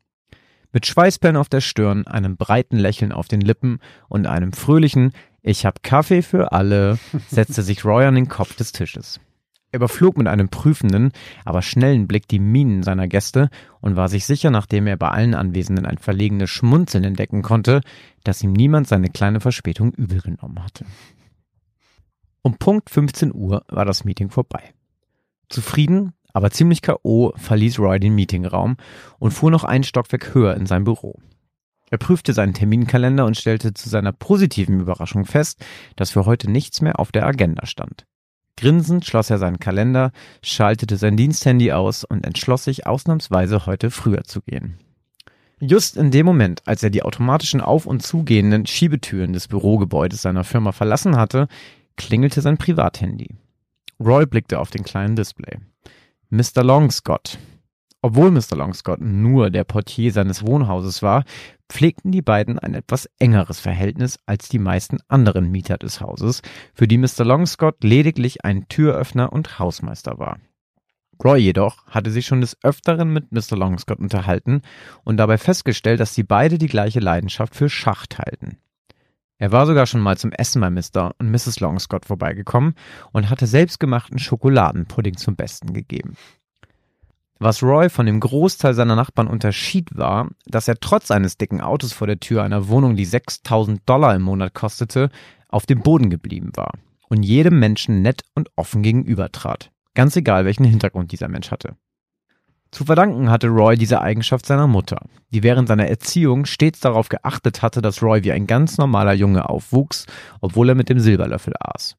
Mit 0.72 0.86
Schweißperlen 0.86 1.36
auf 1.36 1.50
der 1.50 1.60
Stirn, 1.60 2.08
einem 2.08 2.38
breiten 2.38 2.78
Lächeln 2.78 3.12
auf 3.12 3.28
den 3.28 3.42
Lippen 3.42 3.80
und 4.08 4.28
einem 4.28 4.54
fröhlichen 4.54 5.12
Ich 5.42 5.66
hab 5.66 5.84
Kaffee 5.84 6.22
für 6.22 6.54
alle, 6.54 7.00
setzte 7.28 7.64
sich 7.64 7.84
Roy 7.84 8.06
an 8.06 8.16
den 8.16 8.30
Kopf 8.30 8.56
des 8.56 8.72
Tisches. 8.72 9.20
Er 9.74 9.80
überflog 9.80 10.18
mit 10.18 10.28
einem 10.28 10.48
prüfenden, 10.48 11.12
aber 11.44 11.62
schnellen 11.62 12.08
Blick 12.08 12.30
die 12.30 12.40
Mienen 12.40 12.82
seiner 12.82 13.10
Gäste 13.10 13.50
und 13.82 13.98
war 13.98 14.08
sich 14.08 14.26
sicher, 14.26 14.52
nachdem 14.52 14.88
er 14.88 14.96
bei 14.96 15.10
allen 15.10 15.36
Anwesenden 15.36 15.86
ein 15.86 15.98
verlegenes 15.98 16.50
Schmunzeln 16.50 17.04
entdecken 17.04 17.42
konnte, 17.42 17.82
dass 18.24 18.42
ihm 18.42 18.54
niemand 18.54 18.88
seine 18.88 19.10
kleine 19.10 19.42
Verspätung 19.42 19.92
übel 19.96 20.22
genommen 20.22 20.64
hatte. 20.64 20.86
Um 22.42 22.58
Punkt 22.58 22.90
15 22.90 23.34
Uhr 23.34 23.64
war 23.68 23.86
das 23.86 24.06
Meeting 24.06 24.30
vorbei. 24.30 24.74
Zufrieden, 25.50 26.14
aber 26.32 26.52
ziemlich 26.52 26.82
K.O. 26.82 27.34
verließ 27.36 27.80
Roy 27.80 28.00
den 28.00 28.16
Meetingraum 28.16 28.78
und 29.18 29.32
fuhr 29.32 29.52
noch 29.52 29.64
ein 29.64 29.84
Stockwerk 29.84 30.34
höher 30.34 30.56
in 30.56 30.66
sein 30.66 30.84
Büro. 30.84 31.20
Er 31.90 31.98
prüfte 31.98 32.34
seinen 32.34 32.54
Terminkalender 32.54 33.26
und 33.26 33.36
stellte 33.36 33.74
zu 33.74 33.90
seiner 33.90 34.12
positiven 34.12 34.80
Überraschung 34.80 35.26
fest, 35.26 35.66
dass 35.96 36.12
für 36.12 36.26
heute 36.26 36.50
nichts 36.50 36.82
mehr 36.82 37.00
auf 37.00 37.12
der 37.12 37.26
Agenda 37.26 37.66
stand. 37.66 38.06
Grinsend 38.58 39.06
schloss 39.06 39.30
er 39.30 39.38
seinen 39.38 39.60
Kalender, 39.60 40.12
schaltete 40.44 40.98
sein 40.98 41.18
Diensthandy 41.18 41.72
aus 41.72 42.04
und 42.04 42.26
entschloss 42.26 42.66
sich 42.66 42.86
ausnahmsweise 42.86 43.66
heute 43.66 43.90
früher 43.90 44.24
zu 44.26 44.42
gehen. 44.42 44.78
Just 45.62 45.98
in 45.98 46.12
dem 46.12 46.26
Moment, 46.26 46.62
als 46.66 46.84
er 46.84 46.90
die 46.90 47.04
automatischen 47.04 47.60
auf- 47.60 47.86
und 47.86 48.02
zugehenden 48.02 48.66
Schiebetüren 48.66 49.34
des 49.34 49.48
Bürogebäudes 49.50 50.22
seiner 50.22 50.46
Firma 50.46 50.72
verlassen 50.72 51.18
hatte, 51.18 51.48
klingelte 52.00 52.42
sein 52.42 52.58
Privathandy. 52.58 53.36
Roy 54.00 54.26
blickte 54.26 54.60
auf 54.60 54.72
den 54.72 54.84
kleinen 54.84 55.18
Display. 55.18 55.60
Mr. 56.30 56.64
Longscott. 56.64 57.38
Obwohl 58.02 58.32
Mr. 58.32 58.56
Longscott 58.56 59.02
nur 59.02 59.50
der 59.50 59.66
Portier 59.66 60.14
seines 60.14 60.46
Wohnhauses 60.46 61.04
war, 61.04 61.26
pflegten 61.68 62.14
die 62.14 62.22
beiden 62.22 62.58
ein 62.58 62.74
etwas 62.74 63.10
engeres 63.20 63.60
Verhältnis 63.60 64.18
als 64.26 64.48
die 64.48 64.60
meisten 64.60 65.00
anderen 65.10 65.52
Mieter 65.52 65.78
des 65.78 66.00
Hauses, 66.00 66.42
für 66.74 66.88
die 66.88 66.98
Mr. 66.98 67.26
Longscott 67.26 67.84
lediglich 67.84 68.46
ein 68.46 68.70
Türöffner 68.70 69.34
und 69.34 69.60
Hausmeister 69.60 70.18
war. 70.18 70.40
Roy 71.22 71.40
jedoch 71.40 71.86
hatte 71.88 72.12
sich 72.12 72.26
schon 72.26 72.40
des 72.40 72.58
Öfteren 72.64 73.12
mit 73.12 73.34
Mr. 73.34 73.58
Longscott 73.58 74.00
unterhalten 74.00 74.62
und 75.04 75.18
dabei 75.18 75.38
festgestellt, 75.38 76.00
dass 76.00 76.16
sie 76.16 76.24
beide 76.24 76.58
die 76.58 76.68
gleiche 76.68 77.02
Leidenschaft 77.02 77.56
für 77.56 77.70
Schach 77.70 78.08
teilten. 78.08 78.58
Er 79.40 79.54
war 79.54 79.66
sogar 79.66 79.88
schon 79.88 80.02
mal 80.02 80.18
zum 80.18 80.34
Essen 80.34 80.60
bei 80.60 80.70
Mr. 80.70 81.16
und 81.18 81.32
Mrs. 81.32 81.62
Longscott 81.62 82.06
vorbeigekommen 82.06 82.76
und 83.14 83.30
hatte 83.30 83.48
selbstgemachten 83.48 84.20
Schokoladenpudding 84.20 85.16
zum 85.16 85.38
Besten 85.38 85.74
gegeben. 85.74 86.16
Was 87.40 87.64
Roy 87.64 87.90
von 87.90 88.06
dem 88.06 88.20
Großteil 88.20 88.74
seiner 88.74 88.98
Nachbarn 88.98 89.28
unterschied, 89.30 89.98
war, 89.98 90.28
dass 90.46 90.68
er 90.68 90.82
trotz 90.82 91.10
eines 91.10 91.38
dicken 91.38 91.62
Autos 91.62 91.94
vor 91.94 92.06
der 92.06 92.20
Tür 92.20 92.44
einer 92.44 92.68
Wohnung, 92.68 92.98
die 92.98 93.06
6000 93.06 93.82
Dollar 93.88 94.14
im 94.14 94.24
Monat 94.24 94.54
kostete, 94.54 95.10
auf 95.48 95.66
dem 95.66 95.82
Boden 95.82 96.10
geblieben 96.10 96.52
war 96.56 96.74
und 97.08 97.24
jedem 97.24 97.60
Menschen 97.60 98.02
nett 98.02 98.24
und 98.36 98.50
offen 98.58 98.84
gegenübertrat, 98.84 99.72
ganz 99.96 100.18
egal 100.18 100.44
welchen 100.44 100.66
Hintergrund 100.66 101.14
dieser 101.14 101.30
Mensch 101.30 101.50
hatte. 101.50 101.78
Zu 102.72 102.86
verdanken 102.86 103.30
hatte 103.32 103.48
Roy 103.48 103.76
diese 103.78 104.02
Eigenschaft 104.02 104.46
seiner 104.46 104.68
Mutter, 104.68 105.02
die 105.32 105.42
während 105.42 105.68
seiner 105.68 105.88
Erziehung 105.88 106.46
stets 106.46 106.80
darauf 106.80 107.10
geachtet 107.10 107.62
hatte, 107.62 107.82
dass 107.82 108.04
Roy 108.04 108.24
wie 108.24 108.32
ein 108.32 108.46
ganz 108.46 108.78
normaler 108.78 109.14
Junge 109.14 109.50
aufwuchs, 109.50 110.06
obwohl 110.40 110.70
er 110.70 110.76
mit 110.76 110.90
dem 110.90 111.00
Silberlöffel 111.00 111.54
aß. 111.60 111.98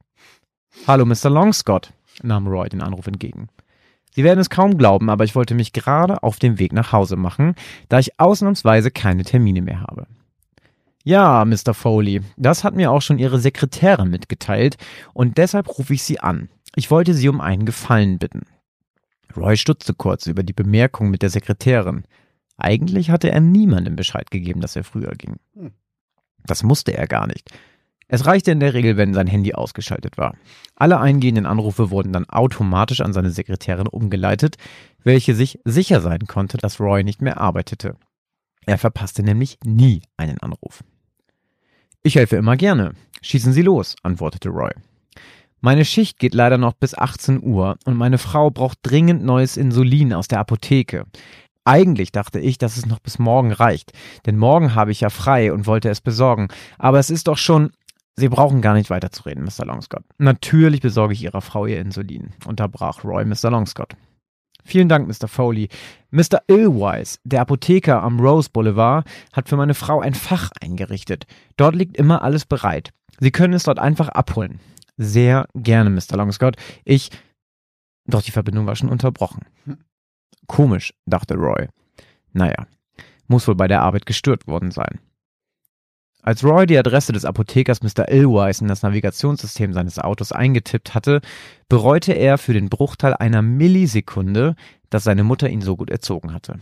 Hallo, 0.87 1.05
Mr. 1.05 1.29
Longscott, 1.29 1.93
nahm 2.23 2.47
Roy 2.47 2.69
den 2.69 2.83
Anruf 2.83 3.09
entgegen. 3.09 3.49
Sie 4.13 4.25
werden 4.25 4.41
es 4.41 4.51
kaum 4.51 4.77
glauben, 4.79 5.11
aber 5.11 5.25
ich 5.25 5.35
wollte 5.35 5.55
mich 5.55 5.73
gerade 5.73 6.23
auf 6.23 6.39
den 6.39 6.59
Weg 6.59 6.73
nach 6.73 6.93
Hause 6.93 7.17
machen, 7.17 7.55
da 7.89 7.99
ich 7.99 8.19
ausnahmsweise 8.19 8.91
keine 8.91 9.25
Termine 9.25 9.63
mehr 9.63 9.81
habe. 9.81 10.07
Ja, 11.03 11.45
Mr. 11.45 11.75
Foley, 11.75 12.21
das 12.37 12.63
hat 12.63 12.75
mir 12.75 12.91
auch 12.91 13.03
schon 13.03 13.19
Ihre 13.19 13.39
Sekretärin 13.39 14.11
mitgeteilt 14.11 14.77
und 15.15 15.39
deshalb 15.39 15.79
rufe 15.79 15.95
ich 15.95 16.03
Sie 16.03 16.21
an. 16.21 16.49
Ich 16.77 16.91
wollte 16.91 17.15
Sie 17.15 17.29
um 17.29 17.41
einen 17.41 17.65
Gefallen 17.65 18.19
bitten. 18.19 18.43
Roy 19.37 19.57
stutzte 19.57 19.95
kurz 19.95 20.27
über 20.27 20.43
die 20.43 20.53
Bemerkung 20.53 21.11
mit 21.11 21.23
der 21.23 21.31
Sekretärin. 21.31 22.05
Eigentlich 22.57 23.11
hatte 23.11 23.31
er 23.31 23.41
niemandem 23.41 23.97
Bescheid 23.97 24.31
gegeben, 24.31 24.61
dass 24.61 24.77
er 24.77 24.85
früher 24.85 25.13
ging. 25.13 25.37
Hm. 25.55 25.73
Das 26.45 26.63
musste 26.63 26.97
er 26.97 27.07
gar 27.07 27.27
nicht. 27.27 27.51
Es 28.13 28.27
reichte 28.27 28.51
in 28.51 28.59
der 28.59 28.75
Regel, 28.75 28.97
wenn 28.97 29.15
sein 29.15 29.29
Handy 29.29 29.55
ausgeschaltet 29.55 30.19
war. 30.19 30.35
Alle 30.75 30.99
eingehenden 30.99 31.47
Anrufe 31.47 31.91
wurden 31.91 32.13
dann 32.13 32.29
automatisch 32.29 33.01
an 33.01 33.13
seine 33.13 33.31
Sekretärin 33.31 33.87
umgeleitet, 33.87 34.57
welche 35.05 35.35
sich 35.35 35.61
sicher 35.65 36.01
sein 36.01 36.27
konnte, 36.27 36.59
dass 36.59 36.81
Roy 36.81 37.05
nicht 37.05 37.23
mehr 37.23 37.41
arbeitete. 37.41 37.97
Er 38.67 38.79
verpasste 38.79 39.23
nämlich 39.23 39.59
nie 39.65 40.03
einen 40.17 40.39
Anruf. 40.39 40.83
Ich 42.03 42.17
helfe 42.17 42.37
immer 42.37 42.57
gerne. 42.57 42.95
Schießen 43.23 43.53
Sie 43.53 43.63
los, 43.63 43.95
antwortete 44.03 44.49
Roy. 44.49 44.71
Meine 45.63 45.85
Schicht 45.85 46.19
geht 46.19 46.35
leider 46.35 46.57
noch 46.57 46.73
bis 46.73 46.97
18 46.97 47.43
Uhr 47.43 47.77
und 47.85 47.95
meine 47.95 48.17
Frau 48.17 48.51
braucht 48.51 48.79
dringend 48.83 49.23
neues 49.23 49.59
Insulin 49.59 50.15
aus 50.15 50.27
der 50.27 50.41
Apotheke. 50.41 51.05
Eigentlich 51.65 52.13
dachte 52.13 52.41
ich, 52.41 52.57
dass 52.57 52.79
es 52.79 52.87
noch 52.87 52.99
bis 52.99 53.19
morgen 53.19 53.53
reicht, 53.53 53.93
denn 54.25 54.39
morgen 54.39 54.75
habe 54.75 54.91
ich 54.91 55.03
ja 55.03 55.11
frei 55.11 55.53
und 55.53 55.67
wollte 55.67 55.91
es 55.91 56.01
besorgen. 56.01 56.49
Aber 56.79 56.99
es 56.99 57.11
ist 57.11 57.29
doch 57.29 57.37
schon. 57.37 57.73
Sie 58.17 58.31
brauchen 58.31 58.63
gar 58.63 58.73
nicht 58.73 58.89
weiterzureden, 58.89 59.45
Mr. 59.45 59.67
Longscott. 59.67 60.03
Natürlich 60.17 60.81
besorge 60.81 61.13
ich 61.13 61.23
Ihrer 61.23 61.43
Frau 61.43 61.67
ihr 61.67 61.79
Insulin, 61.79 62.31
unterbrach 62.47 63.05
Roy 63.05 63.27
Mr. 63.27 63.51
Longscott. 63.51 63.97
Vielen 64.65 64.89
Dank, 64.89 65.09
Mr. 65.09 65.29
Foley. 65.29 65.69
Mr. 66.11 66.41
Illwise, 66.49 67.19
der 67.25 67.43
Apotheker 67.43 68.03
am 68.03 68.19
Rose 68.19 68.49
Boulevard, 68.51 69.07
hat 69.33 69.51
für 69.51 69.57
meine 69.57 69.75
Frau 69.75 70.01
ein 70.01 70.15
Fach 70.15 70.51
eingerichtet. 70.61 71.27
Dort 71.59 71.75
liegt 71.75 71.99
immer 71.99 72.23
alles 72.23 72.47
bereit. 72.47 72.91
Sie 73.19 73.31
können 73.31 73.55
es 73.55 73.65
dort 73.65 73.79
einfach 73.79 74.09
abholen. 74.09 74.59
Sehr 75.03 75.49
gerne, 75.55 75.89
Mr. 75.89 76.19
Longscott. 76.19 76.57
Ich. 76.85 77.09
Doch 78.05 78.21
die 78.21 78.33
Verbindung 78.33 78.67
war 78.67 78.77
schon 78.77 78.91
unterbrochen. 78.91 79.47
Komisch, 80.47 80.93
dachte 81.07 81.37
Roy. 81.37 81.69
Naja, 82.35 82.67
muss 83.27 83.49
wohl 83.49 83.55
bei 83.55 83.67
der 83.67 83.81
Arbeit 83.81 84.05
gestört 84.05 84.47
worden 84.47 84.71
sein. 84.71 85.01
Als 86.21 86.45
Roy 86.45 86.67
die 86.67 86.77
Adresse 86.77 87.15
des 87.15 87.25
Apothekers 87.25 87.83
Mr. 87.83 88.11
Illwise 88.11 88.61
in 88.61 88.69
das 88.69 88.83
Navigationssystem 88.83 89.73
seines 89.73 89.99
Autos 89.99 90.33
eingetippt 90.33 90.95
hatte, 90.95 91.23
bereute 91.71 92.13
er 92.13 92.37
für 92.37 92.53
den 92.53 92.69
Bruchteil 92.69 93.15
einer 93.15 93.41
Millisekunde, 93.41 94.55
dass 94.91 95.05
seine 95.05 95.25
Mutter 95.25 95.49
ihn 95.49 95.63
so 95.63 95.79
gut 95.79 95.89
erzogen 95.89 96.35
hatte. 96.35 96.59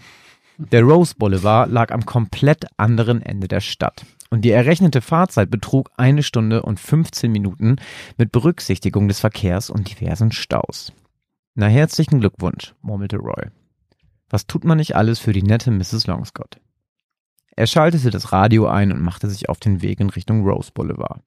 Der 0.59 0.82
Rose 0.82 1.16
Boulevard 1.18 1.72
lag 1.72 1.91
am 1.91 2.07
komplett 2.07 2.66
anderen 2.76 3.20
Ende 3.20 3.49
der 3.49 3.61
Stadt 3.61 4.07
und 4.31 4.43
die 4.45 4.51
errechnete 4.51 5.01
Fahrzeit 5.01 5.51
betrug 5.51 5.91
eine 5.97 6.22
Stunde 6.22 6.62
und 6.62 6.79
15 6.79 7.31
Minuten 7.31 7.76
mit 8.16 8.33
Berücksichtigung 8.33 9.09
des 9.09 9.20
Verkehrs 9.20 9.70
und 9.70 9.89
diversen 9.91 10.33
Staus. 10.33 10.93
Na 11.55 11.66
herzlichen 11.66 12.20
Glückwunsch, 12.20 12.74
murmelte 12.83 13.16
Roy. 13.16 13.49
Was 14.29 14.47
tut 14.47 14.64
man 14.64 14.79
nicht 14.79 14.97
alles 14.97 15.18
für 15.18 15.33
die 15.33 15.43
nette 15.43 15.70
Mrs. 15.70 16.07
Longscott? 16.07 16.61
Er 17.57 17.66
schaltete 17.66 18.11
das 18.11 18.31
Radio 18.33 18.68
ein 18.68 18.93
und 18.93 19.01
machte 19.01 19.29
sich 19.29 19.49
auf 19.49 19.59
den 19.59 19.83
Weg 19.83 19.99
in 20.01 20.11
Richtung 20.11 20.47
Rose 20.47 20.70
Boulevard. 20.72 21.22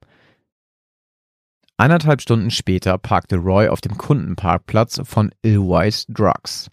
Eineinhalb 1.76 2.22
Stunden 2.22 2.50
später 2.50 2.96
parkte 2.96 3.36
Roy 3.36 3.68
auf 3.68 3.80
dem 3.80 3.98
Kundenparkplatz 3.98 5.00
von 5.04 5.34
Illwise 5.42 6.06
Drugs. 6.08 6.70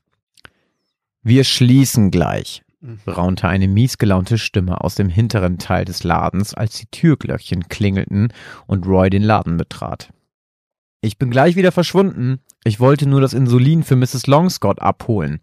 Wir 1.24 1.44
schließen 1.44 2.12
gleich, 2.12 2.64
raunte 3.08 3.48
eine 3.48 3.68
miesgelaunte 3.68 4.38
Stimme 4.38 4.82
aus 4.82 4.96
dem 4.96 5.10
hinteren 5.10 5.58
Teil 5.58 5.86
des 5.86 6.04
Ladens, 6.04 6.54
als 6.54 6.78
die 6.78 6.88
Türglöckchen 6.88 7.68
klingelten 7.68 8.34
und 8.68 8.86
Roy 8.86 9.10
den 9.10 9.24
Laden 9.24 9.58
betrat. 9.58 10.12
Ich 11.02 11.18
bin 11.18 11.32
gleich 11.32 11.56
wieder 11.56 11.72
verschwunden. 11.72 12.40
Ich 12.64 12.80
wollte 12.80 13.08
nur 13.08 13.22
das 13.22 13.34
Insulin 13.34 13.84
für 13.84 13.96
Mrs. 13.96 14.28
Longscott 14.28 14.82
abholen. 14.82 15.40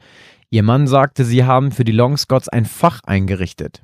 Ihr 0.50 0.62
Mann 0.62 0.86
sagte, 0.86 1.24
sie 1.24 1.44
haben 1.44 1.72
für 1.72 1.84
die 1.84 1.92
Longscotts 1.92 2.48
ein 2.48 2.66
Fach 2.66 3.00
eingerichtet. 3.04 3.82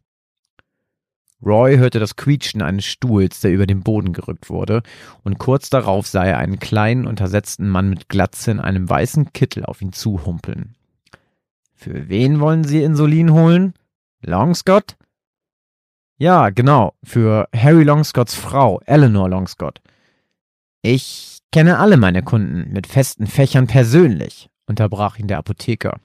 Roy 1.44 1.76
hörte 1.76 1.98
das 1.98 2.14
Quietschen 2.14 2.62
eines 2.62 2.84
Stuhls, 2.84 3.40
der 3.40 3.50
über 3.50 3.66
den 3.66 3.82
Boden 3.82 4.12
gerückt 4.12 4.48
wurde, 4.48 4.82
und 5.24 5.38
kurz 5.38 5.70
darauf 5.70 6.06
sah 6.06 6.24
er 6.24 6.38
einen 6.38 6.60
kleinen, 6.60 7.06
untersetzten 7.06 7.68
Mann 7.68 7.88
mit 7.88 8.08
Glatze 8.08 8.52
in 8.52 8.60
einem 8.60 8.88
weißen 8.88 9.32
Kittel 9.32 9.64
auf 9.64 9.82
ihn 9.82 9.92
zuhumpeln. 9.92 10.76
Für 11.82 12.08
wen 12.08 12.38
wollen 12.38 12.62
Sie 12.62 12.80
Insulin 12.80 13.32
holen? 13.32 13.74
Longscott? 14.24 14.96
Ja, 16.16 16.50
genau, 16.50 16.94
für 17.02 17.48
Harry 17.52 17.82
Longscotts 17.82 18.36
Frau, 18.36 18.80
Eleanor 18.86 19.28
Longscott. 19.28 19.80
Ich 20.82 21.40
kenne 21.50 21.80
alle 21.80 21.96
meine 21.96 22.22
Kunden 22.22 22.72
mit 22.72 22.86
festen 22.86 23.26
Fächern 23.26 23.66
persönlich, 23.66 24.48
unterbrach 24.66 25.18
ihn 25.18 25.26
der 25.26 25.38
Apotheker. 25.38 25.98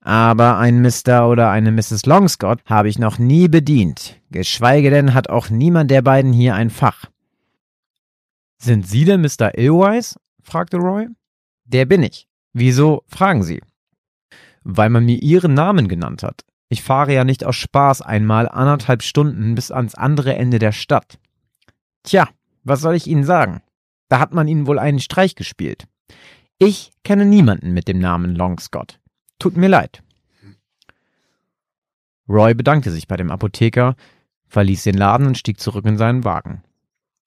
Aber 0.00 0.56
ein 0.56 0.80
Mr. 0.80 1.28
oder 1.28 1.50
eine 1.50 1.72
Mrs. 1.72 2.06
Longscott 2.06 2.60
habe 2.64 2.88
ich 2.88 2.98
noch 2.98 3.18
nie 3.18 3.48
bedient, 3.48 4.18
geschweige 4.30 4.88
denn 4.88 5.12
hat 5.12 5.28
auch 5.28 5.50
niemand 5.50 5.90
der 5.90 6.00
beiden 6.00 6.32
hier 6.32 6.54
ein 6.54 6.70
Fach. 6.70 7.04
Sind 8.56 8.88
Sie 8.88 9.04
der 9.04 9.18
Mr. 9.18 9.58
Illwise? 9.58 10.16
fragte 10.42 10.78
Roy. 10.78 11.08
Der 11.66 11.84
bin 11.84 12.02
ich. 12.02 12.28
Wieso 12.54 13.04
fragen 13.08 13.42
Sie? 13.42 13.60
Weil 14.64 14.90
man 14.90 15.04
mir 15.04 15.22
Ihren 15.22 15.54
Namen 15.54 15.88
genannt 15.88 16.22
hat. 16.22 16.42
Ich 16.68 16.82
fahre 16.82 17.12
ja 17.12 17.24
nicht 17.24 17.44
aus 17.44 17.56
Spaß 17.56 18.02
einmal 18.02 18.48
anderthalb 18.48 19.02
Stunden 19.02 19.54
bis 19.54 19.70
ans 19.70 19.94
andere 19.94 20.36
Ende 20.36 20.58
der 20.58 20.72
Stadt. 20.72 21.18
Tja, 22.02 22.28
was 22.64 22.80
soll 22.80 22.94
ich 22.94 23.06
Ihnen 23.06 23.24
sagen? 23.24 23.60
Da 24.08 24.18
hat 24.18 24.32
man 24.32 24.48
Ihnen 24.48 24.66
wohl 24.66 24.78
einen 24.78 25.00
Streich 25.00 25.34
gespielt. 25.34 25.86
Ich 26.58 26.92
kenne 27.04 27.26
niemanden 27.26 27.72
mit 27.72 27.88
dem 27.88 27.98
Namen 27.98 28.34
Longscott. 28.34 29.00
Tut 29.38 29.56
mir 29.56 29.68
leid. 29.68 30.02
Roy 32.28 32.54
bedankte 32.54 32.90
sich 32.90 33.08
bei 33.08 33.16
dem 33.16 33.30
Apotheker, 33.30 33.96
verließ 34.46 34.84
den 34.84 34.96
Laden 34.96 35.26
und 35.26 35.38
stieg 35.38 35.58
zurück 35.60 35.84
in 35.86 35.98
seinen 35.98 36.24
Wagen. 36.24 36.62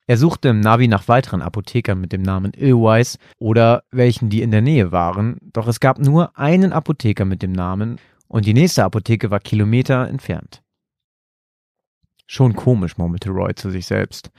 Er 0.07 0.17
suchte 0.17 0.49
im 0.49 0.59
Navi 0.59 0.87
nach 0.87 1.07
weiteren 1.07 1.41
Apothekern 1.41 1.99
mit 1.99 2.11
dem 2.11 2.21
Namen 2.21 2.53
Illwise 2.53 3.17
oder 3.39 3.83
welchen, 3.89 4.29
die 4.29 4.43
in 4.43 4.51
der 4.51 4.61
Nähe 4.61 4.91
waren, 4.91 5.37
doch 5.41 5.67
es 5.67 5.79
gab 5.79 5.97
nur 5.97 6.37
einen 6.37 6.73
Apotheker 6.73 7.25
mit 7.25 7.41
dem 7.41 7.51
Namen 7.51 7.97
und 8.27 8.45
die 8.45 8.53
nächste 8.53 8.83
Apotheke 8.83 9.31
war 9.31 9.39
Kilometer 9.39 10.07
entfernt. 10.07 10.61
Schon 12.27 12.55
komisch, 12.55 12.97
murmelte 12.97 13.29
Roy 13.29 13.55
zu 13.55 13.71
sich 13.71 13.87
selbst. 13.87 14.29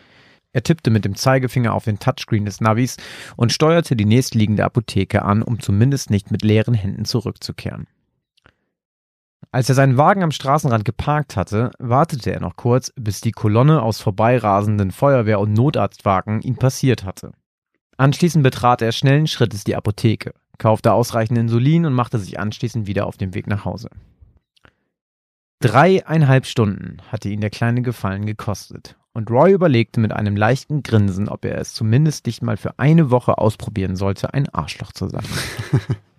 Er 0.52 0.62
tippte 0.62 0.90
mit 0.90 1.04
dem 1.04 1.16
Zeigefinger 1.16 1.74
auf 1.74 1.84
den 1.84 1.98
Touchscreen 1.98 2.44
des 2.44 2.60
Navis 2.60 2.96
und 3.36 3.52
steuerte 3.52 3.96
die 3.96 4.06
nächstliegende 4.06 4.64
Apotheke 4.64 5.22
an, 5.22 5.42
um 5.42 5.60
zumindest 5.60 6.10
nicht 6.10 6.30
mit 6.30 6.42
leeren 6.42 6.74
Händen 6.74 7.04
zurückzukehren. 7.04 7.86
Als 9.50 9.68
er 9.68 9.74
seinen 9.74 9.96
Wagen 9.96 10.22
am 10.22 10.32
Straßenrand 10.32 10.84
geparkt 10.84 11.36
hatte, 11.36 11.70
wartete 11.78 12.32
er 12.32 12.40
noch 12.40 12.56
kurz, 12.56 12.92
bis 12.96 13.20
die 13.20 13.32
Kolonne 13.32 13.82
aus 13.82 14.00
vorbeirasenden 14.00 14.90
Feuerwehr- 14.90 15.40
und 15.40 15.52
Notarztwagen 15.52 16.42
ihn 16.42 16.56
passiert 16.56 17.04
hatte. 17.04 17.32
Anschließend 17.96 18.42
betrat 18.42 18.82
er 18.82 18.92
schnellen 18.92 19.26
Schrittes 19.26 19.64
die 19.64 19.76
Apotheke, 19.76 20.34
kaufte 20.58 20.92
ausreichend 20.92 21.38
Insulin 21.38 21.86
und 21.86 21.94
machte 21.94 22.18
sich 22.18 22.38
anschließend 22.38 22.86
wieder 22.86 23.06
auf 23.06 23.16
den 23.16 23.34
Weg 23.34 23.46
nach 23.46 23.64
Hause. 23.64 23.88
Dreieinhalb 25.60 26.44
Stunden 26.44 26.98
hatte 27.10 27.30
ihn 27.30 27.40
der 27.40 27.50
kleine 27.50 27.80
Gefallen 27.80 28.26
gekostet 28.26 28.96
und 29.14 29.30
Roy 29.30 29.52
überlegte 29.52 29.98
mit 29.98 30.12
einem 30.12 30.36
leichten 30.36 30.82
Grinsen, 30.82 31.30
ob 31.30 31.46
er 31.46 31.58
es 31.58 31.72
zumindest 31.72 32.26
nicht 32.26 32.42
mal 32.42 32.58
für 32.58 32.78
eine 32.78 33.10
Woche 33.10 33.38
ausprobieren 33.38 33.96
sollte, 33.96 34.34
ein 34.34 34.50
Arschloch 34.50 34.92
zu 34.92 35.08
sein. 35.08 35.24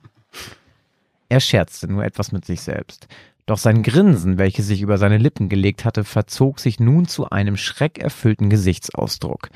er 1.30 1.39
scherzte 1.39 1.91
nur 1.91 2.03
etwas 2.03 2.32
mit 2.32 2.45
sich 2.45 2.61
selbst. 2.61 3.07
Doch 3.45 3.57
sein 3.57 3.82
Grinsen, 3.82 4.38
welches 4.38 4.67
sich 4.67 4.82
über 4.82 4.97
seine 4.97 5.17
Lippen 5.17 5.47
gelegt 5.47 5.86
hatte, 5.86 6.03
verzog 6.03 6.59
sich 6.59 6.80
nun 6.80 7.07
zu 7.07 7.30
einem 7.30 7.55
schreckerfüllten 7.55 8.49
Gesichtsausdruck. 8.49 9.49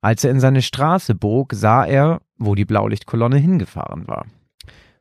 Als 0.00 0.22
er 0.22 0.30
in 0.30 0.40
seine 0.40 0.62
Straße 0.62 1.14
bog, 1.16 1.52
sah 1.52 1.84
er, 1.84 2.20
wo 2.36 2.54
die 2.54 2.64
Blaulichtkolonne 2.64 3.36
hingefahren 3.36 4.06
war. 4.06 4.26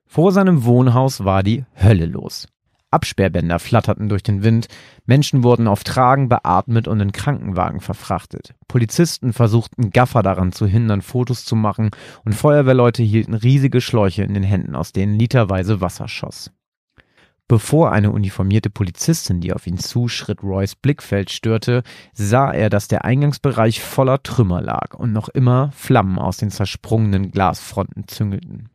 Vor 0.06 0.32
seinem 0.32 0.64
Wohnhaus 0.64 1.24
war 1.26 1.44
die 1.44 1.66
Hölle 1.76 2.06
los. 2.06 2.48
Absperrbänder 2.90 3.60
flatterten 3.60 4.08
durch 4.08 4.24
den 4.24 4.44
Wind, 4.44 4.68
Menschen 5.06 5.44
wurden 5.44 5.68
auf 5.68 5.84
Tragen 5.84 6.30
beatmet 6.30 6.88
und 6.88 7.02
in 7.02 7.12
Krankenwagen 7.12 7.82
verfrachtet. 7.82 8.56
Polizisten 8.68 9.34
versuchten 9.34 9.90
Gaffer 9.90 10.24
daran 10.24 10.54
zu 10.54 10.66
hindern, 10.66 11.02
Fotos 11.02 11.44
zu 11.44 11.56
machen, 11.56 11.92
und 12.24 12.34
Feuerwehrleute 12.34 13.04
hielten 13.04 13.34
riesige 13.34 13.82
Schläuche 13.82 14.24
in 14.24 14.34
den 14.34 14.44
Händen, 14.44 14.76
aus 14.76 14.94
denen 14.94 15.20
literweise 15.20 15.82
Wasser 15.82 16.08
schoss. 16.08 16.52
Bevor 17.50 17.94
eine 17.94 18.12
uniformierte 18.12 18.70
Polizistin, 18.70 19.40
die 19.40 19.54
auf 19.54 19.68
ihn 19.68 19.78
zuschritt, 19.78 20.44
Roys 20.44 20.76
Blickfeld 20.76 21.30
störte, 21.30 21.84
sah 22.14 22.52
er, 22.52 22.70
dass 22.70 22.90
der 22.90 23.06
Eingangsbereich 23.06 23.82
voller 23.82 24.22
Trümmer 24.22 24.62
lag 24.62 24.94
und 24.94 25.14
noch 25.14 25.30
immer 25.30 25.72
Flammen 25.72 26.20
aus 26.20 26.38
den 26.38 26.52
zersprungenen 26.52 27.32
Glasfronten 27.32 28.08
züngelten. 28.08 28.70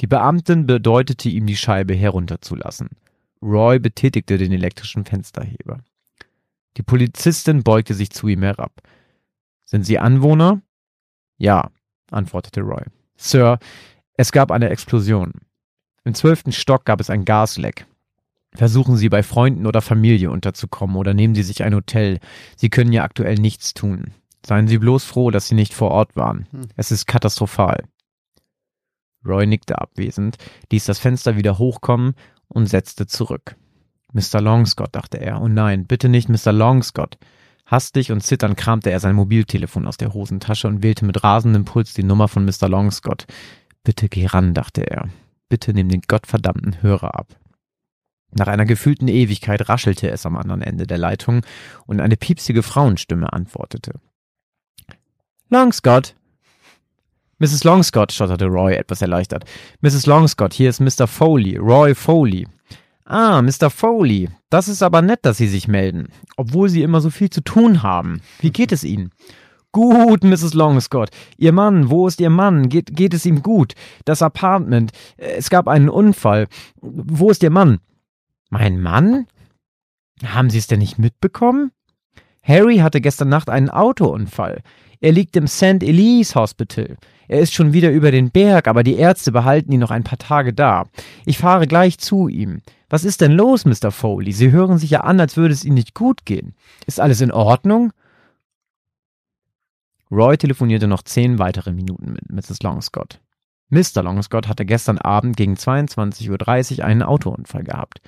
Die 0.00 0.06
Beamtin 0.06 0.66
bedeutete 0.66 1.28
ihm, 1.28 1.46
die 1.46 1.56
Scheibe 1.56 1.94
herunterzulassen. 1.94 2.88
Roy 3.42 3.78
betätigte 3.78 4.38
den 4.38 4.52
elektrischen 4.52 5.04
Fensterheber. 5.04 5.80
Die 6.76 6.82
Polizistin 6.82 7.62
beugte 7.62 7.94
sich 7.94 8.10
zu 8.10 8.28
ihm 8.28 8.42
herab. 8.42 8.72
Sind 9.64 9.84
Sie 9.84 9.98
Anwohner? 9.98 10.62
Ja, 11.38 11.70
antwortete 12.10 12.60
Roy. 12.60 12.82
Sir, 13.16 13.58
es 14.14 14.32
gab 14.32 14.50
eine 14.50 14.70
Explosion. 14.70 15.32
Im 16.04 16.14
zwölften 16.14 16.52
Stock 16.52 16.84
gab 16.84 17.00
es 17.00 17.10
ein 17.10 17.24
Gasleck. 17.24 17.86
Versuchen 18.54 18.96
Sie 18.96 19.08
bei 19.08 19.22
Freunden 19.22 19.66
oder 19.66 19.82
Familie 19.82 20.30
unterzukommen 20.30 20.96
oder 20.96 21.14
nehmen 21.14 21.34
Sie 21.34 21.42
sich 21.42 21.62
ein 21.62 21.74
Hotel. 21.74 22.20
Sie 22.56 22.70
können 22.70 22.92
ja 22.92 23.04
aktuell 23.04 23.34
nichts 23.34 23.74
tun. 23.74 24.12
Seien 24.44 24.68
Sie 24.68 24.78
bloß 24.78 25.04
froh, 25.04 25.30
dass 25.30 25.48
Sie 25.48 25.54
nicht 25.54 25.74
vor 25.74 25.90
Ort 25.90 26.16
waren. 26.16 26.46
Hm. 26.52 26.68
Es 26.76 26.90
ist 26.90 27.06
katastrophal. 27.06 27.84
Roy 29.26 29.46
nickte 29.46 29.78
abwesend, 29.78 30.36
ließ 30.70 30.84
das 30.84 31.00
Fenster 31.00 31.36
wieder 31.36 31.58
hochkommen 31.58 32.14
und 32.48 32.66
setzte 32.66 33.06
zurück. 33.06 33.56
Mr. 34.12 34.40
Longscott, 34.40 34.94
dachte 34.94 35.18
er. 35.18 35.42
Oh 35.42 35.48
nein, 35.48 35.86
bitte 35.86 36.08
nicht 36.08 36.28
Mr. 36.28 36.52
Longscott. 36.52 37.18
Hastig 37.66 38.12
und 38.12 38.22
zitternd 38.22 38.56
kramte 38.56 38.90
er 38.90 39.00
sein 39.00 39.16
Mobiltelefon 39.16 39.86
aus 39.86 39.96
der 39.96 40.14
Hosentasche 40.14 40.68
und 40.68 40.82
wählte 40.82 41.04
mit 41.04 41.24
rasendem 41.24 41.64
Puls 41.64 41.94
die 41.94 42.04
Nummer 42.04 42.28
von 42.28 42.44
Mr. 42.44 42.68
Longscott. 42.68 43.26
Bitte 43.82 44.08
geh 44.08 44.26
ran, 44.26 44.54
dachte 44.54 44.88
er. 44.88 45.08
Bitte 45.48 45.74
nimm 45.74 45.88
den 45.88 46.02
gottverdammten 46.02 46.82
Hörer 46.82 47.18
ab. 47.18 47.36
Nach 48.32 48.46
einer 48.46 48.64
gefühlten 48.64 49.08
Ewigkeit 49.08 49.68
raschelte 49.68 50.10
es 50.10 50.26
am 50.26 50.36
anderen 50.36 50.62
Ende 50.62 50.86
der 50.86 50.98
Leitung 50.98 51.42
und 51.86 52.00
eine 52.00 52.16
piepsige 52.16 52.62
Frauenstimme 52.62 53.32
antwortete. 53.32 53.92
Longscott. 55.48 56.14
Mrs. 57.38 57.64
Longscott, 57.64 58.12
stotterte 58.12 58.46
Roy 58.46 58.74
etwas 58.74 59.02
erleichtert. 59.02 59.44
Mrs. 59.82 60.06
Longscott, 60.06 60.54
hier 60.54 60.70
ist 60.70 60.80
Mr. 60.80 61.06
Foley, 61.06 61.56
Roy 61.56 61.94
Foley. 61.94 62.46
Ah, 63.04 63.42
Mr. 63.42 63.68
Foley, 63.70 64.28
das 64.48 64.68
ist 64.68 64.82
aber 64.82 65.02
nett, 65.02 65.20
dass 65.22 65.36
Sie 65.36 65.46
sich 65.46 65.68
melden, 65.68 66.08
obwohl 66.36 66.68
Sie 66.68 66.82
immer 66.82 67.00
so 67.00 67.10
viel 67.10 67.30
zu 67.30 67.42
tun 67.42 67.82
haben. 67.82 68.22
Wie 68.40 68.50
geht 68.50 68.72
es 68.72 68.84
Ihnen? 68.84 69.10
Gut, 69.70 70.24
Mrs. 70.24 70.54
Longscott. 70.54 71.10
Ihr 71.36 71.52
Mann, 71.52 71.90
wo 71.90 72.08
ist 72.08 72.20
Ihr 72.20 72.30
Mann? 72.30 72.70
Geht, 72.70 72.96
geht 72.96 73.12
es 73.12 73.26
ihm 73.26 73.42
gut? 73.42 73.74
Das 74.06 74.22
Apartment. 74.22 74.92
Es 75.18 75.50
gab 75.50 75.68
einen 75.68 75.90
Unfall. 75.90 76.46
Wo 76.80 77.30
ist 77.30 77.42
Ihr 77.42 77.50
Mann? 77.50 77.80
Mein 78.48 78.80
Mann? 78.80 79.26
Haben 80.24 80.48
Sie 80.48 80.56
es 80.56 80.66
denn 80.66 80.78
nicht 80.78 80.98
mitbekommen? 80.98 81.72
Harry 82.42 82.78
hatte 82.78 83.02
gestern 83.02 83.28
Nacht 83.28 83.50
einen 83.50 83.68
Autounfall. 83.68 84.62
Er 85.00 85.12
liegt 85.12 85.36
im 85.36 85.46
St. 85.46 85.82
Elise 85.82 86.34
Hospital. 86.36 86.96
Er 87.28 87.40
ist 87.40 87.54
schon 87.54 87.72
wieder 87.72 87.90
über 87.90 88.10
den 88.10 88.30
Berg, 88.30 88.68
aber 88.68 88.82
die 88.82 88.96
Ärzte 88.96 89.32
behalten 89.32 89.72
ihn 89.72 89.80
noch 89.80 89.90
ein 89.90 90.04
paar 90.04 90.18
Tage 90.18 90.52
da. 90.52 90.84
Ich 91.24 91.38
fahre 91.38 91.66
gleich 91.66 91.98
zu 91.98 92.28
ihm. 92.28 92.62
Was 92.88 93.04
ist 93.04 93.20
denn 93.20 93.32
los, 93.32 93.64
Mr. 93.64 93.90
Foley? 93.90 94.32
Sie 94.32 94.52
hören 94.52 94.78
sich 94.78 94.90
ja 94.90 95.00
an, 95.00 95.18
als 95.18 95.36
würde 95.36 95.52
es 95.52 95.64
Ihnen 95.64 95.74
nicht 95.74 95.94
gut 95.94 96.24
gehen. 96.24 96.54
Ist 96.86 97.00
alles 97.00 97.20
in 97.20 97.32
Ordnung? 97.32 97.92
Roy 100.10 100.36
telefonierte 100.36 100.86
noch 100.86 101.02
zehn 101.02 101.38
weitere 101.40 101.72
Minuten 101.72 102.12
mit 102.12 102.30
Mrs. 102.30 102.62
Longscott. 102.62 103.20
Mr. 103.70 104.02
Longscott 104.04 104.46
hatte 104.46 104.64
gestern 104.64 104.98
Abend 104.98 105.36
gegen 105.36 105.54
22.30 105.54 106.78
Uhr 106.78 106.84
einen 106.84 107.02
Autounfall 107.02 107.64
gehabt. 107.64 108.00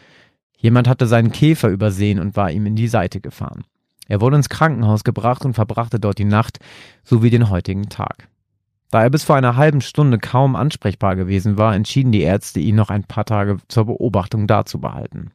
Jemand 0.56 0.86
hatte 0.86 1.08
seinen 1.08 1.32
Käfer 1.32 1.68
übersehen 1.68 2.20
und 2.20 2.36
war 2.36 2.52
ihm 2.52 2.66
in 2.66 2.76
die 2.76 2.88
Seite 2.88 3.20
gefahren. 3.20 3.64
Er 4.06 4.20
wurde 4.20 4.36
ins 4.36 4.48
Krankenhaus 4.48 5.02
gebracht 5.02 5.44
und 5.44 5.54
verbrachte 5.54 5.98
dort 5.98 6.18
die 6.18 6.24
Nacht 6.24 6.60
sowie 7.02 7.30
den 7.30 7.50
heutigen 7.50 7.88
Tag. 7.88 8.28
Da 8.90 9.02
er 9.02 9.10
bis 9.10 9.24
vor 9.24 9.36
einer 9.36 9.56
halben 9.56 9.80
Stunde 9.80 10.18
kaum 10.18 10.56
ansprechbar 10.56 11.14
gewesen 11.14 11.58
war, 11.58 11.74
entschieden 11.74 12.12
die 12.12 12.22
Ärzte, 12.22 12.60
ihn 12.60 12.76
noch 12.76 12.88
ein 12.90 13.04
paar 13.04 13.26
Tage 13.26 13.58
zur 13.68 13.86
Beobachtung 13.86 14.46
darzubehalten. 14.46 15.32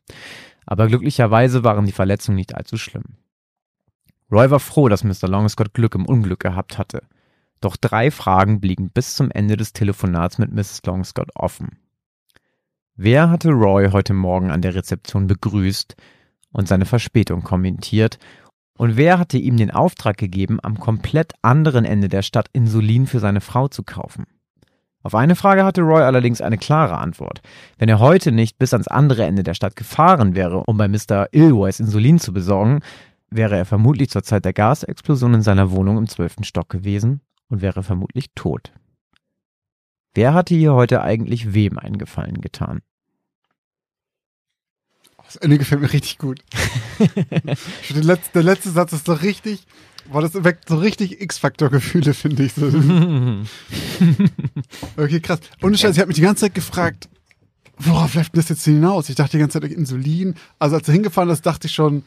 Aber 0.66 0.88
glücklicherweise 0.88 1.64
waren 1.64 1.86
die 1.86 1.92
Verletzungen 1.92 2.38
nicht 2.38 2.56
allzu 2.56 2.78
schlimm. 2.78 3.18
Roy 4.32 4.50
war 4.50 4.60
froh, 4.60 4.90
dass 4.90 5.04
Mr. 5.04 5.28
Longscott 5.28 5.74
Glück 5.74 5.94
im 5.94 6.06
Unglück 6.06 6.40
gehabt 6.40 6.80
hatte. 6.80 7.04
Doch 7.62 7.78
drei 7.78 8.10
Fragen 8.10 8.60
blieben 8.60 8.90
bis 8.90 9.16
zum 9.16 9.30
Ende 9.30 9.56
des 9.56 9.74
Telefonats 9.74 10.40
mit 10.40 10.52
Mrs. 10.52 10.82
Longscott 10.86 11.30
offen. 11.36 11.78
Wer 12.96 13.30
hatte 13.30 13.52
Roy 13.52 13.90
heute 13.92 14.14
Morgen 14.14 14.52
an 14.52 14.62
der 14.62 14.76
Rezeption 14.76 15.28
begrüßt 15.28 15.96
und 16.52 16.68
seine 16.68 16.86
Verspätung 16.86 17.44
kommentiert 17.44 18.18
und 18.78 18.98
wer 18.98 19.20
hatte 19.20 19.38
ihm 19.38 19.58
den 19.58 19.72
Auftrag 19.72 20.18
gegeben, 20.18 20.60
am 20.62 20.80
komplett 20.80 21.34
anderen 21.42 21.86
Ende 21.86 22.10
der 22.10 22.22
Stadt 22.22 22.48
Insulin 22.54 23.08
für 23.08 23.20
seine 23.20 23.42
Frau 23.42 23.68
zu 23.68 23.84
kaufen? 23.84 24.26
Auf 25.04 25.16
eine 25.16 25.36
Frage 25.36 25.66
hatte 25.66 25.82
Roy 25.82 26.02
allerdings 26.02 26.42
eine 26.42 26.58
klare 26.58 26.98
Antwort. 26.98 27.42
Wenn 27.78 27.90
er 27.90 28.00
heute 28.00 28.32
nicht 28.32 28.58
bis 28.58 28.74
ans 28.74 28.88
andere 28.88 29.26
Ende 29.26 29.44
der 29.44 29.54
Stadt 29.54 29.76
gefahren 29.76 30.34
wäre, 30.34 30.64
um 30.66 30.78
bei 30.78 30.88
Mr. 30.88 31.28
Ilways 31.34 31.82
Insulin 31.82 32.20
zu 32.20 32.32
besorgen, 32.32 32.80
wäre 33.30 33.58
er 33.58 33.66
vermutlich 33.66 34.10
zur 34.10 34.24
Zeit 34.24 34.46
der 34.46 34.54
Gasexplosion 34.54 35.34
in 35.34 35.42
seiner 35.42 35.72
Wohnung 35.72 35.98
im 35.98 36.08
zwölften 36.08 36.46
Stock 36.46 36.70
gewesen 36.70 37.20
und 37.50 37.62
wäre 37.62 37.84
vermutlich 37.84 38.32
tot. 38.34 38.72
Wer 40.14 40.34
hatte 40.34 40.56
hier 40.56 40.74
heute 40.74 41.02
eigentlich 41.02 41.54
wem 41.54 41.78
einen 41.78 41.98
Gefallen 41.98 42.40
getan? 42.40 42.82
Das 45.34 45.42
Ende 45.42 45.58
gefällt 45.58 45.82
mir 45.82 45.92
richtig 45.92 46.20
gut. 46.20 46.42
der, 47.90 48.04
letzte, 48.04 48.30
der 48.36 48.44
letzte 48.44 48.70
Satz 48.70 48.94
ist 48.94 49.08
so 49.08 49.14
richtig, 49.14 49.66
boah, 50.12 50.22
das 50.22 50.44
weckt 50.44 50.70
so 50.70 50.78
richtig 50.78 51.22
X-Faktor-Gefühle, 51.22 52.14
finde 52.14 52.44
ich. 52.44 52.54
So. 52.54 52.68
okay, 54.98 55.20
krass. 55.22 55.40
Und 55.60 55.80
Scheiß, 55.80 55.96
ich 55.96 56.00
habe 56.00 56.10
mich 56.10 56.18
die 56.18 56.22
ganze 56.22 56.42
Zeit 56.42 56.54
gefragt, 56.54 57.10
worauf 57.80 58.14
läuft 58.14 58.36
denn 58.36 58.42
das 58.42 58.50
jetzt 58.50 58.64
hinaus? 58.64 59.10
Ich 59.10 59.16
dachte 59.16 59.38
die 59.38 59.40
ganze 59.40 59.60
Zeit 59.60 59.72
Insulin. 59.72 60.36
Also 60.60 60.76
als 60.76 60.88
er 60.88 60.94
hingefahren 60.94 61.32
ist, 61.32 61.48
dachte 61.48 61.66
ich 61.66 61.74
schon, 61.74 62.04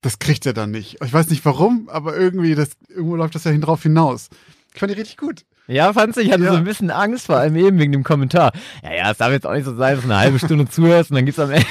das 0.00 0.18
kriegt 0.18 0.46
er 0.46 0.54
dann 0.54 0.70
nicht. 0.70 0.96
Ich 1.04 1.12
weiß 1.12 1.28
nicht 1.28 1.44
warum, 1.44 1.90
aber 1.90 2.16
irgendwie, 2.16 2.54
das, 2.54 2.70
irgendwo 2.88 3.16
läuft 3.16 3.34
das 3.34 3.44
ja 3.44 3.50
hin 3.50 3.60
drauf 3.60 3.82
hinaus. 3.82 4.30
Ich 4.72 4.80
fand 4.80 4.90
die 4.90 4.98
richtig 4.98 5.18
gut. 5.18 5.44
Ja, 5.68 5.92
fandst 5.92 6.16
du? 6.16 6.20
Ich 6.22 6.30
hatte 6.32 6.44
Ja. 6.44 6.52
so 6.52 6.56
ein 6.58 6.64
bisschen 6.64 6.90
Angst, 6.90 7.26
vor 7.26 7.36
allem 7.36 7.56
eben 7.56 7.78
wegen 7.78 7.92
dem 7.92 8.04
Kommentar. 8.04 8.52
Ja, 8.84 8.94
ja, 8.94 9.10
es 9.10 9.18
darf 9.18 9.32
jetzt 9.32 9.46
auch 9.46 9.52
nicht 9.54 9.64
so 9.64 9.74
sein, 9.76 9.96
dass 9.96 10.04
du 10.04 10.10
eine 10.10 10.18
halbe 10.20 10.38
Stunde 10.38 10.68
zuhörst 10.68 11.10
und 11.10 11.16
dann 11.16 11.24
gibt's 11.26 11.40
am 11.40 11.50
Ende. 11.50 11.66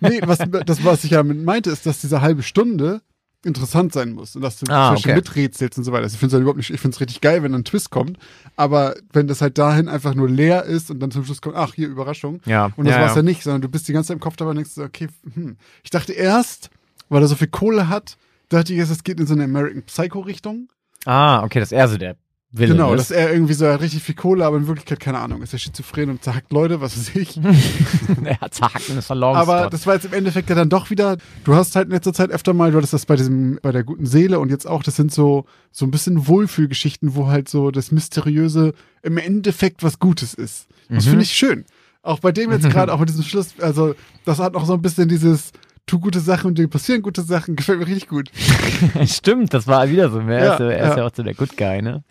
Nee, 0.00 0.20
was, 0.24 0.38
das, 0.66 0.84
was 0.84 1.02
ich 1.04 1.10
ja 1.12 1.22
mit 1.22 1.42
meinte, 1.44 1.70
ist, 1.70 1.84
dass 1.86 2.00
diese 2.00 2.20
halbe 2.20 2.42
Stunde 2.42 3.00
interessant 3.44 3.92
sein 3.92 4.12
muss 4.12 4.34
und 4.36 4.42
dass 4.42 4.58
du 4.58 4.72
Ah, 4.72 4.92
okay. 4.92 5.14
miträtselst 5.16 5.76
und 5.76 5.84
so 5.84 5.92
weiter. 5.92 6.04
Also 6.04 6.14
ich 6.14 6.20
finde 6.20 6.28
es 6.28 6.32
halt 6.34 6.42
überhaupt 6.42 6.56
nicht, 6.58 6.70
ich 6.70 6.80
finde 6.80 6.94
es 6.94 7.00
richtig 7.00 7.20
geil, 7.20 7.42
wenn 7.42 7.54
ein 7.54 7.64
Twist 7.64 7.90
kommt, 7.90 8.18
aber 8.56 8.94
wenn 9.12 9.26
das 9.26 9.42
halt 9.42 9.58
dahin 9.58 9.88
einfach 9.88 10.14
nur 10.14 10.30
leer 10.30 10.62
ist 10.64 10.90
und 10.90 11.00
dann 11.00 11.10
zum 11.10 11.24
Schluss 11.24 11.42
kommt, 11.42 11.56
ach, 11.56 11.74
hier, 11.74 11.88
Überraschung. 11.88 12.40
Ja, 12.46 12.70
Und 12.76 12.86
das 12.86 12.94
ja, 12.94 13.00
war's 13.02 13.10
ja. 13.10 13.16
ja. 13.16 13.22
nicht, 13.22 13.42
sondern 13.42 13.60
du 13.62 13.68
bist 13.68 13.86
die 13.88 13.92
ganze 13.92 14.08
Zeit 14.08 14.14
im 14.14 14.20
Kopf 14.20 14.36
dabei 14.36 14.50
und 14.52 14.56
denkst 14.56 14.78
okay, 14.78 15.08
hm. 15.34 15.56
Ich 15.82 15.90
dachte 15.90 16.12
erst, 16.14 16.70
weil 17.10 17.20
er 17.20 17.28
so 17.28 17.34
viel 17.34 17.48
Kohle 17.48 17.88
hat, 17.90 18.16
dachte 18.48 18.72
ich 18.72 18.78
erst, 18.78 18.92
es 18.92 19.04
geht 19.04 19.20
in 19.20 19.26
so 19.26 19.34
eine 19.34 19.44
American 19.44 19.82
Psycho-Richtung. 19.82 20.68
Ah, 21.04 21.42
okay, 21.42 21.60
dass 21.60 21.72
er 21.72 21.86
so 21.88 21.98
der 21.98 22.16
Wille 22.56 22.74
Genau, 22.74 22.94
dass 22.94 23.10
ist. 23.10 23.16
er 23.16 23.32
irgendwie 23.32 23.52
so 23.54 23.64
er 23.64 23.74
hat 23.74 23.80
richtig 23.80 24.02
viel 24.02 24.14
Kohle, 24.14 24.44
aber 24.46 24.56
in 24.56 24.66
Wirklichkeit 24.68 25.00
keine 25.00 25.18
Ahnung, 25.18 25.42
ist 25.42 25.52
er 25.52 25.58
schizophren 25.58 26.08
und 26.10 26.22
zerhackt 26.22 26.52
Leute, 26.52 26.80
was 26.80 26.96
weiß 26.96 27.16
ich. 27.16 27.36
er 28.24 28.40
hat 28.40 28.60
Haken 28.60 28.94
des 28.94 29.06
Verlorens. 29.06 29.40
Aber 29.48 29.68
das 29.70 29.86
war 29.86 29.94
jetzt 29.94 30.04
im 30.06 30.12
Endeffekt 30.12 30.48
ja 30.50 30.54
dann 30.54 30.68
doch 30.68 30.88
wieder, 30.90 31.16
du 31.44 31.54
hast 31.54 31.74
halt 31.74 31.86
in 31.86 31.92
letzter 31.92 32.12
Zeit 32.12 32.30
öfter 32.30 32.54
mal, 32.54 32.70
du 32.70 32.76
hattest 32.78 32.92
das 32.92 33.06
bei 33.06 33.16
diesem, 33.16 33.58
bei 33.60 33.72
der 33.72 33.82
guten 33.82 34.06
Seele 34.06 34.38
und 34.38 34.50
jetzt 34.50 34.66
auch, 34.66 34.82
das 34.82 34.96
sind 34.96 35.12
so, 35.12 35.46
so 35.72 35.84
ein 35.84 35.90
bisschen 35.90 36.28
Wohlfühlgeschichten, 36.28 37.14
wo 37.16 37.26
halt 37.26 37.48
so 37.48 37.70
das 37.72 37.90
Mysteriöse 37.90 38.72
im 39.02 39.18
Endeffekt 39.18 39.82
was 39.82 39.98
Gutes 39.98 40.34
ist. 40.34 40.66
Das 40.88 41.06
Mhm. 41.06 41.10
finde 41.10 41.24
ich 41.24 41.32
schön. 41.32 41.64
Auch 42.02 42.20
bei 42.20 42.30
dem 42.32 42.52
jetzt 42.52 42.68
gerade, 42.70 42.92
auch 42.92 42.98
bei 42.98 43.04
diesem 43.06 43.24
Schluss, 43.24 43.48
also 43.60 43.94
das 44.24 44.38
hat 44.38 44.52
noch 44.52 44.64
so 44.66 44.74
ein 44.74 44.82
bisschen 44.82 45.08
dieses, 45.08 45.50
tu 45.86 46.00
gute 46.00 46.20
Sachen 46.20 46.48
und 46.48 46.58
dir 46.58 46.68
passieren 46.68 47.02
gute 47.02 47.22
Sachen, 47.22 47.56
gefällt 47.56 47.78
mir 47.78 47.86
richtig 47.86 48.08
gut. 48.08 48.30
Stimmt, 49.06 49.54
das 49.54 49.66
war 49.66 49.88
wieder 49.88 50.10
so. 50.10 50.20
Er, 50.20 50.44
Ja, 50.44 50.52
ist, 50.54 50.60
ja, 50.60 50.70
er 50.70 50.84
ist 50.84 50.90
ja. 50.90 50.96
ja 50.98 51.06
auch 51.06 51.14
so 51.14 51.22
der 51.22 51.34
Good 51.34 51.56
Guy, 51.56 51.82
ne? 51.82 52.04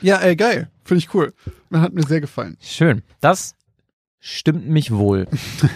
Ja, 0.00 0.16
ey, 0.16 0.34
geil. 0.36 0.70
Finde 0.84 0.98
ich 0.98 1.14
cool. 1.14 1.32
Hat 1.72 1.92
mir 1.92 2.02
sehr 2.02 2.20
gefallen. 2.20 2.56
Schön. 2.60 3.02
Das 3.20 3.54
stimmt 4.18 4.68
mich 4.68 4.90
wohl. 4.90 5.28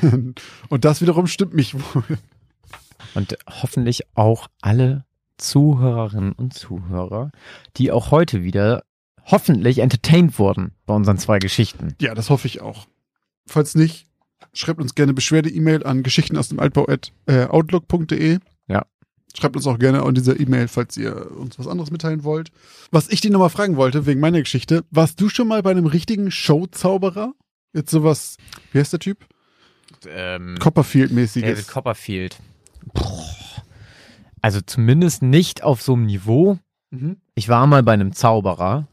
und 0.69 0.85
das 0.85 1.01
wiederum 1.01 1.27
stimmt 1.27 1.55
mich 1.55 1.75
wohl. 1.75 2.19
Und 3.15 3.39
hoffentlich 3.49 4.03
auch 4.15 4.49
alle 4.61 5.05
Zuhörerinnen 5.39 6.33
und 6.33 6.55
Zuhörer, 6.55 7.31
die 7.77 7.93
auch 7.93 8.11
heute 8.11 8.43
wieder 8.43 8.83
hoffentlich 9.25 9.79
entertained 9.79 10.39
wurden 10.39 10.73
bei 10.87 10.95
unseren 10.95 11.19
zwei 11.19 11.39
Geschichten. 11.39 11.95
Ja, 12.01 12.15
das 12.15 12.31
hoffe 12.31 12.47
ich 12.47 12.61
auch. 12.61 12.87
Falls 13.47 13.75
nicht, 13.75 14.06
schreibt 14.53 14.81
uns 14.81 14.95
gerne 14.95 15.15
Beschwerde-E-Mail 15.15 15.85
an 15.85 16.03
geschichten 16.03 16.37
aus 16.37 16.49
dem 16.49 16.61
Altbau 16.61 16.87
at 16.87 17.13
äh. 17.27 18.39
Ja. 18.69 18.87
Schreibt 19.35 19.57
uns 19.57 19.67
auch 19.67 19.79
gerne 19.79 20.03
an 20.03 20.15
dieser 20.15 20.39
E-Mail, 20.41 20.69
falls 20.69 20.97
ihr 20.97 21.31
uns 21.37 21.59
was 21.59 21.67
anderes 21.69 21.91
mitteilen 21.91 22.25
wollt. 22.25 22.51
Was 22.91 23.09
ich 23.09 23.21
dir 23.21 23.31
nochmal 23.31 23.51
fragen 23.51 23.77
wollte, 23.77 24.07
wegen 24.07 24.21
meiner 24.21 24.41
Geschichte, 24.41 24.85
warst 24.91 25.21
du 25.21 25.29
schon 25.29 25.49
mal 25.49 25.63
bei 25.63 25.71
einem 25.71 25.87
richtigen 25.87 26.31
Show-Zauberer? 26.31 27.35
Jetzt 27.75 27.91
sowas, 27.91 28.39
wie 28.73 28.79
heißt 28.79 28.93
der 28.93 29.01
Typ? 29.01 29.27
Ähm, 30.09 30.57
Copperfield-mäßiges. 30.59 31.51
David 31.51 31.69
Copperfield. 31.69 32.39
Boah. 32.95 33.27
Also 34.41 34.61
zumindest 34.61 35.23
nicht 35.23 35.63
auf 35.63 35.83
so 35.83 35.95
einem 35.95 36.07
Niveau. 36.07 36.59
Mhm. 36.91 37.17
Ich 37.35 37.49
war 37.49 37.67
mal 37.67 37.83
bei 37.83 37.93
einem 37.93 38.13
Zauberer. 38.13 38.87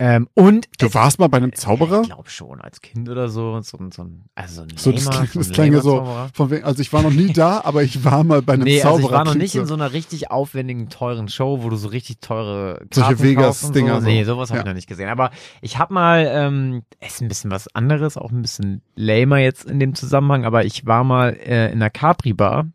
Ähm, 0.00 0.28
und 0.34 0.66
Du 0.80 0.92
warst 0.92 1.20
mal 1.20 1.28
bei 1.28 1.36
einem 1.36 1.52
Zauberer? 1.54 2.00
Ich 2.02 2.08
glaube 2.08 2.28
schon, 2.28 2.60
als 2.60 2.80
Kind 2.80 3.08
oder 3.08 3.28
so. 3.28 3.60
So, 3.62 3.78
so 3.92 4.02
ein, 4.02 4.24
also 4.34 4.54
so 4.56 4.62
ein 4.62 4.68
So, 4.76 4.90
das 4.90 5.04
das 5.32 5.50
klang 5.52 5.72
ja 5.72 5.80
so, 5.80 5.98
Zauberer. 5.98 6.30
von 6.34 6.50
wegen, 6.50 6.64
also 6.64 6.82
ich 6.82 6.92
war 6.92 7.02
noch 7.02 7.12
nie 7.12 7.32
da, 7.32 7.60
aber 7.64 7.84
ich 7.84 8.04
war 8.04 8.24
mal 8.24 8.42
bei 8.42 8.54
einem 8.54 8.64
Nee, 8.64 8.80
Zauberer. 8.80 8.94
also 8.96 9.06
ich 9.06 9.12
war 9.12 9.24
noch 9.24 9.34
nicht 9.36 9.54
in 9.54 9.66
so 9.66 9.74
einer 9.74 9.92
richtig 9.92 10.32
aufwendigen, 10.32 10.88
teuren 10.88 11.28
Show, 11.28 11.62
wo 11.62 11.68
du 11.70 11.76
so 11.76 11.88
richtig 11.88 12.18
teure 12.20 12.80
Solche 12.92 13.10
Karten 13.10 13.22
Vegas-Dinger 13.22 13.46
kaufst 13.46 13.64
und 13.64 13.74
so. 13.74 14.00
So. 14.00 14.06
Nee, 14.06 14.24
sowas 14.24 14.50
habe 14.50 14.58
Ja. 14.58 14.62
ich 14.62 14.66
noch 14.66 14.74
nicht 14.74 14.88
gesehen. 14.88 15.08
Aber 15.08 15.30
ich 15.62 15.78
habe 15.78 15.94
mal, 15.94 16.26
ähm, 16.28 16.82
ist 17.00 17.22
ein 17.22 17.28
bisschen 17.28 17.52
was 17.52 17.72
anderes, 17.74 18.16
auch 18.16 18.32
ein 18.32 18.42
bisschen 18.42 18.82
lamer 18.96 19.38
jetzt 19.38 19.64
in 19.64 19.78
dem 19.78 19.94
Zusammenhang, 19.94 20.44
aber 20.44 20.64
ich 20.64 20.86
war 20.86 21.04
mal 21.04 21.34
äh, 21.34 21.66
in 21.70 21.74
einer 21.80 21.90
Capri-Bar 21.90 22.66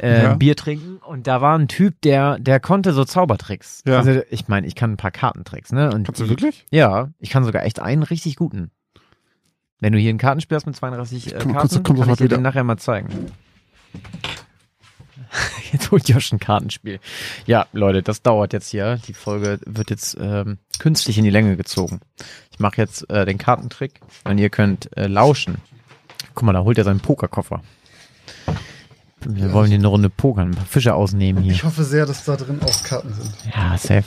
äh, 0.00 0.22
Ja. 0.24 0.34
Bier 0.34 0.56
trinken 0.56 0.96
und 0.98 1.26
da 1.26 1.40
war 1.40 1.58
ein 1.58 1.68
Typ, 1.68 2.00
der, 2.02 2.38
der 2.38 2.60
konnte 2.60 2.92
so 2.92 3.04
Zaubertricks. 3.04 3.82
Ja. 3.86 3.98
Also 3.98 4.20
ich 4.30 4.48
meine, 4.48 4.66
ich 4.66 4.74
kann 4.74 4.92
ein 4.92 4.96
paar 4.96 5.10
Kartentricks, 5.10 5.72
ne? 5.72 5.92
Und 5.92 6.04
Kannst 6.04 6.20
du 6.20 6.28
wirklich? 6.28 6.66
Ja, 6.70 7.10
ich 7.18 7.30
kann 7.30 7.44
sogar 7.44 7.64
echt 7.64 7.80
einen 7.80 8.02
richtig 8.02 8.36
guten. 8.36 8.70
Wenn 9.80 9.92
du 9.92 9.98
hier 9.98 10.10
ein 10.12 10.18
Kartenspiel 10.18 10.56
hast 10.56 10.66
mit 10.66 10.74
32 10.76 11.26
äh, 11.34 11.38
Komm, 11.40 11.52
Karten, 11.52 11.54
kommst 11.58 11.76
du- 11.76 11.82
komm 11.82 12.00
kann 12.00 12.10
ich 12.10 12.16
dir 12.16 12.28
den 12.28 12.42
nachher 12.42 12.64
mal 12.64 12.78
zeigen. 12.78 13.08
Jetzt 15.72 15.90
holt 15.90 16.08
Josh 16.08 16.32
ein 16.32 16.38
Kartenspiel. 16.38 17.00
Ja, 17.46 17.66
Leute, 17.72 18.02
das 18.02 18.22
dauert 18.22 18.52
jetzt 18.52 18.70
hier. 18.70 18.98
Die 19.06 19.12
Folge 19.12 19.58
wird 19.66 19.90
jetzt 19.90 20.16
ähm, 20.20 20.58
künstlich 20.78 21.18
in 21.18 21.24
die 21.24 21.30
Länge 21.30 21.56
gezogen. 21.56 22.00
Ich 22.52 22.58
mache 22.60 22.76
jetzt 22.80 23.10
äh, 23.10 23.26
den 23.26 23.36
Kartentrick 23.36 24.00
und 24.24 24.38
ihr 24.38 24.48
könnt 24.48 24.96
äh, 24.96 25.08
lauschen. 25.08 25.56
Guck 26.34 26.44
mal, 26.44 26.52
da 26.52 26.62
holt 26.62 26.78
er 26.78 26.84
seinen 26.84 27.00
Pokerkoffer. 27.00 27.62
Wir 29.24 29.52
wollen 29.52 29.68
hier 29.68 29.78
eine 29.78 29.86
Runde 29.88 30.10
pokern, 30.10 30.50
ein 30.50 30.54
paar 30.54 30.66
Fische 30.66 30.94
ausnehmen 30.94 31.42
hier. 31.42 31.52
Ich 31.52 31.64
hoffe 31.64 31.84
sehr, 31.84 32.06
dass 32.06 32.24
da 32.24 32.36
drin 32.36 32.60
auch 32.62 32.82
Karten 32.84 33.12
sind. 33.12 33.32
Ja, 33.54 33.76
safe. 33.78 34.04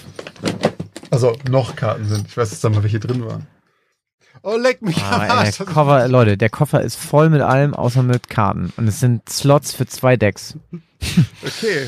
Also 1.11 1.35
noch 1.49 1.75
Karten 1.75 2.05
sind. 2.05 2.27
Ich 2.27 2.37
weiß 2.37 2.51
jetzt 2.51 2.63
da 2.63 2.69
mal, 2.69 2.83
welche 2.83 2.99
drin 2.99 3.25
waren. 3.25 3.47
Oh, 4.43 4.55
leck 4.55 4.81
mich. 4.81 5.03
Aber 5.03 5.23
am 5.23 5.31
Arsch. 5.39 5.57
der 5.57 5.65
Koffer, 5.65 6.07
Leute, 6.07 6.37
der 6.37 6.49
Koffer 6.49 6.81
ist 6.81 6.95
voll 6.95 7.29
mit 7.29 7.41
allem, 7.41 7.73
außer 7.73 8.03
mit 8.03 8.29
Karten. 8.29 8.71
Und 8.77 8.87
es 8.87 8.99
sind 8.99 9.27
Slots 9.27 9.73
für 9.73 9.85
zwei 9.87 10.15
Decks. 10.17 10.55
Okay. 11.45 11.87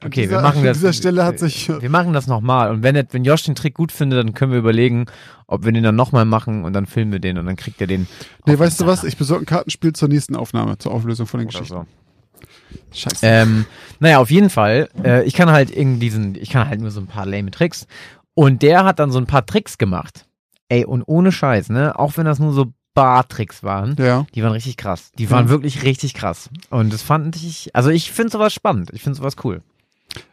An 0.00 0.08
Okay, 0.08 0.22
dieser, 0.22 0.36
wir 0.36 0.40
machen 0.42 0.58
An 0.58 0.64
das. 0.66 0.78
dieser 0.78 0.92
Stelle 0.92 1.24
hat 1.24 1.38
sich. 1.38 1.68
Wir 1.68 1.88
machen 1.90 2.12
das 2.12 2.26
nochmal. 2.26 2.70
Und 2.70 2.82
wenn, 2.82 3.02
wenn 3.10 3.24
Josh 3.24 3.44
den 3.44 3.54
Trick 3.54 3.74
gut 3.74 3.92
findet, 3.92 4.18
dann 4.18 4.34
können 4.34 4.52
wir 4.52 4.58
überlegen, 4.58 5.06
ob 5.46 5.64
wir 5.64 5.72
den 5.72 5.82
dann 5.82 5.96
nochmal 5.96 6.24
machen 6.26 6.64
und 6.64 6.74
dann 6.74 6.86
filmen 6.86 7.12
wir 7.12 7.18
den 7.18 7.38
und 7.38 7.46
dann 7.46 7.56
kriegt 7.56 7.80
er 7.80 7.86
den. 7.86 8.06
Nee, 8.44 8.58
weißt 8.58 8.80
du 8.80 8.86
was? 8.86 9.04
Ich 9.04 9.16
besorge 9.16 9.44
ein 9.44 9.46
Kartenspiel 9.46 9.94
zur 9.94 10.08
nächsten 10.08 10.36
Aufnahme, 10.36 10.76
zur 10.78 10.92
Auflösung 10.92 11.26
von 11.26 11.40
den 11.40 11.48
Oder 11.48 11.58
Geschichten. 11.60 11.74
so. 11.80 11.86
Scheiße. 12.92 13.18
Ähm, 13.26 13.66
naja, 14.00 14.18
auf 14.18 14.30
jeden 14.30 14.50
Fall. 14.50 14.88
Äh, 15.04 15.24
ich 15.24 15.34
kann 15.34 15.50
halt 15.50 15.70
irgendwie 15.74 16.00
diesen, 16.06 16.34
ich 16.34 16.50
kann 16.50 16.68
halt 16.68 16.80
nur 16.80 16.90
so 16.90 17.00
ein 17.00 17.06
paar 17.06 17.26
lame 17.26 17.50
Tricks. 17.50 17.86
Und 18.34 18.62
der 18.62 18.84
hat 18.84 18.98
dann 18.98 19.10
so 19.10 19.18
ein 19.18 19.26
paar 19.26 19.46
Tricks 19.46 19.78
gemacht. 19.78 20.26
Ey, 20.68 20.84
und 20.84 21.02
ohne 21.06 21.32
Scheiß, 21.32 21.68
ne? 21.70 21.98
Auch 21.98 22.16
wenn 22.16 22.24
das 22.26 22.38
nur 22.38 22.52
so 22.52 22.66
Bar-Tricks 22.94 23.62
waren. 23.62 23.94
ja. 23.98 24.26
Die 24.34 24.42
waren 24.42 24.52
richtig 24.52 24.76
krass. 24.78 25.12
Die 25.18 25.30
waren 25.30 25.46
Mhm. 25.46 25.50
wirklich 25.50 25.82
richtig 25.82 26.14
krass. 26.14 26.48
Und 26.70 26.92
das 26.92 27.02
fand 27.02 27.36
ich, 27.36 27.70
also 27.74 27.90
ich 27.90 28.10
finde 28.10 28.32
sowas 28.32 28.54
spannend. 28.54 28.90
Ich 28.94 29.02
finde 29.02 29.18
sowas 29.18 29.36
cool. 29.44 29.62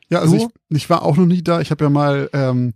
Ja, 0.10 0.20
also 0.20 0.36
ich, 0.38 0.47
ich 0.70 0.89
war 0.89 1.04
auch 1.04 1.18
noch 1.18 1.26
nie 1.26 1.41
da. 1.43 1.60
Ich 1.60 1.72
habe 1.72 1.84
ja 1.84 1.89
mal 1.89 2.30
ähm, 2.32 2.74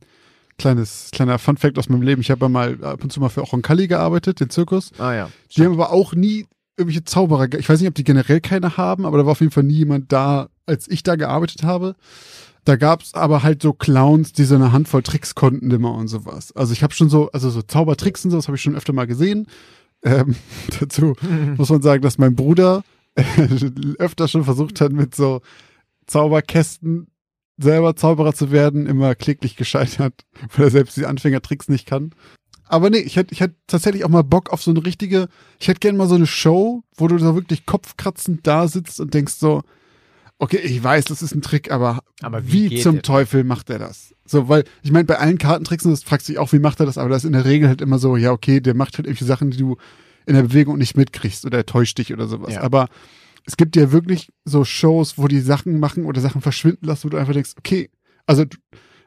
kleines 0.57 1.09
kleiner 1.13 1.39
Fun 1.39 1.55
Fact 1.55 1.77
aus 1.77 1.87
meinem 1.87 2.01
Leben. 2.01 2.19
Ich 2.21 2.31
habe 2.31 2.45
ja 2.45 2.49
mal 2.49 2.83
ab 2.83 3.01
und 3.03 3.11
zu 3.13 3.19
mal 3.21 3.29
für 3.29 3.41
Roncalli 3.41 3.87
gearbeitet, 3.87 4.39
den 4.41 4.49
Zirkus. 4.49 4.91
Ah 4.97 5.13
ja. 5.13 5.29
Die 5.55 5.63
haben 5.63 5.73
aber 5.73 5.91
auch 5.91 6.13
nie 6.13 6.47
irgendwelche 6.77 7.03
Zauberer. 7.03 7.51
Ich 7.57 7.67
weiß 7.67 7.79
nicht, 7.79 7.89
ob 7.89 7.95
die 7.95 8.03
generell 8.03 8.39
keine 8.39 8.77
haben, 8.77 9.05
aber 9.05 9.17
da 9.17 9.25
war 9.25 9.31
auf 9.31 9.41
jeden 9.41 9.51
Fall 9.51 9.63
nie 9.63 9.75
jemand 9.75 10.11
da, 10.11 10.49
als 10.65 10.87
ich 10.87 11.03
da 11.03 11.15
gearbeitet 11.15 11.63
habe. 11.63 11.95
Da 12.65 12.75
gab's 12.75 13.13
aber 13.13 13.43
halt 13.43 13.61
so 13.61 13.73
Clowns, 13.73 14.33
die 14.33 14.43
so 14.43 14.55
eine 14.55 14.71
Handvoll 14.71 15.01
Tricks 15.01 15.35
konnten 15.35 15.71
immer 15.71 15.93
und 15.93 16.07
sowas. 16.07 16.51
Also 16.55 16.73
ich 16.73 16.83
habe 16.83 16.93
schon 16.93 17.09
so, 17.09 17.31
also 17.31 17.49
so 17.49 17.61
Zaubertricks 17.61 18.25
und 18.25 18.31
sowas 18.31 18.47
habe 18.47 18.57
ich 18.57 18.61
schon 18.61 18.75
öfter 18.75 18.93
mal 18.93 19.07
gesehen. 19.07 19.47
Ähm, 20.03 20.35
dazu 20.79 21.15
muss 21.57 21.69
man 21.69 21.81
sagen, 21.81 22.01
dass 22.01 22.17
mein 22.17 22.35
Bruder 22.35 22.83
öfter 23.97 24.27
schon 24.27 24.43
versucht 24.43 24.79
hat, 24.79 24.91
mit 24.91 25.15
so 25.15 25.41
Zauberkästen 26.05 27.07
selber 27.57 27.95
Zauberer 27.95 28.33
zu 28.33 28.51
werden, 28.51 28.85
immer 28.85 29.15
kläglich 29.15 29.55
gescheitert, 29.55 30.25
weil 30.55 30.65
er 30.65 30.71
selbst 30.71 30.97
die 30.97 31.05
Anfängertricks 31.05 31.69
nicht 31.69 31.87
kann. 31.87 32.11
Aber 32.67 32.89
nee, 32.89 32.99
ich 32.99 33.15
hätte 33.15 33.33
ich 33.33 33.41
hätt 33.41 33.55
tatsächlich 33.67 34.03
auch 34.03 34.09
mal 34.09 34.23
Bock 34.23 34.51
auf 34.51 34.61
so 34.61 34.71
eine 34.71 34.85
richtige, 34.85 35.27
ich 35.59 35.67
hätte 35.67 35.79
gerne 35.79 35.97
mal 35.97 36.07
so 36.07 36.15
eine 36.15 36.27
Show, 36.27 36.83
wo 36.95 37.07
du 37.07 37.17
so 37.17 37.35
wirklich 37.35 37.65
kopfkratzend 37.65 38.45
da 38.45 38.67
sitzt 38.67 38.99
und 38.99 39.13
denkst 39.13 39.33
so, 39.33 39.63
okay, 40.39 40.57
ich 40.57 40.83
weiß, 40.83 41.05
das 41.05 41.21
ist 41.21 41.33
ein 41.33 41.41
Trick, 41.41 41.71
aber, 41.71 41.99
Aber 42.21 42.45
wie 42.45 42.69
wie, 42.69 42.81
zum? 42.81 43.01
Teufel 43.01 43.43
macht 43.43 43.69
er 43.69 43.79
das? 43.79 44.13
So, 44.25 44.49
weil, 44.49 44.65
ich 44.83 44.91
meine, 44.91 45.05
bei 45.05 45.17
allen 45.17 45.37
Kartentricks, 45.37 45.85
und 45.85 45.91
das 45.91 46.03
fragst 46.03 46.27
du 46.27 46.33
dich 46.33 46.39
auch, 46.39 46.51
wie 46.51 46.59
macht 46.59 46.79
er 46.79 46.85
das, 46.85 46.97
aber 46.97 47.09
das 47.09 47.23
ist 47.23 47.27
in 47.27 47.33
der 47.33 47.45
Regel 47.45 47.69
halt 47.69 47.81
immer 47.81 47.97
so, 47.97 48.17
ja, 48.17 48.31
okay, 48.31 48.59
der 48.59 48.75
macht 48.75 48.97
halt 48.97 49.07
irgendwelche 49.07 49.25
Sachen, 49.25 49.51
die 49.51 49.57
du 49.57 49.77
in 50.25 50.35
der 50.35 50.43
Bewegung 50.43 50.77
nicht 50.77 50.97
mitkriegst 50.97 51.45
oder 51.45 51.59
er 51.59 51.65
täuscht 51.65 51.97
dich 51.97 52.13
oder 52.13 52.27
sowas. 52.27 52.53
Ja. 52.53 52.61
Aber 52.61 52.89
es 53.45 53.55
gibt 53.55 53.77
ja 53.77 53.91
wirklich 53.93 54.29
so 54.43 54.65
Shows, 54.65 55.17
wo 55.17 55.27
die 55.27 55.39
Sachen 55.39 55.79
machen 55.79 56.05
oder 56.05 56.19
Sachen 56.19 56.41
verschwinden 56.41 56.85
lassen, 56.85 57.05
wo 57.05 57.09
du 57.09 57.17
einfach 57.17 57.33
denkst, 57.33 57.53
okay, 57.57 57.89
also 58.25 58.43
du, 58.43 58.57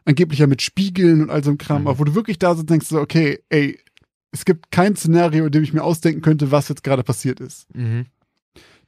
angeblich 0.05 0.39
ja 0.41 0.47
mit 0.47 0.63
Spiegeln 0.63 1.23
und 1.23 1.31
all 1.31 1.43
so 1.45 1.51
einem 1.51 1.59
Kram, 1.59 1.83
Mhm. 1.83 1.89
aber 1.89 1.99
wo 1.99 2.05
du 2.05 2.15
wirklich 2.15 2.39
da 2.39 2.51
sitzt 2.51 2.63
und 2.63 2.71
denkst 2.71 2.87
so, 2.87 3.01
okay, 3.01 3.41
ey, 3.49 3.79
es 4.33 4.45
gibt 4.45 4.71
kein 4.71 4.97
Szenario, 4.97 5.47
in 5.47 5.53
dem 5.53 5.63
ich 5.63 5.73
mir 5.73 5.83
ausdenken 5.83 6.23
könnte, 6.23 6.51
was 6.51 6.69
jetzt 6.69 6.85
gerade 6.85 7.03
passiert 7.03 7.41
ist. 7.41 7.67
Mhm. 7.75 8.07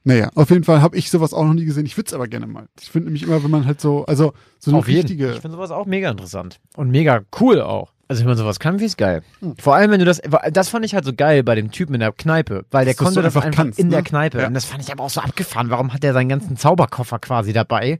Naja, 0.05 0.29
auf 0.35 0.49
jeden 0.49 0.65
Fall 0.65 0.81
habe 0.81 0.97
ich 0.97 1.09
sowas 1.09 1.33
auch 1.33 1.45
noch 1.45 1.53
nie 1.53 1.63
gesehen. 1.63 1.85
Ich 1.85 1.95
würde 1.95 2.07
es 2.07 2.13
aber 2.13 2.27
gerne 2.27 2.45
mal. 2.45 2.67
Ich 2.81 2.89
finde 2.91 3.05
nämlich 3.05 3.23
immer, 3.23 3.41
wenn 3.41 3.51
man 3.51 3.65
halt 3.65 3.79
so, 3.79 4.05
also 4.05 4.33
so 4.59 4.71
eine 4.71 4.79
Auf 4.79 4.87
jeden 4.89 5.01
richtige. 5.01 5.31
Ich 5.31 5.39
finde 5.39 5.55
sowas 5.55 5.71
auch 5.71 5.85
mega 5.85 6.11
interessant. 6.11 6.59
Und 6.75 6.91
mega 6.91 7.21
cool 7.39 7.61
auch. 7.61 7.93
Also 8.09 8.21
wenn 8.21 8.27
man 8.27 8.37
sowas 8.37 8.59
kann, 8.59 8.81
wie 8.81 8.85
ist 8.85 8.97
geil. 8.97 9.23
Hm. 9.39 9.55
Vor 9.57 9.75
allem, 9.75 9.91
wenn 9.91 9.99
du 9.99 10.05
das, 10.05 10.21
das 10.51 10.67
fand 10.67 10.83
ich 10.83 10.93
halt 10.93 11.05
so 11.05 11.13
geil 11.13 11.41
bei 11.43 11.55
dem 11.55 11.71
Typen 11.71 11.93
in 11.93 12.01
der 12.01 12.11
Kneipe, 12.11 12.65
weil 12.69 12.83
der 12.83 12.95
du's 12.95 13.03
konnte 13.05 13.21
das 13.21 13.33
einfach 13.33 13.45
einfach 13.47 13.63
kannst, 13.63 13.79
in 13.79 13.89
der 13.89 13.99
ne? 13.99 14.03
Kneipe. 14.03 14.39
Ja. 14.41 14.47
Und 14.47 14.53
das 14.53 14.65
fand 14.65 14.83
ich 14.83 14.91
aber 14.91 15.05
auch 15.05 15.09
so 15.09 15.21
abgefahren. 15.21 15.69
Warum 15.69 15.93
hat 15.93 16.03
der 16.03 16.11
seinen 16.11 16.27
ganzen 16.27 16.57
Zauberkoffer 16.57 17.19
quasi 17.19 17.53
dabei? 17.53 17.99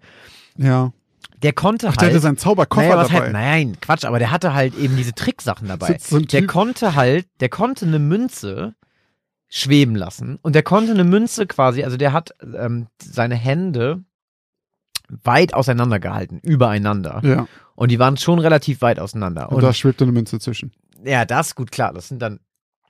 Ja. 0.58 0.92
Der 1.44 1.54
konnte 1.54 1.90
Ach, 1.90 1.94
der 1.98 2.08
halt. 2.08 2.14
hatte 2.14 2.22
seinen 2.22 2.38
Zauberkoffer 2.38 2.88
naja, 2.88 3.04
dabei. 3.04 3.20
Halt, 3.20 3.34
nein, 3.34 3.78
Quatsch, 3.82 4.06
aber 4.06 4.20
der 4.20 4.32
hatte 4.32 4.54
halt 4.54 4.76
eben 4.76 4.96
diese 4.96 5.14
Tricksachen 5.14 5.68
dabei. 5.68 5.98
So 6.00 6.20
der 6.20 6.48
konnte 6.48 6.96
halt, 6.96 7.28
der 7.42 7.50
konnte 7.50 7.86
eine 7.86 8.00
Münze 8.00 8.76
schweben 9.50 9.96
lassen 9.96 10.40
und 10.42 10.56
der 10.56 10.64
konnte 10.64 10.92
eine 10.94 11.04
Münze 11.04 11.46
quasi, 11.46 11.84
also 11.84 11.98
der 11.98 12.12
hat 12.14 12.32
ähm, 12.58 12.88
seine 13.02 13.36
Hände 13.36 14.04
weit 15.10 15.54
auseinander 15.54 16.00
gehalten, 16.00 16.40
übereinander. 16.42 17.22
Ja. 17.24 17.48
Und 17.76 17.92
die 17.92 18.00
waren 18.00 18.18
schon 18.18 18.40
relativ 18.40 18.82
weit 18.82 19.00
auseinander. 19.00 19.50
Und, 19.50 19.58
Und, 19.58 19.64
da 19.64 19.74
schwebt 19.74 20.02
eine 20.02 20.12
Münze 20.12 20.40
zwischen. 20.40 20.72
ja, 21.04 21.26
das 21.26 21.56
gut 21.56 21.72
klar. 21.72 21.94
Das 21.94 22.08
sind 22.08 22.22
dann 22.22 22.40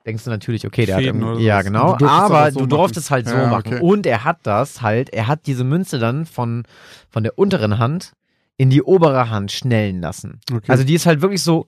denkst 0.05 0.25
du 0.25 0.29
natürlich, 0.29 0.65
okay, 0.67 0.85
der 0.85 0.97
Fäden 0.97 1.25
hat 1.25 1.39
ja 1.39 1.61
genau, 1.61 1.93
du 1.93 2.05
durftest 2.05 2.11
aber 2.21 2.51
so 2.51 2.59
du 2.59 2.65
machen. 2.65 2.69
durftest 2.69 3.11
halt 3.11 3.27
so 3.27 3.35
Ja, 3.35 3.47
machen. 3.47 3.73
okay. 3.73 3.79
Und 3.81 4.05
er 4.05 4.23
hat 4.23 4.39
das 4.43 4.81
halt, 4.81 5.09
er 5.09 5.27
hat 5.27 5.47
diese 5.47 5.63
Münze 5.63 5.97
dann 5.99 6.25
von 6.25 6.63
von 7.09 7.23
der 7.23 7.37
unteren 7.37 7.77
Hand 7.79 8.13
in 8.57 8.69
die 8.69 8.83
obere 8.83 9.29
Hand 9.29 9.51
schnellen 9.51 10.01
lassen. 10.01 10.39
Okay. 10.51 10.71
Also 10.71 10.83
die 10.83 10.93
ist 10.93 11.05
halt 11.05 11.21
wirklich 11.21 11.41
so 11.41 11.67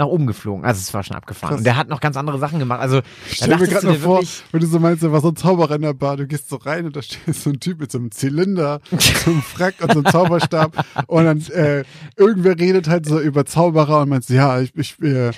nach 0.00 0.06
oben 0.06 0.26
geflogen. 0.26 0.64
Also 0.64 0.78
es 0.78 0.94
war 0.94 1.02
schon 1.02 1.14
abgefahren. 1.14 1.50
Krass. 1.50 1.58
Und 1.58 1.64
der 1.64 1.76
hat 1.76 1.88
noch 1.88 2.00
ganz 2.00 2.16
andere 2.16 2.38
Sachen 2.38 2.58
gemacht. 2.58 2.80
Also 2.80 3.02
ich 3.30 3.36
stell 3.36 3.56
mir 3.56 3.68
gerade 3.68 3.94
vor, 3.94 4.22
wenn 4.50 4.60
du 4.60 4.66
so 4.66 4.78
meinst, 4.78 5.02
da 5.02 5.12
war 5.12 5.20
so 5.20 5.28
ein 5.28 5.36
Zauberer 5.36 5.74
in 5.74 5.82
der 5.82 5.92
Bar, 5.92 6.16
du 6.16 6.26
gehst 6.26 6.48
so 6.48 6.56
rein 6.56 6.86
und 6.86 6.96
da 6.96 7.02
steht 7.02 7.34
so 7.34 7.50
ein 7.50 7.60
Typ 7.60 7.80
mit 7.80 7.92
so 7.92 7.98
einem 7.98 8.10
Zylinder, 8.10 8.80
so 8.90 9.30
einem 9.30 9.42
Frack 9.42 9.74
und 9.82 9.92
so 9.92 9.98
einem 9.98 10.06
Zauberstab 10.06 10.84
und 11.06 11.24
dann 11.24 11.40
äh, 11.50 11.84
irgendwer 12.16 12.58
redet 12.58 12.88
halt 12.88 13.04
so 13.04 13.20
über 13.20 13.44
Zauberer 13.44 14.00
und 14.00 14.08
meinst, 14.08 14.30
ja, 14.30 14.60
ich, 14.60 14.74
ich, 14.74 14.98
äh, 15.02 15.32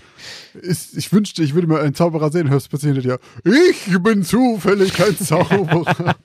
ist, 0.54 0.96
ich 0.96 1.12
wünschte, 1.12 1.42
ich 1.42 1.54
würde 1.54 1.66
mal 1.66 1.82
einen 1.82 1.94
Zauberer 1.94 2.30
sehen, 2.30 2.48
hörst 2.48 2.68
plötzlich 2.70 2.94
hinter 2.94 3.18
dir, 3.18 3.52
ich 3.52 4.00
bin 4.00 4.22
zufällig 4.22 4.94
kein 4.94 5.16
Zauberer. 5.18 6.14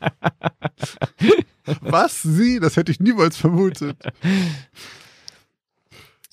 Was? 1.82 2.22
Sie? 2.22 2.60
Das 2.60 2.78
hätte 2.78 2.92
ich 2.92 3.00
niemals 3.00 3.38
vermutet. 3.38 3.98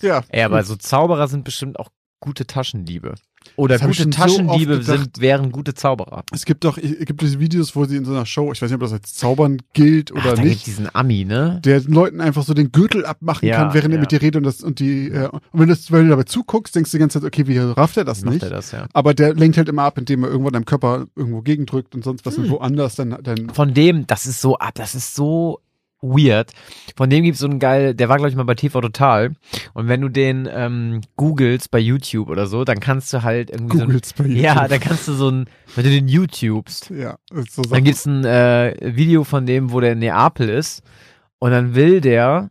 Ja. 0.01 0.23
ey, 0.29 0.43
aber 0.43 0.63
so 0.65 0.77
Zauberer 0.77 1.29
sind 1.29 1.45
bestimmt 1.45 1.79
auch 1.79 1.91
gute 2.21 2.47
Taschendiebe. 2.47 3.15
Oder 3.57 3.79
gute 3.79 4.05
so 4.05 4.11
Taschendiebe 4.11 4.79
gedacht. 4.81 4.99
sind, 4.99 5.21
wären 5.21 5.53
gute 5.53 5.75
Zauberer. 5.75 6.25
Es 6.33 6.45
gibt 6.45 6.65
doch, 6.65 6.77
es 6.79 7.07
gibt 7.07 7.23
diese 7.23 7.39
Videos, 7.41 7.77
wo 7.77 7.85
sie 7.85 7.97
in 7.97 8.05
so 8.05 8.13
einer 8.13 8.27
Show, 8.27 8.53
ich 8.53 8.61
weiß 8.61 8.69
nicht, 8.71 8.75
ob 8.75 8.81
das 8.81 8.93
als 8.93 9.15
Zaubern 9.15 9.59
gilt 9.75 10.11
oder 10.13 10.23
Ach, 10.33 10.35
da 10.35 10.43
nicht, 10.43 10.67
diesen 10.67 10.89
Ami, 10.95 11.25
ne? 11.25 11.61
der 11.65 11.81
den 11.81 11.93
Leuten 11.93 12.21
einfach 12.21 12.43
so 12.43 12.53
den 12.55 12.73
Gürtel 12.73 13.07
abmachen 13.07 13.49
Ja, 13.49 13.57
kann, 13.65 13.75
während 13.75 13.93
er 13.93 13.97
ja. 13.97 14.01
mit 14.01 14.11
dir 14.13 14.21
redet 14.23 14.37
und 14.37 14.43
das 14.45 14.61
und 14.63 14.81
die 14.81 15.09
äh, 15.09 15.29
und 15.29 15.41
wenn, 15.53 15.69
das, 15.69 15.91
wenn 15.93 16.05
du 16.05 16.11
dabei 16.11 16.25
zuguckst, 16.25 16.75
denkst 16.75 16.91
du 16.91 16.97
die 16.97 17.01
ganze 17.01 17.21
Zeit, 17.21 17.27
okay, 17.29 17.47
wie 17.47 17.59
rafft 17.59 17.97
er 17.97 18.05
das 18.05 18.23
Macht 18.25 18.35
nicht? 18.35 18.43
er 18.45 18.51
das, 18.51 18.73
ja. 18.73 18.87
Aber 18.93 19.15
der 19.15 19.35
lenkt 19.35 19.57
halt 19.57 19.69
immer 19.69 19.83
ab, 19.83 19.99
indem 19.99 20.25
er 20.25 20.31
irgendwo 20.31 20.49
in 20.49 20.55
deinem 20.55 20.65
Körper 20.65 21.07
irgendwo 21.15 21.43
gegendrückt 21.43 21.95
und 21.95 22.03
sonst 22.05 22.27
was 22.27 22.37
Hm. 22.37 22.45
und 22.45 22.51
woanders 22.51 22.95
dann, 22.97 23.17
dann 23.23 23.51
Von 23.51 23.73
dem, 23.75 24.07
das 24.07 24.27
ist 24.27 24.41
so 24.41 24.57
ab, 24.59 24.73
das 24.75 24.95
ist 24.95 25.15
so 25.15 25.61
weird. 26.05 26.53
Von 26.97 27.11
dem 27.11 27.25
gibt's 27.25 27.41
so 27.41 27.47
einen 27.47 27.59
geil, 27.59 27.95
der 27.95 28.09
war 28.09 28.17
glaube 28.17 28.31
ich 28.31 28.37
mal 28.37 28.45
bei 28.45 28.55
TV 28.55 28.81
Total. 28.81 29.35
Und 29.73 29.89
wenn 29.89 30.01
du 30.01 30.09
den 30.09 30.49
ähm, 30.51 31.01
googelst 31.17 31.71
bei 31.71 31.79
YouTube 31.79 32.29
oder 32.29 32.47
so, 32.47 32.65
dann 32.65 32.81
kannst 32.81 33.13
du 33.13 33.23
halt 33.23 33.51
irgendwie 33.51 33.79
googelst 33.79 34.17
bei 34.17 34.25
so 34.25 34.31
ein, 34.31 34.37
YouTube. 34.37 34.45
ja, 34.45 34.69
da 34.69 34.79
kannst 34.79 35.09
du 35.09 35.13
so 35.15 35.31
ein, 35.31 35.47
wenn 35.75 35.85
du 35.85 35.91
den 35.91 36.09
YouTubest, 36.09 36.91
ja, 36.97 37.19
so 37.49 37.63
dann 37.63 37.85
gibt's 37.85 38.07
ein 38.07 38.25
äh, 38.25 38.75
Video 38.81 39.25
von 39.25 39.47
dem, 39.47 39.73
wo 39.73 39.81
der 39.81 39.93
in 39.93 40.01
Neapel 40.01 40.49
ist 40.49 40.83
und 41.39 41.51
dann 41.51 41.75
will 41.75 42.01
der, 42.01 42.51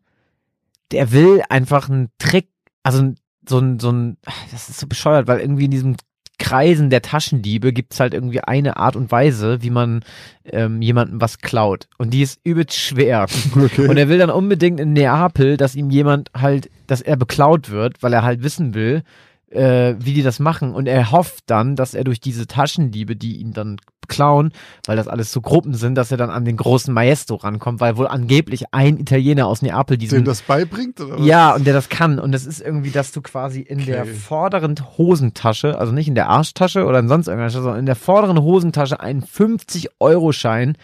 der 0.91 1.11
will 1.11 1.41
einfach 1.49 1.89
einen 1.89 2.09
Trick, 2.17 2.49
also 2.83 3.13
so 3.47 3.59
ein, 3.59 3.79
so 3.79 3.91
ein, 3.91 4.17
das 4.51 4.69
ist 4.69 4.79
so 4.79 4.87
bescheuert, 4.87 5.27
weil 5.27 5.39
irgendwie 5.39 5.65
in 5.65 5.71
diesem 5.71 5.95
Kreisen 6.39 6.89
der 6.89 7.01
Taschendiebe 7.01 7.73
gibt's 7.73 7.99
halt 7.99 8.13
irgendwie 8.13 8.41
eine 8.41 8.77
Art 8.77 8.95
und 8.95 9.11
Weise, 9.11 9.61
wie 9.61 9.69
man 9.69 10.03
ähm, 10.45 10.81
jemandem 10.81 11.21
was 11.21 11.39
klaut. 11.39 11.87
Und 11.97 12.11
die 12.13 12.21
ist 12.21 12.39
übelst 12.43 12.75
schwer. 12.75 13.27
okay. 13.55 13.87
Und 13.87 13.97
er 13.97 14.09
will 14.09 14.17
dann 14.17 14.29
unbedingt 14.29 14.79
in 14.79 14.93
Neapel, 14.93 15.57
dass 15.57 15.75
ihm 15.75 15.89
jemand 15.89 16.31
halt, 16.35 16.69
dass 16.87 17.01
er 17.01 17.17
beklaut 17.17 17.69
wird, 17.69 18.01
weil 18.01 18.13
er 18.13 18.23
halt 18.23 18.43
wissen 18.43 18.73
will, 18.73 19.03
äh, 19.51 19.95
wie 19.99 20.13
die 20.13 20.23
das 20.23 20.39
machen. 20.39 20.73
Und 20.73 20.87
er 20.87 21.11
hofft 21.11 21.43
dann, 21.47 21.75
dass 21.75 21.93
er 21.93 22.03
durch 22.03 22.19
diese 22.19 22.47
Taschendiebe, 22.47 23.15
die 23.15 23.37
ihn 23.37 23.53
dann 23.53 23.77
klauen, 24.07 24.51
weil 24.85 24.95
das 24.97 25.07
alles 25.07 25.31
so 25.31 25.41
Gruppen 25.41 25.73
sind, 25.73 25.95
dass 25.95 26.11
er 26.11 26.17
dann 26.17 26.29
an 26.29 26.45
den 26.45 26.57
großen 26.57 26.93
Maestro 26.93 27.35
rankommt, 27.35 27.79
weil 27.79 27.97
wohl 27.97 28.07
angeblich 28.07 28.65
ein 28.73 28.97
Italiener 28.97 29.47
aus 29.47 29.61
Neapel 29.61 29.97
diesen 29.97 30.19
Den 30.19 30.25
das 30.25 30.41
beibringt? 30.41 30.99
Oder 31.01 31.19
was? 31.19 31.25
ja, 31.25 31.53
und 31.55 31.65
der 31.65 31.73
das 31.73 31.89
kann. 31.89 32.19
Und 32.19 32.31
das 32.31 32.45
ist 32.45 32.61
irgendwie, 32.61 32.91
dass 32.91 33.11
du 33.11 33.21
quasi 33.21 33.61
in 33.61 33.85
der 33.85 34.01
Okay. 34.03 34.13
vorderen 34.13 34.75
Hosentasche, 34.97 35.77
also 35.77 35.91
nicht 35.91 36.07
in 36.07 36.15
der 36.15 36.29
Arschtasche 36.29 36.85
oder 36.85 36.99
in 36.99 37.07
sonst 37.07 37.27
irgendeiner 37.27 37.49
Tasche, 37.51 37.61
sondern 37.63 37.79
in 37.79 37.85
der 37.85 37.95
vorderen 37.95 38.41
Hosentasche 38.41 38.99
einen 38.99 39.23
50-Euro-Schein 39.23 40.77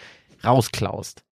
rausklaust. 0.43 1.23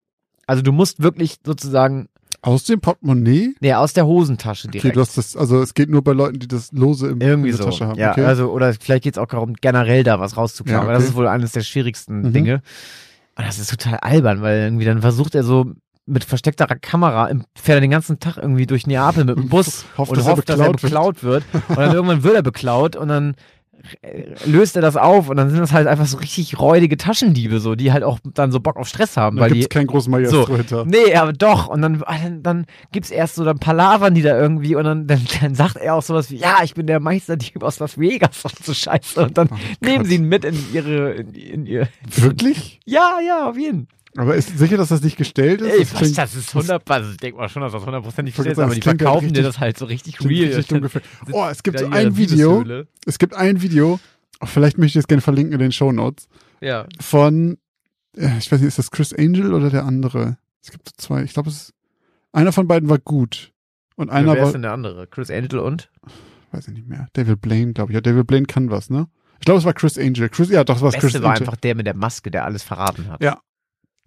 Also 0.46 0.62
du 0.62 0.72
musst 0.72 1.02
wirklich 1.02 1.38
sozusagen, 1.46 2.08
Aus 2.48 2.64
dem 2.64 2.80
Portemonnaie? 2.80 3.56
nee, 3.60 3.74
aus 3.74 3.92
der 3.94 4.06
Hosentasche 4.08 4.70
direkt. 4.70 4.86
Okay, 4.86 4.94
du 4.94 5.02
hast 5.02 5.18
das, 5.18 5.36
also 5.36 5.62
es 5.62 5.74
geht 5.74 5.90
nur 5.90 6.02
bei 6.02 6.14
Leuten, 6.14 6.40
die 6.40 6.48
das 6.48 6.72
lose 6.72 7.08
im, 7.08 7.20
irgendwie 7.20 7.50
in 7.50 7.58
der 7.58 7.66
so. 7.66 7.70
Tasche 7.72 7.88
haben. 7.88 8.00
Ja, 8.00 8.12
okay. 8.12 8.24
also, 8.24 8.50
oder 8.52 8.74
vielleicht 8.74 9.04
geht's 9.04 9.18
auch 9.18 9.28
darum, 9.28 9.54
generell 9.60 10.04
da 10.04 10.20
was 10.22 10.38
rauszuklauen. 10.38 10.78
Ja, 10.80 10.84
Aber 10.84 10.94
das 10.94 11.04
okay. 11.04 11.10
ist 11.10 11.16
wohl 11.18 11.28
eines 11.28 11.52
der 11.52 11.62
schwierigsten 11.62 12.22
Mhm. 12.22 12.34
Dinge. 12.34 12.62
Und 13.36 13.46
das 13.46 13.60
ist 13.60 13.70
total 13.70 13.96
albern, 14.00 14.42
weil 14.42 14.60
irgendwie 14.62 14.86
dann 14.86 15.02
versucht 15.02 15.36
er 15.36 15.44
so 15.44 15.74
mit 16.06 16.24
versteckter 16.24 16.66
Kamera, 16.68 17.30
fährt 17.56 17.78
er 17.78 17.82
den 17.82 17.92
ganzen 17.92 18.20
Tag 18.20 18.38
irgendwie 18.38 18.66
durch 18.66 18.88
Neapel 18.88 19.26
mit 19.26 19.38
dem 19.38 19.50
Bus 19.50 19.86
Hofft, 19.98 20.12
und 20.12 20.18
dass 20.18 20.26
hofft, 20.26 20.48
dass 20.48 20.58
er 20.60 20.72
beklaut 20.72 21.24
wird. 21.24 21.44
wird. 21.52 21.70
Und 21.70 21.78
dann 21.78 21.92
irgendwann 21.94 22.24
wird 22.24 22.36
er 22.36 22.44
beklaut 22.44 22.96
und 22.96 23.10
dann 23.10 23.36
löst 24.46 24.76
er 24.76 24.82
das 24.82 24.96
auf 24.98 25.30
und 25.30 25.38
dann 25.38 25.50
sind 25.50 25.60
das 25.60 25.72
halt 25.74 25.88
einfach 25.88 26.06
so 26.06 26.18
richtig 26.18 26.60
räudige 26.60 26.98
Taschendiebe, 26.98 27.60
so, 27.60 27.76
die 27.76 27.92
halt 27.92 28.04
auch 28.04 28.20
dann 28.34 28.52
so 28.52 28.60
Bock 28.60 28.78
auf 28.78 28.88
Stress 28.88 29.18
haben, 29.18 29.38
da 29.38 29.44
weil 29.44 29.50
gibt 29.50 29.58
die. 29.58 29.62
es 29.64 29.70
keinen 29.70 29.88
großen 29.88 30.12
Maestro 30.12 30.46
So. 30.46 30.56
hinter. 30.56 30.86
Nee, 30.86 31.16
aber 31.16 31.34
doch. 31.34 31.68
Und 31.68 31.82
dann, 31.82 32.04
dann, 32.08 32.44
dann 32.44 32.66
gibt's 32.92 33.10
erst 33.12 33.36
so 33.36 33.44
dann 33.46 33.60
Palavern, 33.60 34.14
die 34.14 34.22
da 34.22 34.38
irgendwie, 34.40 34.76
und 34.76 34.84
dann, 34.84 35.08
dann, 35.08 35.22
dann 35.42 35.56
sagt 35.56 35.78
er 35.78 35.96
auch 35.96 36.04
sowas 36.04 36.32
wie, 36.32 36.38
ja, 36.38 36.58
ich 36.64 36.74
bin 36.74 36.88
der 36.88 37.00
Meisterdieb 37.00 37.64
aus 37.64 37.80
Las 37.80 37.98
Vegas 38.00 38.44
und 38.46 38.64
so 38.64 38.74
Scheiße. 38.74 39.24
Und 39.24 39.38
dann 39.38 39.50
nehmen 39.82 39.96
Oh 39.96 39.98
Gott. 40.00 40.08
sie 40.08 40.16
ihn 40.16 40.24
mit 40.26 40.46
in 40.46 40.56
ihre, 40.74 41.12
in, 41.14 41.34
in 41.34 41.66
ihr. 41.66 41.88
Wirklich? 42.16 42.80
Ja, 42.86 43.20
ja, 43.26 43.50
auf 43.50 43.58
jeden. 43.58 43.88
Aber 44.18 44.36
ist 44.36 44.58
sicher, 44.58 44.78
dass 44.78 44.90
das 44.90 45.02
nicht 45.02 45.16
gestellt 45.18 45.62
ist? 45.62 45.72
Ey, 45.74 45.80
Das 45.82 45.94
klingt- 45.94 46.18
das 46.18 46.36
ist 46.36 46.54
100, 46.54 46.90
also 46.90 47.12
ich 47.12 47.18
denke 47.18 47.38
mal 47.40 47.50
schon, 47.50 47.62
dass 47.62 47.72
das 47.72 47.86
hundertprozentig 47.86 48.34
Ich 48.34 48.38
wollte 48.40 48.52
ist, 48.52 48.60
aber 48.60 48.74
die 48.76 48.82
verkaufen 48.82 49.32
dir 49.34 49.44
das 49.44 49.60
halt 49.60 49.78
so 49.78 49.86
richtig 49.86 50.20
real. 50.24 50.56
richtig. 50.56 50.82
Oh, 51.32 51.46
es 51.52 51.62
gibt 51.64 51.80
so 51.80 51.86
ein 51.88 52.18
Video. 52.18 52.64
Es 53.06 53.20
gibt 53.20 53.34
ein 53.36 53.62
Video, 53.62 54.00
oh, 54.42 54.46
vielleicht 54.46 54.78
möchte 54.78 54.98
ich 55.00 55.04
es 55.04 55.08
gerne 55.08 55.22
verlinken 55.22 55.54
in 55.54 55.60
den 55.60 55.72
Shownotes, 55.72 56.28
Ja. 56.62 56.88
von, 57.00 57.58
äh, 58.18 58.38
ich 58.40 58.52
weiß 58.52 58.60
nicht, 58.60 58.68
ist 58.70 58.80
das 58.80 58.92
Chris 58.92 59.14
Angel 59.14 59.54
oder 59.54 59.70
der 59.70 59.86
andere? 59.86 60.38
Es 60.64 60.72
gibt 60.72 60.90
zwei. 60.98 61.24
Ich 61.24 61.34
glaube, 61.34 61.50
es 61.50 61.56
ist, 61.70 61.74
einer 62.34 62.52
von 62.52 62.68
beiden 62.68 62.90
war 62.90 62.98
gut. 63.00 63.52
Und 63.96 64.10
einer 64.10 64.34
Wer 64.34 64.42
ist 64.42 64.46
war, 64.48 64.52
denn 64.54 64.62
der 64.64 64.74
andere? 64.74 65.08
Chris 65.08 65.30
Angel 65.32 65.60
und? 65.60 65.90
weiß 66.52 66.68
ich 66.70 66.74
nicht 66.74 66.88
mehr. 66.88 67.08
David 67.14 67.42
Blaine, 67.42 67.74
glaube 67.74 67.92
ich. 67.92 67.96
Ja, 67.96 68.02
David 68.02 68.26
Blaine 68.28 68.46
kann 68.46 68.70
was, 68.72 68.90
ne? 68.90 69.08
Ich 69.40 69.46
glaube, 69.46 69.60
es 69.60 69.66
war 69.66 69.74
Chris 69.74 69.98
Angel. 69.98 70.30
Chris, 70.30 70.50
ja, 70.50 70.64
doch, 70.64 70.78
es 70.78 70.82
war 70.82 70.92
Beste 70.92 71.08
Chris 71.08 71.22
war 71.22 71.32
Angel. 71.32 71.44
einfach 71.44 71.56
der 71.58 71.76
mit 71.76 71.86
der 71.86 71.96
Maske, 71.96 72.32
der 72.32 72.46
alles 72.46 72.64
verraten 72.64 73.08
hat. 73.10 73.22
Ja. 73.24 73.40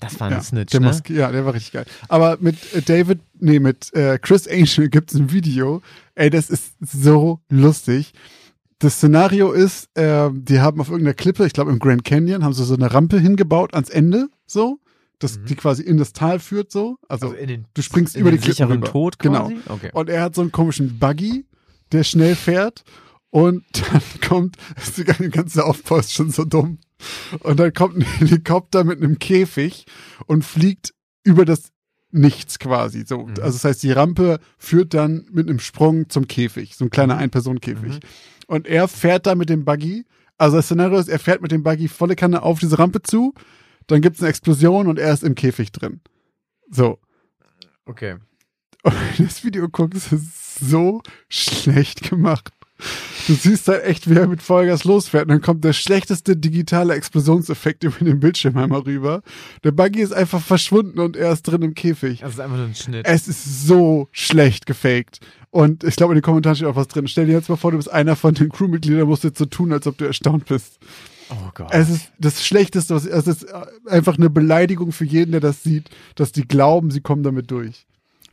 Das 0.01 0.19
war 0.19 0.29
ein 0.29 0.33
Ja, 0.35 0.43
Snitch, 0.43 0.73
der 0.73 0.81
ne? 0.81 0.87
Maske, 0.87 1.13
ja, 1.13 1.31
der 1.31 1.45
war 1.45 1.55
richtig 1.55 1.73
geil. 1.73 1.85
Aber 2.09 2.39
mit 2.41 2.57
äh, 2.75 2.83
David, 2.83 3.21
nee, 3.39 3.61
mit 3.61 3.93
äh, 3.95 4.19
Chris 4.19 4.49
Angel 4.49 4.89
gibt's 4.91 5.15
ein 5.15 5.31
Video. 5.33 5.83
Ey, 6.15 6.31
das 6.31 6.51
ist 6.51 6.73
so 6.81 7.41
lustig. 7.51 8.13
Das 8.79 8.95
Szenario 8.95 9.53
ist, 9.53 9.95
äh, 9.97 10.31
die 10.33 10.61
haben 10.61 10.81
auf 10.81 10.89
irgendeiner 10.89 11.15
Klippe, 11.15 11.45
ich 11.47 11.53
glaube 11.53 11.71
im 11.71 11.79
Grand 11.79 12.05
Canyon, 12.05 12.43
haben 12.45 12.55
sie 12.55 12.65
so 12.65 12.75
eine 12.75 12.93
Rampe 12.93 13.21
hingebaut 13.21 13.75
ans 13.75 13.91
Ende, 13.91 14.29
so, 14.47 14.79
dass 15.19 15.39
Mhm. 15.39 15.45
die 15.47 15.55
quasi 15.55 15.83
in 15.83 15.99
das 15.99 16.15
Tal 16.15 16.39
führt, 16.41 16.73
so. 16.73 16.97
Also, 17.07 17.27
Also 17.29 17.37
in 17.39 17.49
den, 17.49 17.67
du 17.75 17.83
springst 17.83 18.15
in 18.17 18.23
über 18.23 18.31
die 18.31 18.39
den 18.39 18.41
Klippen 18.41 18.55
sicheren 18.57 18.73
rüber. 18.79 18.87
Tod 18.91 19.19
Genau. 19.19 19.43
quasi? 19.49 19.57
Okay. 19.69 19.91
Und 19.93 20.09
er 20.09 20.23
hat 20.23 20.35
so 20.35 20.41
einen 20.41 20.51
komischen 20.51 20.99
Buggy, 20.99 21.45
der 21.93 22.05
schnell 22.05 22.35
fährt. 22.35 22.85
Und 23.29 23.65
dann 23.93 24.01
kommt, 24.27 24.57
ist 24.83 24.97
die 24.97 25.05
ganze 25.05 25.65
Aufbau 25.67 25.99
ist 25.99 26.13
schon 26.15 26.31
so 26.31 26.45
dumm. 26.45 26.79
Und 27.41 27.59
dann 27.61 27.73
kommt 27.73 27.97
ein 27.97 28.03
Helikopter 28.19 28.85
mit 28.85 29.03
einem 29.03 29.19
Käfig 29.19 29.87
und 30.27 30.45
fliegt 30.45 30.95
über 31.25 31.45
das 31.45 31.71
Nichts 32.13 32.59
quasi. 32.59 33.05
So, 33.07 33.19
Mhm. 33.27 33.35
also 33.41 33.53
das 33.53 33.65
heißt, 33.65 33.83
die 33.85 33.93
Rampe 33.93 34.41
führt 34.59 34.95
dann 34.95 35.27
mit 35.31 35.49
einem 35.49 35.61
Sprung 35.61 36.09
zum 36.09 36.27
Käfig, 36.27 36.75
so 36.75 36.85
ein 36.85 36.91
kleiner 36.91 37.17
Ein-Personen-Käfig. 37.17 37.93
Mhm. 37.95 38.01
Und 38.49 38.67
er 38.67 38.89
fährt 38.89 39.27
da 39.27 39.37
mit 39.37 39.49
dem 39.49 39.65
Buggy. 39.65 40.05
Also 40.37 40.57
das 40.57 40.65
Szenario 40.67 40.99
ist, 40.99 41.09
er 41.09 41.21
fährt 41.21 41.41
mit 41.41 41.53
dem 41.53 41.63
Buggy 41.63 41.87
volle 41.87 42.17
Kanne 42.17 42.43
auf 42.43 42.59
diese 42.59 42.81
Rampe 42.81 43.03
zu. 43.03 43.33
Dann 43.87 44.01
gibt's 44.01 44.21
eine 44.21 44.29
Explosion 44.31 44.89
und 44.89 44.99
er 44.99 45.13
ist 45.13 45.23
im 45.23 45.37
Käfig 45.37 45.71
drin. 45.71 46.01
So. 46.69 46.99
okay. 47.87 48.17
Und 48.83 48.95
das 49.19 49.45
Video 49.45 49.69
guckst, 49.69 50.13
ist 50.13 50.13
es 50.13 50.69
so 50.71 51.03
schlecht 51.29 52.09
gemacht. 52.11 52.51
Du 53.27 53.35
siehst 53.35 53.69
halt 53.69 53.85
echt, 53.85 54.09
wie 54.09 54.15
er 54.15 54.27
mit 54.27 54.43
Vollgas 54.43 54.85
losfährt. 54.85 55.25
Und 55.25 55.31
dann 55.31 55.41
kommt 55.41 55.65
der 55.65 55.73
schlechteste 55.73 56.37
digitale 56.37 56.95
Explosionseffekt 56.95 57.85
über 57.85 58.05
den 58.05 58.21
Bildschirm 58.21 58.57
einmal 58.57 58.81
rüber. 58.81 59.23
Der 59.65 59.73
Buggy 59.73 60.01
ist 60.01 60.13
einfach 60.13 60.41
verschwunden 60.41 60.99
und 60.99 61.17
er 61.17 61.33
ist 61.33 61.43
drin 61.43 61.63
im 61.63 61.75
Käfig. 61.75 62.21
Das 62.21 62.33
ist 62.33 62.41
einfach 62.41 62.57
nur 62.57 62.67
ein 62.67 62.75
Schnitt. 62.75 63.07
Es 63.07 63.29
ist 63.29 63.67
so 63.67 64.09
schlecht 64.13 64.67
gefaked. 64.67 65.21
Und 65.51 65.85
ich 65.85 65.97
glaube, 65.97 66.13
in 66.13 66.19
den 66.19 66.23
Kommentaren 66.23 66.57
steht 66.57 66.69
auch 66.69 66.77
was 66.77 66.89
drin. 66.89 67.09
Stell 67.09 67.27
dir 67.27 67.33
jetzt 67.33 67.49
mal 67.49 67.57
vor, 67.57 67.73
du 67.73 67.77
bist 67.77 67.91
einer 67.91 68.17
von 68.17 68.35
den 68.35 68.51
Crewmitgliedern, 68.51 69.07
musst 69.07 69.25
jetzt 69.25 69.39
so 69.39 69.47
tun, 69.47 69.73
als 69.73 69.87
ob 69.87 69.99
du 69.99 70.05
erstaunt 70.05 70.47
bist. 70.47 70.79
oh 71.31 71.51
Gott. 71.55 71.69
Es 71.71 71.91
ist 71.91 72.13
das 72.19 72.45
Schlechteste, 72.45 72.95
was, 72.95 73.05
es 73.05 73.27
ist 73.27 73.47
einfach 73.87 74.17
eine 74.17 74.31
Beleidigung 74.31 74.93
für 74.93 75.05
jeden, 75.05 75.33
der 75.33 75.41
das 75.41 75.63
sieht, 75.63 75.91
dass 76.15 76.33
die 76.33 76.47
glauben, 76.47 76.91
sie 76.91 77.01
kommen 77.01 77.23
damit 77.23 77.51
durch. 77.51 77.87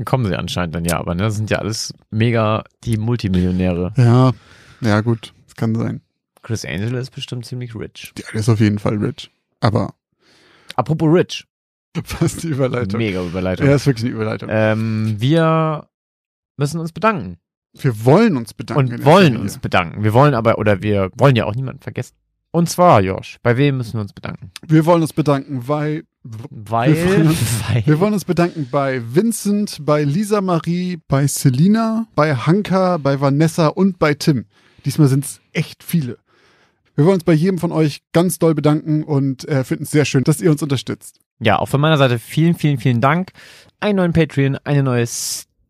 Kommen 0.06 0.26
sie 0.26 0.38
anscheinend 0.38 0.76
dann 0.76 0.86
ja, 0.86 1.00
aber 1.00 1.16
ne, 1.16 1.24
das 1.24 1.36
sind 1.36 1.50
ja 1.50 1.58
alles 1.58 1.94
mega 2.12 2.64
die 2.84 2.98
Multimillionäre. 2.98 3.94
Ja, 3.98 4.32
ja 4.82 5.02
gut, 5.02 5.34
das 5.46 5.56
kann 5.56 5.74
sein. 5.76 6.02
Chris 6.44 6.66
Angel 6.66 6.94
ist 6.96 7.12
bestimmt 7.12 7.46
ziemlich 7.46 7.76
rich. 7.76 8.14
Der 8.18 8.40
ist 8.40 8.48
auf 8.48 8.60
jeden 8.60 8.80
Fall 8.80 8.98
rich. 8.98 9.32
Aber 9.60 9.96
Apropos 10.76 11.12
rich. 11.12 11.46
fast 12.04 12.44
die 12.44 12.50
Überleitung. 12.50 13.00
Mega 13.00 13.24
Überleitung. 13.24 13.66
Ja, 13.68 13.76
ist 13.76 13.88
wirklich 13.88 14.06
eine 14.06 14.14
Überleitung. 14.14 14.50
Ähm, 14.52 15.16
wir 15.18 15.90
müssen 16.58 16.80
uns 16.80 16.92
bedanken. 16.92 17.40
Wir 17.74 18.06
wollen 18.06 18.38
uns 18.38 18.54
bedanken. 18.54 18.94
und 18.94 19.06
wollen 19.06 19.38
uns 19.38 19.58
bedanken. 19.58 20.04
Wir 20.04 20.14
wollen 20.14 20.34
aber, 20.34 20.58
oder 20.58 20.82
wir 20.82 21.10
wollen 21.16 21.36
ja 21.36 21.46
auch 21.46 21.56
niemanden 21.56 21.82
vergessen. 21.82 22.16
Und 22.58 22.68
zwar, 22.68 23.02
Josh, 23.04 23.38
bei 23.44 23.56
wem 23.56 23.78
müssen 23.78 23.94
wir 23.94 24.02
uns 24.02 24.14
bedanken? 24.14 24.50
Wir 24.68 24.88
wollen 24.88 25.04
uns 25.04 25.14
bedanken, 25.14 25.68
weil 25.68 26.06
Weil, 26.24 26.96
Wir 26.96 27.06
wollen 27.06 27.28
weil 27.68 27.86
wir 27.86 28.00
wollen 28.00 28.14
uns 28.14 28.26
bedanken 28.26 28.68
bei 28.72 29.00
Vincent, 29.14 29.78
bei 29.82 30.04
Lisa 30.04 30.42
Marie, 30.42 30.98
bei 31.08 31.28
Selina, 31.28 32.08
bei 32.16 32.34
Hanka, 32.34 32.98
bei 32.98 33.22
Vanessa 33.22 33.68
und 33.68 34.00
bei 34.00 34.16
Tim. 34.16 34.46
Diesmal 34.86 35.08
sind 35.08 35.26
es 35.26 35.40
echt 35.54 35.84
viele. 35.84 36.18
Wir 36.96 37.06
wollen 37.06 37.18
uns 37.18 37.26
bei 37.26 37.34
jedem 37.34 37.60
von 37.60 37.72
euch 37.72 38.02
ganz 38.12 38.40
doll 38.40 38.56
bedanken 38.56 39.04
und 39.04 39.48
äh, 39.48 39.64
finden 39.64 39.84
es 39.84 39.92
sehr 39.92 40.06
schön, 40.06 40.24
dass 40.24 40.42
ihr 40.42 40.50
uns 40.50 40.64
unterstützt. 40.64 41.20
ja, 41.40 41.60
auch 41.60 41.70
von 41.70 41.80
meiner 41.80 42.00
Seite 42.00 42.18
vielen, 42.18 42.56
vielen, 42.56 42.80
vielen 42.80 43.02
Dank. 43.02 43.34
Einen 43.80 43.98
neuen 43.98 44.14
Patreon, 44.14 44.58
eine 44.64 44.82
neue 44.82 45.06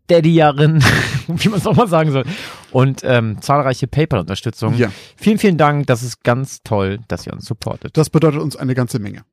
Steadyerin, 0.07 0.81
wie 1.27 1.49
man 1.49 1.59
es 1.59 1.67
auch 1.67 1.75
mal 1.75 1.87
sagen 1.87 2.11
soll. 2.11 2.23
Und 2.71 3.01
ähm, 3.03 3.41
zahlreiche 3.41 3.87
PayPal-Unterstützung. 3.87 4.75
Ja. 4.75 4.89
Vielen, 5.17 5.37
vielen 5.37 5.57
Dank. 5.57 5.87
Das 5.87 6.01
ist 6.01 6.23
ganz 6.23 6.63
toll, 6.63 6.99
dass 7.09 7.27
ihr 7.27 7.33
uns 7.33 7.45
supportet. 7.45 7.97
Das 7.97 8.09
bedeutet 8.09 8.39
uns 8.39 8.55
eine 8.55 8.73
ganze 8.73 8.99
Menge. 8.99 9.23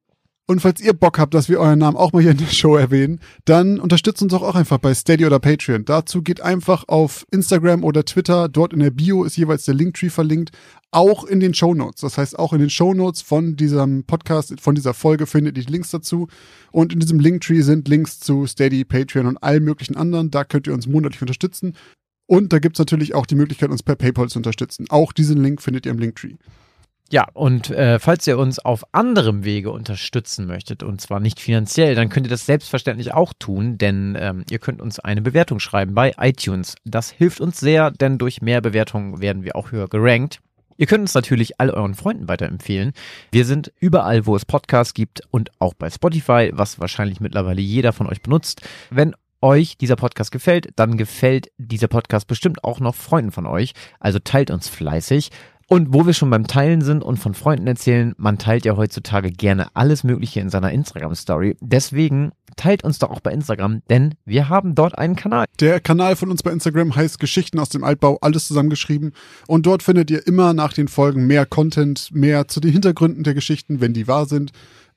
Und 0.47 0.61
falls 0.61 0.83
ihr 0.83 0.93
Bock 0.93 1.19
habt, 1.19 1.33
dass 1.33 1.49
wir 1.49 1.59
euren 1.59 1.79
Namen 1.79 1.97
auch 1.97 2.13
mal 2.13 2.21
hier 2.21 2.33
in 2.33 2.37
der 2.37 2.47
Show 2.47 2.77
erwähnen, 2.77 3.19
dann 3.47 3.81
unterstützt 3.81 4.21
uns 4.21 4.31
doch 4.31 4.43
auch 4.43 4.55
einfach 4.55 4.77
bei 4.77 4.93
Steady 4.93 5.25
oder 5.25 5.39
Patreon. 5.39 5.87
Dazu 5.87 6.21
geht 6.21 6.43
einfach 6.43 6.85
auf 6.87 7.25
Instagram 7.31 7.83
oder 7.83 8.05
Twitter. 8.05 8.51
Dort 8.51 8.75
in 8.75 8.81
der 8.81 8.91
Bio 8.91 9.25
ist 9.25 9.39
jeweils 9.39 9.65
der 9.65 9.75
Linktree 9.75 10.11
verlinkt. 10.11 10.51
Auch 10.91 11.25
in 11.25 11.41
den 11.41 11.55
Shownotes. 11.55 12.03
Das 12.03 12.19
heißt, 12.19 12.39
auch 12.39 12.53
in 12.53 12.61
den 12.61 12.69
Shownotes 12.69 13.23
von 13.23 13.57
diesem 13.57 14.05
Podcast, 14.05 14.61
von 14.61 14.75
dieser 14.75 14.93
Folge 14.93 15.27
findet 15.27 15.57
ihr 15.57 15.65
Links 15.65 15.91
dazu. 15.91 16.29
Und 16.73 16.93
in 16.93 17.01
diesem 17.01 17.21
Linktree 17.21 17.63
sind 17.63 17.89
Links 17.89 18.21
zu 18.21 18.47
Steady, 18.47 18.85
Patreon 18.85 19.27
und 19.27 19.43
allen 19.43 19.65
möglichen 19.65 19.97
anderen. 19.97 20.31
Da 20.31 20.45
könnt 20.45 20.67
ihr 20.67 20.75
uns 20.75 20.87
monatlich 20.87 21.23
unterstützen. 21.23 21.75
Und 22.27 22.53
da 22.53 22.59
gibt's 22.59 22.79
natürlich 22.79 23.15
auch 23.15 23.25
die 23.25 23.35
Möglichkeit, 23.35 23.71
uns 23.71 23.83
per 23.83 23.97
PayPal 23.97 24.29
zu 24.29 24.41
unterstützen. 24.41 24.87
Auch 24.91 25.15
diesen 25.15 25.43
Link 25.43 25.63
findet 25.63 25.87
ihr 25.87 25.93
im 25.93 25.99
Linktree. 25.99 26.35
Ja, 27.15 27.29
und 27.33 27.71
äh, 27.71 28.01
falls 28.01 28.27
ihr 28.27 28.37
uns 28.39 28.59
auf 28.59 28.83
anderem 28.91 29.45
Wege 29.45 29.71
unterstützen 29.71 30.49
möchtet, 30.49 30.83
und 30.83 31.01
zwar 31.01 31.21
nicht 31.21 31.39
finanziell, 31.39 31.95
dann 31.95 32.09
könnt 32.09 32.27
ihr 32.27 32.31
das 32.31 32.45
selbstverständlich 32.45 33.15
auch 33.15 33.33
tun, 33.39 33.79
denn 33.79 34.17
ähm, 34.19 34.45
ihr 34.51 34.59
könnt 34.59 34.83
uns 34.83 34.99
eine 34.99 35.23
Bewertung 35.23 35.61
schreiben 35.61 35.95
bei 35.95 36.15
iTunes. 36.19 36.75
Das 36.85 37.13
hilft 37.13 37.41
uns 37.41 37.61
sehr, 37.61 37.93
denn 37.93 38.19
durch 38.19 38.43
mehr 38.43 38.61
Bewertungen 38.61 39.21
werden 39.21 39.45
wir 39.45 39.55
auch 39.55 39.71
höher 39.71 39.87
gerankt. 39.87 40.41
Ihr 40.77 40.87
könnt 40.87 41.03
uns 41.03 41.15
natürlich 41.15 41.61
all 41.61 41.71
euren 41.71 41.95
Freunden 41.95 42.27
weiterempfehlen. 42.27 42.91
Wir 43.31 43.45
sind 43.45 43.73
überall, 43.79 44.27
wo 44.27 44.35
es 44.35 44.45
Podcasts 44.45 44.93
gibt 44.93 45.23
und 45.31 45.53
auch 45.61 45.75
bei 45.75 45.91
Spotify, 45.91 46.51
was 46.53 46.81
wahrscheinlich 46.81 47.21
mittlerweile 47.21 47.61
jeder 47.61 47.93
von 47.93 48.09
euch 48.09 48.23
benutzt. 48.23 48.63
Wenn 48.91 49.15
euch 49.45 49.77
dieser 49.77 49.97
Podcast 49.97 50.33
gefällt, 50.33 50.71
dann 50.77 50.97
gefällt 50.97 51.53
dieser 51.59 51.87
Podcast 51.87 52.27
bestimmt 52.27 52.65
auch 52.65 52.81
noch 52.81 52.95
Freunden 52.95 53.31
von 53.31 53.47
euch. 53.47 53.75
Also 54.01 54.19
teilt 54.19 54.51
uns 54.51 54.69
fleißig. 54.69 55.31
Und 55.69 55.95
wo 55.95 56.07
wir 56.07 56.13
schon 56.13 56.31
beim 56.31 56.47
Teilen 56.47 56.83
sind 56.83 57.03
und 57.03 57.17
von 57.17 57.35
Freunden 57.35 57.67
erzählen, 57.67 58.15
man 58.17 58.39
teilt 58.39 58.65
ja 58.65 58.77
heutzutage 58.77 59.31
gerne 59.31 59.69
alles 59.75 60.05
Mögliche 60.05 60.41
in 60.41 60.51
seiner 60.51 60.73
Instagram-Story. 60.73 61.57
Deswegen 61.61 62.33
teilt 62.57 62.85
uns 62.85 62.99
doch 62.99 63.11
auch 63.11 63.21
bei 63.21 63.33
Instagram, 63.33 63.83
denn 63.89 64.15
wir 64.25 64.49
haben 64.49 64.75
dort 64.75 64.99
einen 64.99 65.17
Kanal. 65.17 65.47
Der 65.61 65.81
Kanal 65.81 66.17
von 66.17 66.31
uns 66.31 66.43
bei 66.43 66.53
Instagram 66.53 66.95
heißt 66.95 67.19
Geschichten 67.19 67.59
aus 67.59 67.71
dem 67.71 67.85
Altbau, 67.85 68.19
alles 68.21 68.47
zusammengeschrieben. 68.47 69.13
Und 69.47 69.67
dort 69.67 69.83
findet 69.83 70.11
ihr 70.11 70.27
immer 70.27 70.53
nach 70.53 70.73
den 70.73 70.89
Folgen 70.89 71.27
mehr 71.27 71.47
Content, 71.47 72.11
mehr 72.13 72.47
zu 72.49 72.61
den 72.61 72.73
Hintergründen 72.73 73.25
der 73.25 73.35
Geschichten, 73.35 73.81
wenn 73.81 73.95
die 73.95 74.07
wahr 74.07 74.27
sind 74.27 74.53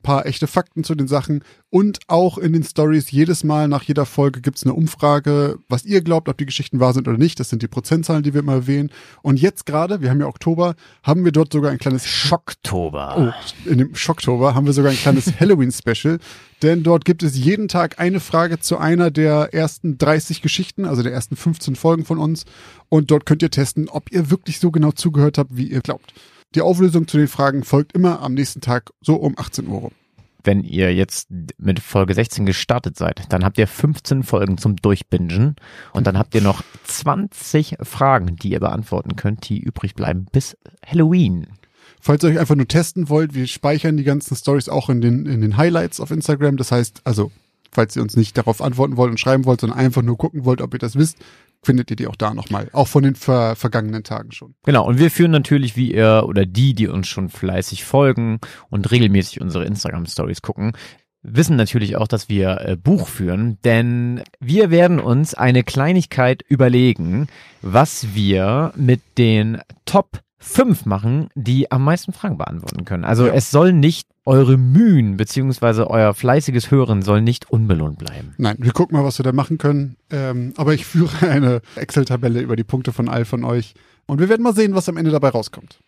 paar 0.08 0.26
echte 0.26 0.48
Fakten 0.48 0.86
zu 0.86 0.96
den 0.96 1.10
Sachen 1.10 1.44
und 1.70 2.00
auch 2.08 2.38
in 2.38 2.54
den 2.54 2.64
Stories 2.64 3.12
jedes 3.12 3.44
Mal 3.44 3.68
nach 3.68 3.84
jeder 3.84 4.06
Folge 4.06 4.40
gibt's 4.40 4.64
eine 4.64 4.74
Umfrage, 4.74 5.60
was 5.68 5.84
ihr 5.84 6.00
glaubt, 6.00 6.30
ob 6.30 6.38
die 6.38 6.46
Geschichten 6.46 6.80
wahr 6.80 6.94
sind 6.94 7.10
oder 7.10 7.18
nicht. 7.18 7.42
Das 7.42 7.50
sind 7.50 7.62
die 7.62 7.68
Prozentzahlen, 7.68 8.24
die 8.24 8.34
wir 8.34 8.40
immer 8.40 8.54
erwähnen. 8.54 8.90
Und 9.22 9.38
jetzt 9.38 9.66
gerade, 9.66 10.00
wir 10.00 10.10
haben 10.10 10.22
ja 10.22 10.28
Oktober, 10.28 10.76
haben 11.04 11.26
wir 11.26 11.34
dort 11.34 11.52
sogar 11.52 11.72
ein 11.72 11.78
kleines 11.78 12.08
Schocktober. 12.08 13.34
Oh, 13.36 13.70
in 13.70 13.80
dem 13.80 13.96
Schocktober 13.96 14.56
haben 14.56 14.66
wir 14.66 14.72
sogar 14.72 14.92
ein 14.92 14.98
kleines 14.98 15.26
Halloween-Special, 15.42 16.20
denn 16.64 16.84
dort 16.84 17.04
gibt 17.04 17.22
es 17.22 17.38
jeden 17.38 17.68
Tag 17.68 18.00
eine 18.00 18.22
Frage 18.22 18.62
zu 18.62 18.78
einer 18.78 19.12
der 19.12 19.54
ersten 19.54 19.98
30 19.98 20.42
Geschichten, 20.42 20.86
also 20.86 21.04
der 21.04 21.12
ersten 21.12 21.36
15 21.36 21.76
Folgen 21.76 22.06
von 22.06 22.18
uns. 22.18 22.46
Und 22.88 23.12
dort 23.12 23.26
könnt 23.26 23.42
ihr 23.42 23.52
testen, 23.52 23.90
ob 23.90 24.10
ihr 24.14 24.30
wirklich 24.30 24.62
so 24.62 24.72
genau 24.72 24.94
zugehört 24.94 25.38
habt, 25.38 25.58
wie 25.58 25.70
ihr 25.70 25.82
glaubt. 25.82 26.14
Die 26.56 26.62
Auflösung 26.62 27.08
zu 27.08 27.18
den 27.18 27.28
Fragen 27.28 27.64
folgt 27.64 27.94
immer 27.94 28.22
am 28.22 28.34
nächsten 28.34 28.62
Tag 28.62 28.92
so 29.02 29.16
um 29.16 29.38
18 29.38 29.68
Uhr. 29.68 29.92
Wenn 30.44 30.64
ihr 30.64 30.94
jetzt 30.96 31.28
mit 31.58 31.82
Folge 31.82 32.14
16 32.14 32.46
gestartet 32.46 32.98
seid, 32.98 33.26
dann 33.34 33.44
habt 33.44 33.58
ihr 33.58 33.68
15 33.68 34.24
Folgen 34.24 34.58
zum 34.58 34.78
Durchbingen 34.78 35.58
und 35.92 36.08
dann 36.08 36.18
habt 36.18 36.34
ihr 36.36 36.42
noch 36.42 36.64
20 36.86 37.78
Fragen, 37.82 38.38
die 38.38 38.52
ihr 38.52 38.62
beantworten 38.62 39.18
könnt, 39.18 39.50
die 39.50 39.60
übrig 39.60 39.94
bleiben 39.94 40.26
bis 40.32 40.56
Halloween. 40.86 41.48
Falls 42.00 42.24
ihr 42.24 42.30
euch 42.30 42.40
einfach 42.40 42.56
nur 42.56 42.68
testen 42.68 43.10
wollt, 43.10 43.34
wir 43.34 43.46
speichern 43.48 43.98
die 43.98 44.06
ganzen 44.06 44.38
Stories 44.38 44.70
auch 44.70 44.90
in 44.90 45.02
den, 45.02 45.26
in 45.26 45.42
den 45.42 45.58
Highlights 45.58 46.00
auf 46.00 46.12
Instagram. 46.12 46.56
Das 46.56 46.72
heißt, 46.72 47.02
also, 47.04 47.32
falls 47.72 47.96
ihr 47.98 48.02
uns 48.02 48.16
nicht 48.16 48.38
darauf 48.38 48.62
antworten 48.62 48.96
wollt 48.96 49.12
und 49.12 49.20
schreiben 49.20 49.44
wollt, 49.44 49.60
sondern 49.60 49.80
einfach 49.80 50.02
nur 50.02 50.18
gucken 50.18 50.46
wollt, 50.46 50.62
ob 50.62 50.74
ihr 50.74 50.80
das 50.80 50.96
wisst, 50.96 51.18
findet 51.64 51.90
ihr 51.90 51.96
die 51.96 52.08
auch 52.08 52.16
da 52.16 52.34
nochmal. 52.34 52.70
Auch 52.74 52.88
von 52.88 53.04
den 53.04 53.16
ver 53.16 53.56
vergangenen 53.56 54.04
Tagen 54.04 54.32
schon. 54.32 54.56
Genau. 54.64 54.86
Und 54.86 55.00
wir 55.00 55.12
führen 55.12 55.32
natürlich, 55.32 55.76
wie 55.76 55.94
ihr 55.94 56.24
oder 56.28 56.46
die, 56.46 56.74
die 56.74 56.88
uns 56.88 57.08
schon 57.08 57.30
fleißig 57.30 57.84
folgen 57.84 58.40
und 58.70 58.90
regelmäßig 58.92 59.42
unsere 59.42 59.66
Instagram-Stories 59.66 60.42
gucken, 60.42 60.74
wissen 61.22 61.58
natürlich 61.58 61.98
auch, 61.98 62.08
dass 62.08 62.30
wir 62.30 62.62
äh, 62.62 62.78
Buch 62.78 63.08
führen, 63.08 63.58
denn 63.64 64.24
wir 64.40 64.72
werden 64.72 65.00
uns 65.00 65.34
eine 65.34 65.64
Kleinigkeit 65.64 66.42
überlegen, 66.48 67.28
was 67.62 68.16
wir 68.16 68.72
mit 68.76 69.02
den 69.18 69.60
Top 69.86 70.22
fünf 70.48 70.86
machen, 70.86 71.30
die 71.36 71.72
am 71.72 71.84
meisten 71.84 72.14
Fragen 72.14 72.38
beantworten 72.38 72.86
können. 72.86 73.06
Also 73.06 73.28
ja. 73.28 73.34
es 73.34 73.52
soll 73.52 73.74
nicht 73.74 74.08
eure 74.26 74.58
Mühen 74.58 75.18
beziehungsweise 75.18 75.90
euer 75.90 76.14
fleißiges 76.14 76.72
Hören 76.72 77.02
soll 77.02 77.22
nicht 77.22 77.50
unbelohnt 77.50 77.98
bleiben. 77.98 78.34
Nein, 78.38 78.58
wir 78.60 78.72
gucken 78.72 78.98
mal, 78.98 79.06
was 79.06 79.20
wir 79.20 79.24
da 79.24 79.32
machen 79.32 79.58
können. 79.58 79.98
Ähm, 80.10 80.54
aber 80.58 80.74
ich 80.74 80.86
führe 80.86 81.16
eine 81.30 81.62
Excel-Tabelle 81.76 82.42
über 82.42 82.56
die 82.56 82.64
Punkte 82.64 82.92
von 82.92 83.10
all 83.10 83.26
von 83.26 83.44
euch 83.44 83.74
und 84.06 84.20
wir 84.20 84.30
werden 84.30 84.44
mal 84.44 84.56
sehen, 84.56 84.74
was 84.74 84.90
am 84.90 84.98
Ende 84.98 85.12
dabei 85.12 85.30
rauskommt. 85.30 85.80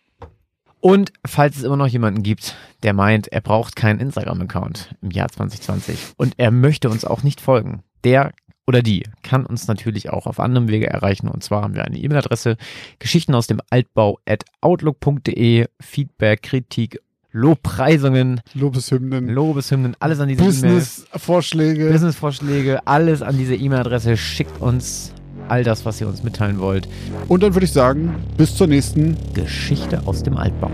Und 0.80 1.12
falls 1.26 1.56
es 1.56 1.62
immer 1.62 1.76
noch 1.76 1.86
jemanden 1.86 2.22
gibt, 2.22 2.56
der 2.82 2.94
meint, 2.94 3.28
er 3.28 3.42
braucht 3.42 3.76
keinen 3.76 4.00
Instagram-Account 4.00 4.94
im 5.02 5.10
Jahr 5.10 5.28
2020 5.28 6.14
und 6.16 6.34
er 6.38 6.50
möchte 6.50 6.88
uns 6.88 7.04
auch 7.04 7.22
nicht 7.22 7.42
folgen, 7.42 7.82
der 8.04 8.32
oder 8.66 8.82
die 8.82 9.02
kann 9.22 9.46
uns 9.46 9.66
natürlich 9.66 10.10
auch 10.10 10.26
auf 10.26 10.40
anderem 10.40 10.68
Wege 10.68 10.88
erreichen. 10.88 11.28
Und 11.28 11.42
zwar 11.42 11.62
haben 11.62 11.74
wir 11.74 11.84
eine 11.84 11.98
E-Mail-Adresse, 11.98 12.56
Geschichten 12.98 13.34
aus 13.34 13.46
dem 13.46 13.60
Altbau 13.70 14.18
at 14.26 14.44
outlook.de, 14.60 15.66
Feedback, 15.80 16.42
Kritik, 16.42 17.00
Lobpreisungen, 17.32 18.40
Lobeshymnen, 18.54 19.28
Lobeshymnen, 19.28 19.96
alles 20.00 20.18
an 20.20 20.28
diese 20.28 20.42
Business-Vorschläge, 20.42 21.88
e 21.88 21.92
Business-Vorschläge, 21.92 22.86
alles 22.86 23.22
an 23.22 23.38
diese 23.38 23.54
E-Mail-Adresse. 23.54 24.16
Schickt 24.16 24.60
uns 24.60 25.12
all 25.48 25.64
das, 25.64 25.84
was 25.84 26.00
ihr 26.00 26.08
uns 26.08 26.22
mitteilen 26.22 26.58
wollt. 26.58 26.88
Und 27.28 27.42
dann 27.42 27.54
würde 27.54 27.66
ich 27.66 27.72
sagen, 27.72 28.14
bis 28.36 28.56
zur 28.56 28.66
nächsten 28.66 29.16
Geschichte 29.34 30.02
aus 30.06 30.22
dem 30.22 30.36
Altbau. 30.36 30.70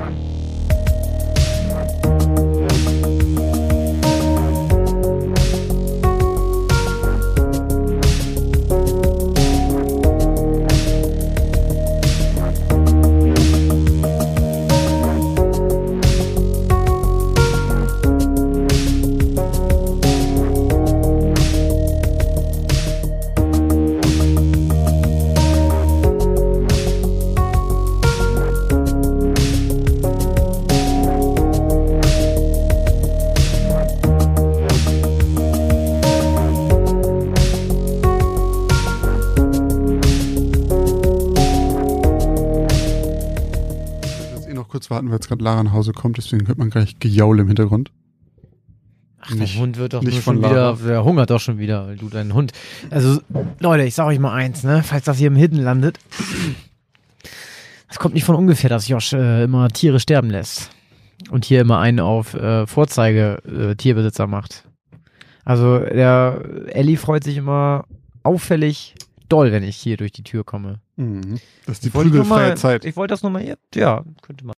Warten, 44.91 45.09
weil 45.09 45.17
jetzt 45.17 45.29
gerade 45.29 45.43
Lara 45.43 45.63
nach 45.63 45.73
Hause 45.73 45.93
kommt, 45.93 46.17
deswegen 46.17 46.47
hört 46.47 46.59
man 46.59 46.71
gleich 46.71 46.99
Gejaul 46.99 47.41
im 47.41 47.47
Hintergrund. 47.47 47.91
Ach, 49.21 49.35
nicht, 49.35 49.59
Hund 49.59 49.77
wird 49.77 49.93
doch 49.93 50.03
nicht 50.03 50.23
schon 50.23 50.39
wieder, 50.39 50.77
der 50.77 51.05
hungert 51.05 51.31
doch 51.31 51.41
schon 51.41 51.59
wieder, 51.59 51.89
weil 51.89 51.97
du 51.97 52.09
deinen 52.09 52.33
Hund. 52.35 52.53
Also, 52.91 53.21
Leute, 53.59 53.85
ich 53.85 53.95
sag 53.95 54.07
euch 54.07 54.19
mal 54.19 54.33
eins, 54.33 54.63
ne, 54.63 54.83
falls 54.85 55.05
das 55.05 55.19
hier 55.19 55.27
im 55.29 55.37
Hidden 55.37 55.59
landet. 55.59 55.99
Es 57.89 57.99
kommt 57.99 58.15
nicht 58.15 58.25
von 58.25 58.37
ungefähr, 58.37 58.71
dass 58.71 58.89
Josh 58.89 59.13
äh, 59.13 59.45
immer 59.45 59.69
Tiere 59.69 60.01
sterben 60.01 60.31
lässt. 60.31 60.71
Und 61.31 61.45
hier 61.45 61.63
immer 61.63 61.79
einen 61.79 62.01
auf 62.01 62.35
äh, 62.35 62.67
Vorzeige 62.67 63.43
äh, 63.47 63.75
Tierbesitzer 63.75 64.27
macht. 64.27 64.65
Also, 65.45 65.79
der 65.79 66.43
Ellie 66.69 66.97
freut 66.97 67.25
sich 67.25 67.37
immer 67.37 67.87
auffällig 68.23 68.95
doll, 69.29 69.51
wenn 69.51 69.63
ich 69.63 69.77
hier 69.77 69.97
durch 69.97 70.13
die 70.13 70.23
Tür 70.23 70.45
komme. 70.45 70.81
Mhm. 70.97 71.41
Das 71.65 71.77
ist 71.77 71.85
die 71.85 71.91
prügelfreie 71.91 72.55
Zeit. 72.55 72.85
Ich 72.85 72.97
wollte 72.97 73.13
das 73.13 73.23
nochmal, 73.23 73.57
ja, 73.75 74.05
könnte 74.23 74.45
man. 74.45 74.55